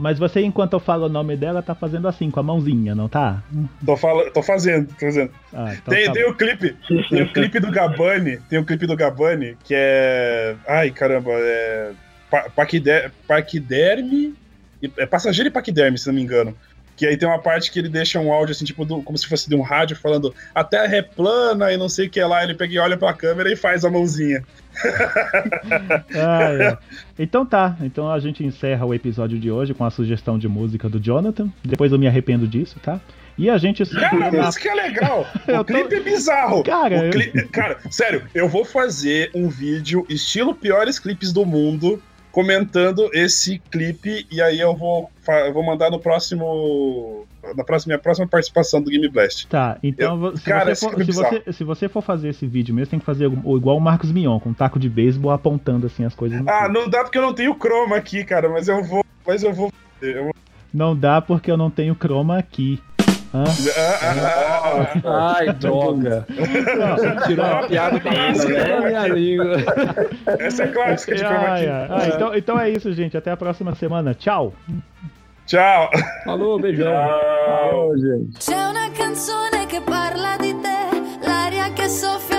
Mas 0.00 0.18
você, 0.18 0.40
enquanto 0.40 0.72
eu 0.72 0.80
falo 0.80 1.04
o 1.04 1.08
nome 1.10 1.36
dela, 1.36 1.62
tá 1.62 1.74
fazendo 1.74 2.08
assim, 2.08 2.30
com 2.30 2.40
a 2.40 2.42
mãozinha, 2.42 2.94
não 2.94 3.06
tá? 3.06 3.42
Tô, 3.84 3.96
fala, 3.98 4.30
tô 4.30 4.42
fazendo, 4.42 4.88
tô 4.88 5.04
fazendo. 5.06 5.30
Ah, 5.52 5.74
então 5.74 5.94
Tem, 5.94 6.06
tá 6.06 6.12
tem 6.12 6.24
o 6.24 6.34
clipe, 6.34 6.74
tem 7.10 7.22
o 7.22 7.30
clipe 7.30 7.60
do 7.60 7.70
Gabani, 7.70 8.38
tem 8.48 8.58
o 8.58 8.64
clipe 8.64 8.86
do 8.86 8.96
Gabani, 8.96 9.58
que 9.62 9.74
é. 9.76 10.56
Ai, 10.66 10.90
caramba, 10.90 11.30
é. 11.34 11.90
Pa- 12.30 12.48
Paquide- 12.48 13.10
Paquiderme. 13.28 14.34
É 14.96 15.04
passageiro 15.04 15.48
e 15.48 15.52
paquiderme, 15.52 15.98
se 15.98 16.06
não 16.06 16.14
me 16.14 16.22
engano. 16.22 16.56
Que 17.00 17.06
aí 17.06 17.16
tem 17.16 17.26
uma 17.26 17.38
parte 17.38 17.70
que 17.72 17.78
ele 17.78 17.88
deixa 17.88 18.20
um 18.20 18.30
áudio 18.30 18.52
assim, 18.52 18.66
tipo, 18.66 18.84
do- 18.84 19.00
como 19.02 19.16
se 19.16 19.26
fosse 19.26 19.48
de 19.48 19.54
um 19.56 19.62
rádio 19.62 19.96
falando 19.96 20.34
a 20.54 20.62
terra 20.62 20.96
é 20.96 21.00
plana 21.00 21.72
e 21.72 21.78
não 21.78 21.88
sei 21.88 22.08
o 22.08 22.10
que 22.10 22.22
lá. 22.22 22.44
Ele 22.44 22.52
pega 22.52 22.74
e 22.74 22.78
olha 22.78 22.94
pra 22.98 23.14
câmera 23.14 23.50
e 23.50 23.56
faz 23.56 23.86
a 23.86 23.90
mãozinha. 23.90 24.44
Ah, 26.14 26.52
é. 26.52 26.78
Então 27.18 27.44
tá, 27.46 27.74
então 27.80 28.10
a 28.10 28.18
gente 28.18 28.44
encerra 28.44 28.84
o 28.84 28.92
episódio 28.94 29.38
de 29.38 29.50
hoje 29.50 29.72
com 29.74 29.84
a 29.84 29.90
sugestão 29.90 30.38
de 30.38 30.46
música 30.46 30.88
do 30.90 31.00
Jonathan. 31.00 31.48
Depois 31.64 31.90
eu 31.90 31.98
me 31.98 32.06
arrependo 32.06 32.46
disso, 32.46 32.78
tá? 32.82 33.00
E 33.38 33.48
a 33.48 33.56
gente. 33.56 33.84
Cara, 33.86 34.28
a 34.28 34.32
música 34.32 34.68
é 34.70 34.74
legal. 34.74 35.26
O 35.48 35.52
tô- 35.52 35.64
clipe 35.64 35.94
é 35.94 36.00
bizarro. 36.00 36.62
Cara, 36.62 36.96
O 37.00 37.04
eu- 37.04 37.10
cli- 37.10 37.48
Cara, 37.48 37.78
sério, 37.90 38.24
eu 38.34 38.46
vou 38.48 38.64
fazer 38.64 39.30
um 39.34 39.48
vídeo 39.48 40.04
estilo 40.08 40.54
piores 40.54 40.98
clipes 40.98 41.32
do 41.32 41.46
mundo 41.46 42.02
comentando 42.32 43.08
esse 43.12 43.60
clipe 43.70 44.26
e 44.30 44.40
aí 44.40 44.60
eu 44.60 44.74
vou, 44.76 45.10
eu 45.46 45.52
vou 45.52 45.64
mandar 45.64 45.90
no 45.90 45.98
próximo. 45.98 47.26
Na 47.56 47.64
próxima, 47.64 47.92
minha 47.92 47.98
próxima 48.02 48.28
participação 48.28 48.82
do 48.82 48.90
Game 48.90 49.08
Blast. 49.08 49.46
Tá, 49.48 49.78
então 49.82 50.18
vo- 50.18 50.36
se, 50.36 50.44
cara, 50.44 50.74
você 50.74 50.86
for, 50.86 50.94
se, 50.94 51.00
é 51.00 51.04
bizarro. 51.04 51.40
você, 51.44 51.52
se 51.52 51.64
você 51.64 51.88
for 51.88 52.02
fazer 52.02 52.28
esse 52.28 52.46
vídeo 52.46 52.74
mesmo, 52.74 52.90
tem 52.90 53.00
que 53.00 53.06
fazer 53.06 53.24
igual 53.26 53.76
o 53.78 53.80
Marcos 53.80 54.12
Mion, 54.12 54.38
com 54.38 54.50
um 54.50 54.54
taco 54.54 54.78
de 54.78 54.88
beisebol 54.90 55.30
apontando 55.32 55.86
assim 55.86 56.04
as 56.04 56.14
coisas. 56.14 56.42
Ah, 56.46 56.68
não 56.68 56.88
dá 56.88 57.02
porque 57.02 57.16
eu 57.16 57.22
não 57.22 57.32
tenho 57.32 57.54
chroma 57.54 57.96
aqui, 57.96 58.24
cara, 58.24 58.48
mas 58.50 58.68
eu 58.68 58.82
vou. 58.84 59.02
Mas 59.26 59.42
eu 59.42 59.52
vou. 59.54 59.72
eu 60.02 60.24
vou- 60.24 60.34
Não 60.72 60.94
dá 60.94 61.20
porque 61.20 61.50
eu 61.50 61.56
não 61.56 61.70
tenho 61.70 61.94
chroma 61.94 62.38
aqui. 62.38 62.78
Hã? 63.32 63.44
Ai, 65.04 65.52
droga. 65.52 66.26
Tirou 67.26 67.46
uma 67.46 67.62
piada 67.68 68.00
da 68.00 68.80
minha 68.80 69.06
língua. 69.06 69.56
Essa 70.38 70.64
é 70.64 70.68
clássica 70.68 71.14
de 71.14 71.24
Ai, 71.24 71.68
ai. 71.68 71.88
Ah, 71.88 72.08
então, 72.14 72.34
então 72.34 72.60
é 72.60 72.70
isso, 72.70 72.92
gente. 72.92 73.16
Até 73.16 73.30
a 73.30 73.36
próxima 73.36 73.74
semana. 73.74 74.14
Tchau. 74.14 74.52
Tchau. 75.46 75.90
Falou, 76.24 76.60
beijão. 76.60 76.92
Ô, 77.72 77.96
gente. 77.96 78.38
C'è 78.38 78.64
una 78.68 78.90
canzone 78.92 79.66
che 79.66 79.80
parla 79.80 80.36
di 80.38 80.54
te, 80.60 81.26
l'aria 81.26 81.72
che 81.72 81.88
soffia 81.88 82.29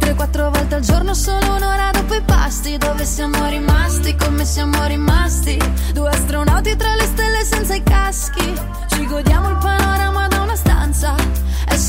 3-4 0.00 0.50
volte 0.50 0.74
al 0.74 0.80
giorno 0.80 1.14
solo 1.14 1.54
un'ora 1.54 1.90
dopo 1.92 2.14
i 2.14 2.22
pasti 2.22 2.76
Dove 2.78 3.04
siamo 3.04 3.46
rimasti, 3.48 4.16
come 4.16 4.44
siamo 4.44 4.84
rimasti. 4.86 5.58
Due 5.92 6.08
astronauti 6.08 6.74
tra 6.76 6.94
le 6.94 7.04
stelle 7.04 7.44
senza 7.44 7.74
i 7.74 7.82
caschi 7.82 8.54
Ci 8.88 9.06
godiamo 9.06 9.50
il 9.50 9.58
panorama 9.58 10.26
da 10.28 10.40
una 10.40 10.56
stanza. 10.56 11.14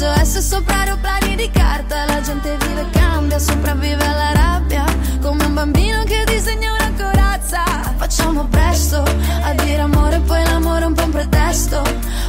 SOS 0.02 0.39
sopra 0.39 0.80
aeroplani 0.80 1.36
di 1.36 1.47
carta, 1.52 2.06
la 2.06 2.22
gente 2.22 2.58
vive 2.58 2.82
e 2.82 2.89
cambia, 2.89 3.38
sopravvive 3.38 4.04
alla 4.04 4.32
rabbia, 4.32 4.84
come 5.22 5.45
un 5.45 5.54
bambino 5.54 6.04
che 6.06 6.24
disegna 6.26 6.74
una 6.74 6.91
corazza, 6.97 7.64
facciamo 7.97 8.45
presto 8.45 9.04
a 9.43 9.54
dire 9.54 9.82
amore, 9.82 10.20
poi 10.22 10.43
l'amore 10.43 10.86
è 10.86 10.88
un 10.88 10.95
po' 10.95 11.04
un 11.04 11.12
pretesto, 11.12 11.84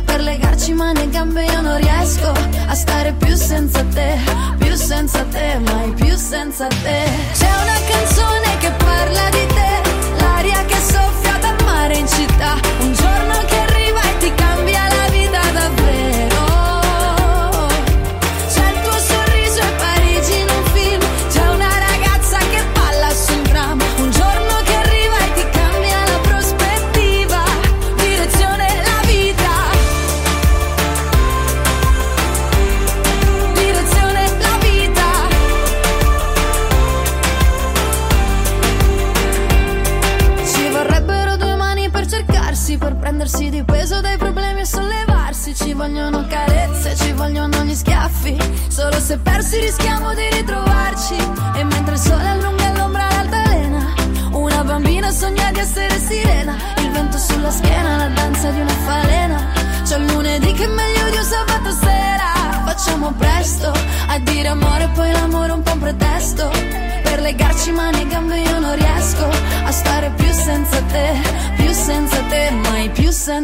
per 0.04 0.20
legarci 0.20 0.74
mani 0.74 1.00
e 1.00 1.08
gambe 1.08 1.46
io 1.46 1.62
non 1.62 1.78
riesco 1.78 2.30
a 2.66 2.74
stare 2.74 3.14
più 3.14 3.34
senza 3.34 3.82
te, 3.84 4.18
più 4.58 4.74
senza 4.74 5.24
te, 5.30 5.58
mai 5.60 5.92
più 5.94 6.14
senza 6.14 6.66
te. 6.66 7.08
C'è 7.32 7.50
una 7.62 7.78
canzone 7.88 8.56
che 8.58 8.70
parla 8.84 9.30
di 9.30 9.46
te, 9.46 10.20
l'aria 10.20 10.62
che 10.66 10.76
soffia 10.76 11.38
dal 11.40 11.56
mare 11.64 11.96
in 11.96 12.06
città, 12.06 12.52
un 12.80 12.92
giorno 12.92 13.32
che 13.46 13.51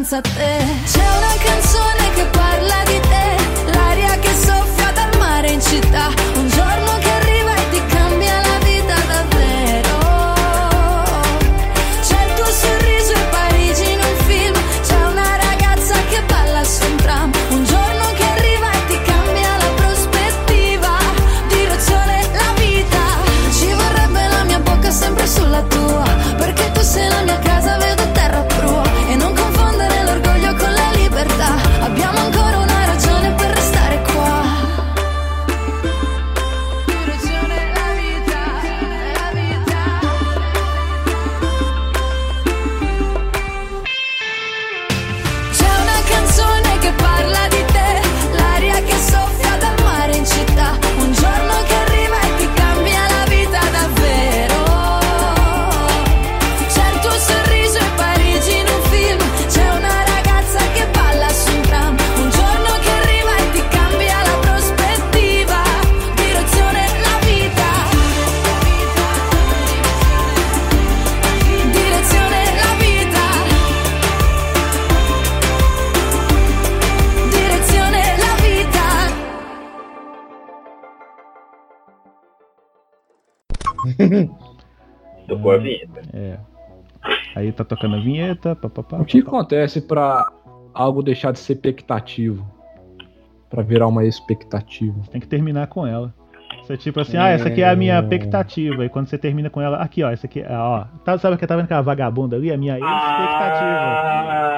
insensatez. 0.08 1.07
Tocou 85.28 85.52
a 85.52 85.58
vinheta. 85.58 86.02
É. 86.12 86.38
Aí 87.36 87.52
tá 87.52 87.64
tocando 87.64 87.96
a 87.96 88.00
vinheta. 88.00 88.56
Papapá, 88.56 88.98
O 88.98 89.04
que 89.04 89.18
acontece 89.18 89.80
pra 89.80 90.32
algo 90.74 91.02
deixar 91.02 91.32
de 91.32 91.38
ser 91.38 91.54
expectativo? 91.54 92.44
Pra 93.50 93.62
virar 93.62 93.86
uma 93.86 94.04
expectativa. 94.04 94.98
Tem 95.10 95.20
que 95.20 95.26
terminar 95.26 95.66
com 95.68 95.86
ela. 95.86 96.14
Você 96.62 96.76
tipo 96.76 97.00
assim, 97.00 97.16
ah, 97.16 97.28
essa 97.28 97.48
aqui 97.48 97.62
é 97.62 97.68
a 97.68 97.76
minha 97.76 97.98
expectativa. 97.98 98.84
E 98.84 98.88
quando 98.88 99.06
você 99.06 99.16
termina 99.16 99.48
com 99.48 99.60
ela, 99.60 99.78
aqui 99.78 100.02
ó, 100.02 100.10
essa 100.10 100.26
aqui, 100.26 100.42
ah, 100.42 100.62
ó. 100.62 100.98
Tá, 100.98 101.16
sabe 101.18 101.36
que 101.36 101.46
tá 101.46 101.56
vendo 101.56 101.64
aquela 101.64 101.80
vagabunda 101.82 102.36
ali? 102.36 102.52
A 102.52 102.56
minha 102.56 102.74
expectativa. 102.74 103.78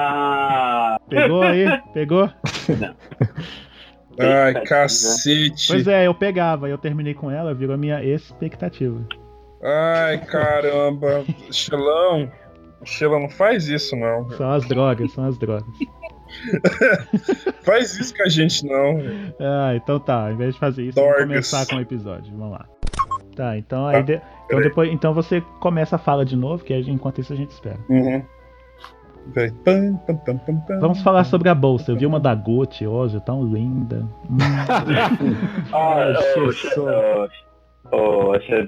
Ah, 0.03 0.97
Pegou 1.09 1.41
aí? 1.41 1.65
Pegou? 1.93 2.29
Ai, 4.19 4.53
cacete. 4.65 5.67
Pois 5.67 5.87
é, 5.87 6.05
eu 6.07 6.13
pegava, 6.13 6.69
eu 6.69 6.77
terminei 6.77 7.13
com 7.13 7.29
ela, 7.31 7.53
virou 7.53 7.75
a 7.75 7.77
minha 7.77 8.03
expectativa. 8.03 8.99
Ai, 9.63 10.17
caramba. 10.25 11.23
Xelão. 11.51 12.31
Xelão, 12.83 13.19
não 13.21 13.29
faz 13.29 13.67
isso, 13.67 13.95
não. 13.95 14.29
São 14.31 14.51
as 14.51 14.67
drogas, 14.67 15.11
são 15.11 15.25
as 15.25 15.37
drogas. 15.37 15.65
Faz 17.63 17.97
isso 17.99 18.15
com 18.15 18.23
a 18.23 18.29
gente, 18.29 18.65
não. 18.65 18.99
Ah, 19.39 19.75
então 19.75 19.99
tá, 19.99 20.25
ao 20.27 20.31
invés 20.31 20.53
de 20.53 20.59
fazer 20.59 20.83
isso, 20.85 20.99
vamos 20.99 21.17
começar 21.17 21.65
com 21.67 21.75
o 21.75 21.81
episódio. 21.81 22.33
Vamos 22.35 22.53
lá. 22.53 22.65
Tá, 23.35 23.57
então 23.57 23.85
aí 23.85 23.95
Tá, 23.97 24.01
de- 24.01 24.21
então 24.45 24.61
depois, 24.61 24.91
então 24.91 25.13
você 25.13 25.41
começa 25.59 25.95
a 25.95 25.99
fala 25.99 26.25
de 26.25 26.35
novo, 26.35 26.63
que 26.63 26.73
aí, 26.73 26.89
enquanto 26.89 27.19
isso 27.21 27.33
a 27.33 27.35
gente 27.35 27.51
espera. 27.51 27.77
Uhum. 27.89 28.23
Pam, 29.63 29.95
pam, 30.25 30.37
pam. 30.57 30.79
Vamos 30.79 31.01
falar 31.01 31.23
sobre 31.23 31.47
a 31.47 31.55
bolsa. 31.55 31.91
Eu 31.91 31.97
vi 31.97 32.05
uma 32.05 32.19
da 32.19 32.33
Gucci 32.35 32.85
hoje, 32.85 33.19
tão 33.21 33.43
linda. 33.43 34.05
Hum. 34.29 34.37
Ah, 35.73 36.13
ô, 37.91 37.95
ô, 37.95 38.39
Xan, 38.41 38.67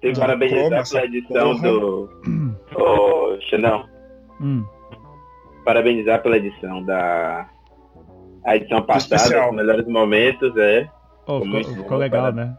tem 0.00 0.12
que 0.12 0.20
parabenizar 0.20 0.88
pela 0.88 1.04
edição 1.04 1.56
porra. 1.56 1.68
do. 1.68 2.10
Ô, 2.76 3.40
Xanão, 3.50 3.84
Hum. 4.40 4.64
parabenizar 5.64 6.22
pela 6.22 6.36
edição 6.36 6.82
da. 6.84 7.48
A 8.44 8.56
edição 8.56 8.82
passada, 8.82 9.48
os 9.48 9.56
melhores 9.56 9.86
momentos, 9.88 10.56
é. 10.56 10.88
Oh, 11.26 11.40
ficou, 11.40 11.64
ficou 11.74 11.96
legal, 11.98 12.32
né? 12.32 12.56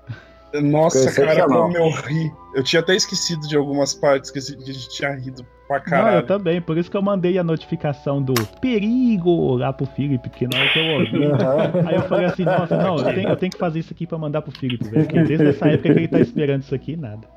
Nossa, 0.61 1.13
cara, 1.13 1.45
como 1.47 1.77
eu 1.77 1.89
ri. 1.91 2.31
Eu 2.55 2.63
tinha 2.63 2.81
até 2.81 2.95
esquecido 2.95 3.47
de 3.47 3.55
algumas 3.55 3.93
partes 3.93 4.31
que 4.31 4.39
a 4.39 4.41
gente 4.41 4.89
tinha 4.89 5.11
rido 5.15 5.45
pra 5.67 5.77
Não, 5.77 5.83
caralho. 5.85 6.17
eu 6.17 6.23
também. 6.25 6.61
Por 6.61 6.77
isso 6.77 6.89
que 6.89 6.97
eu 6.97 7.01
mandei 7.01 7.37
a 7.37 7.43
notificação 7.43 8.21
do 8.21 8.33
perigo 8.61 9.55
lá 9.57 9.71
pro 9.73 9.85
Felipe, 9.85 10.29
porque 10.29 10.47
na 10.47 10.59
hora 10.59 10.69
que 10.69 10.79
eu 10.79 10.85
ouvi. 10.99 11.25
Aham. 11.25 11.87
Aí 11.87 11.95
eu 11.95 12.01
falei 12.03 12.25
assim, 12.25 12.43
nossa, 12.45 12.77
não, 12.77 12.97
eu 12.97 13.03
tenho, 13.13 13.29
eu 13.29 13.35
tenho 13.35 13.51
que 13.51 13.57
fazer 13.57 13.79
isso 13.79 13.93
aqui 13.93 14.07
pra 14.07 14.17
mandar 14.17 14.41
pro 14.41 14.51
Felipe, 14.51 14.85
velho. 14.89 15.05
Porque 15.05 15.23
desde 15.23 15.47
essa 15.47 15.67
época 15.67 15.93
que 15.93 15.99
ele 15.99 16.07
tá 16.07 16.19
esperando 16.19 16.61
isso 16.61 16.73
aqui, 16.75 16.95
nada. 16.95 17.27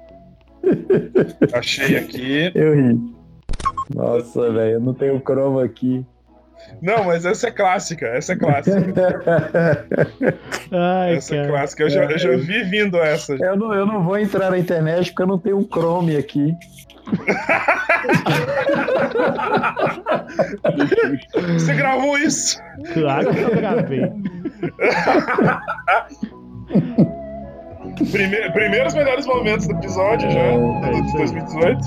Achei 1.52 1.96
aqui. 1.96 2.52
Eu 2.54 2.74
ri. 2.74 2.98
Nossa, 3.94 4.50
velho, 4.52 4.72
eu 4.74 4.80
não 4.80 4.94
tenho 4.94 5.20
croma 5.20 5.64
aqui. 5.64 6.04
Não, 6.82 7.04
mas 7.04 7.24
essa 7.24 7.48
é 7.48 7.50
clássica, 7.50 8.06
essa 8.06 8.34
é 8.34 8.36
clássica. 8.36 8.76
Ai, 10.70 11.14
essa 11.16 11.34
é 11.34 11.38
cara. 11.38 11.48
clássica. 11.50 11.82
Eu 11.84 11.90
já, 11.90 12.04
eu 12.04 12.18
já 12.18 12.36
vi 12.36 12.62
vindo 12.64 12.98
essa. 12.98 13.34
Eu 13.34 13.56
não, 13.56 13.74
eu 13.74 13.86
não 13.86 14.02
vou 14.04 14.18
entrar 14.18 14.50
na 14.50 14.58
internet 14.58 15.10
porque 15.10 15.22
eu 15.22 15.26
não 15.26 15.38
tenho 15.38 15.58
um 15.58 15.64
Chrome 15.64 16.16
aqui. 16.16 16.54
Você 21.52 21.74
gravou 21.74 22.18
isso? 22.18 22.60
Claro 22.94 23.32
que 23.32 23.40
eu 23.40 23.54
gravei. 23.56 24.10
Primeiro, 28.10 28.52
primeiros 28.52 28.94
melhores 28.94 29.26
momentos 29.26 29.66
do 29.66 29.74
episódio 29.74 30.30
já, 30.30 30.38
é, 30.38 30.56
né, 30.56 31.02
de 31.02 31.12
2018. 31.16 31.80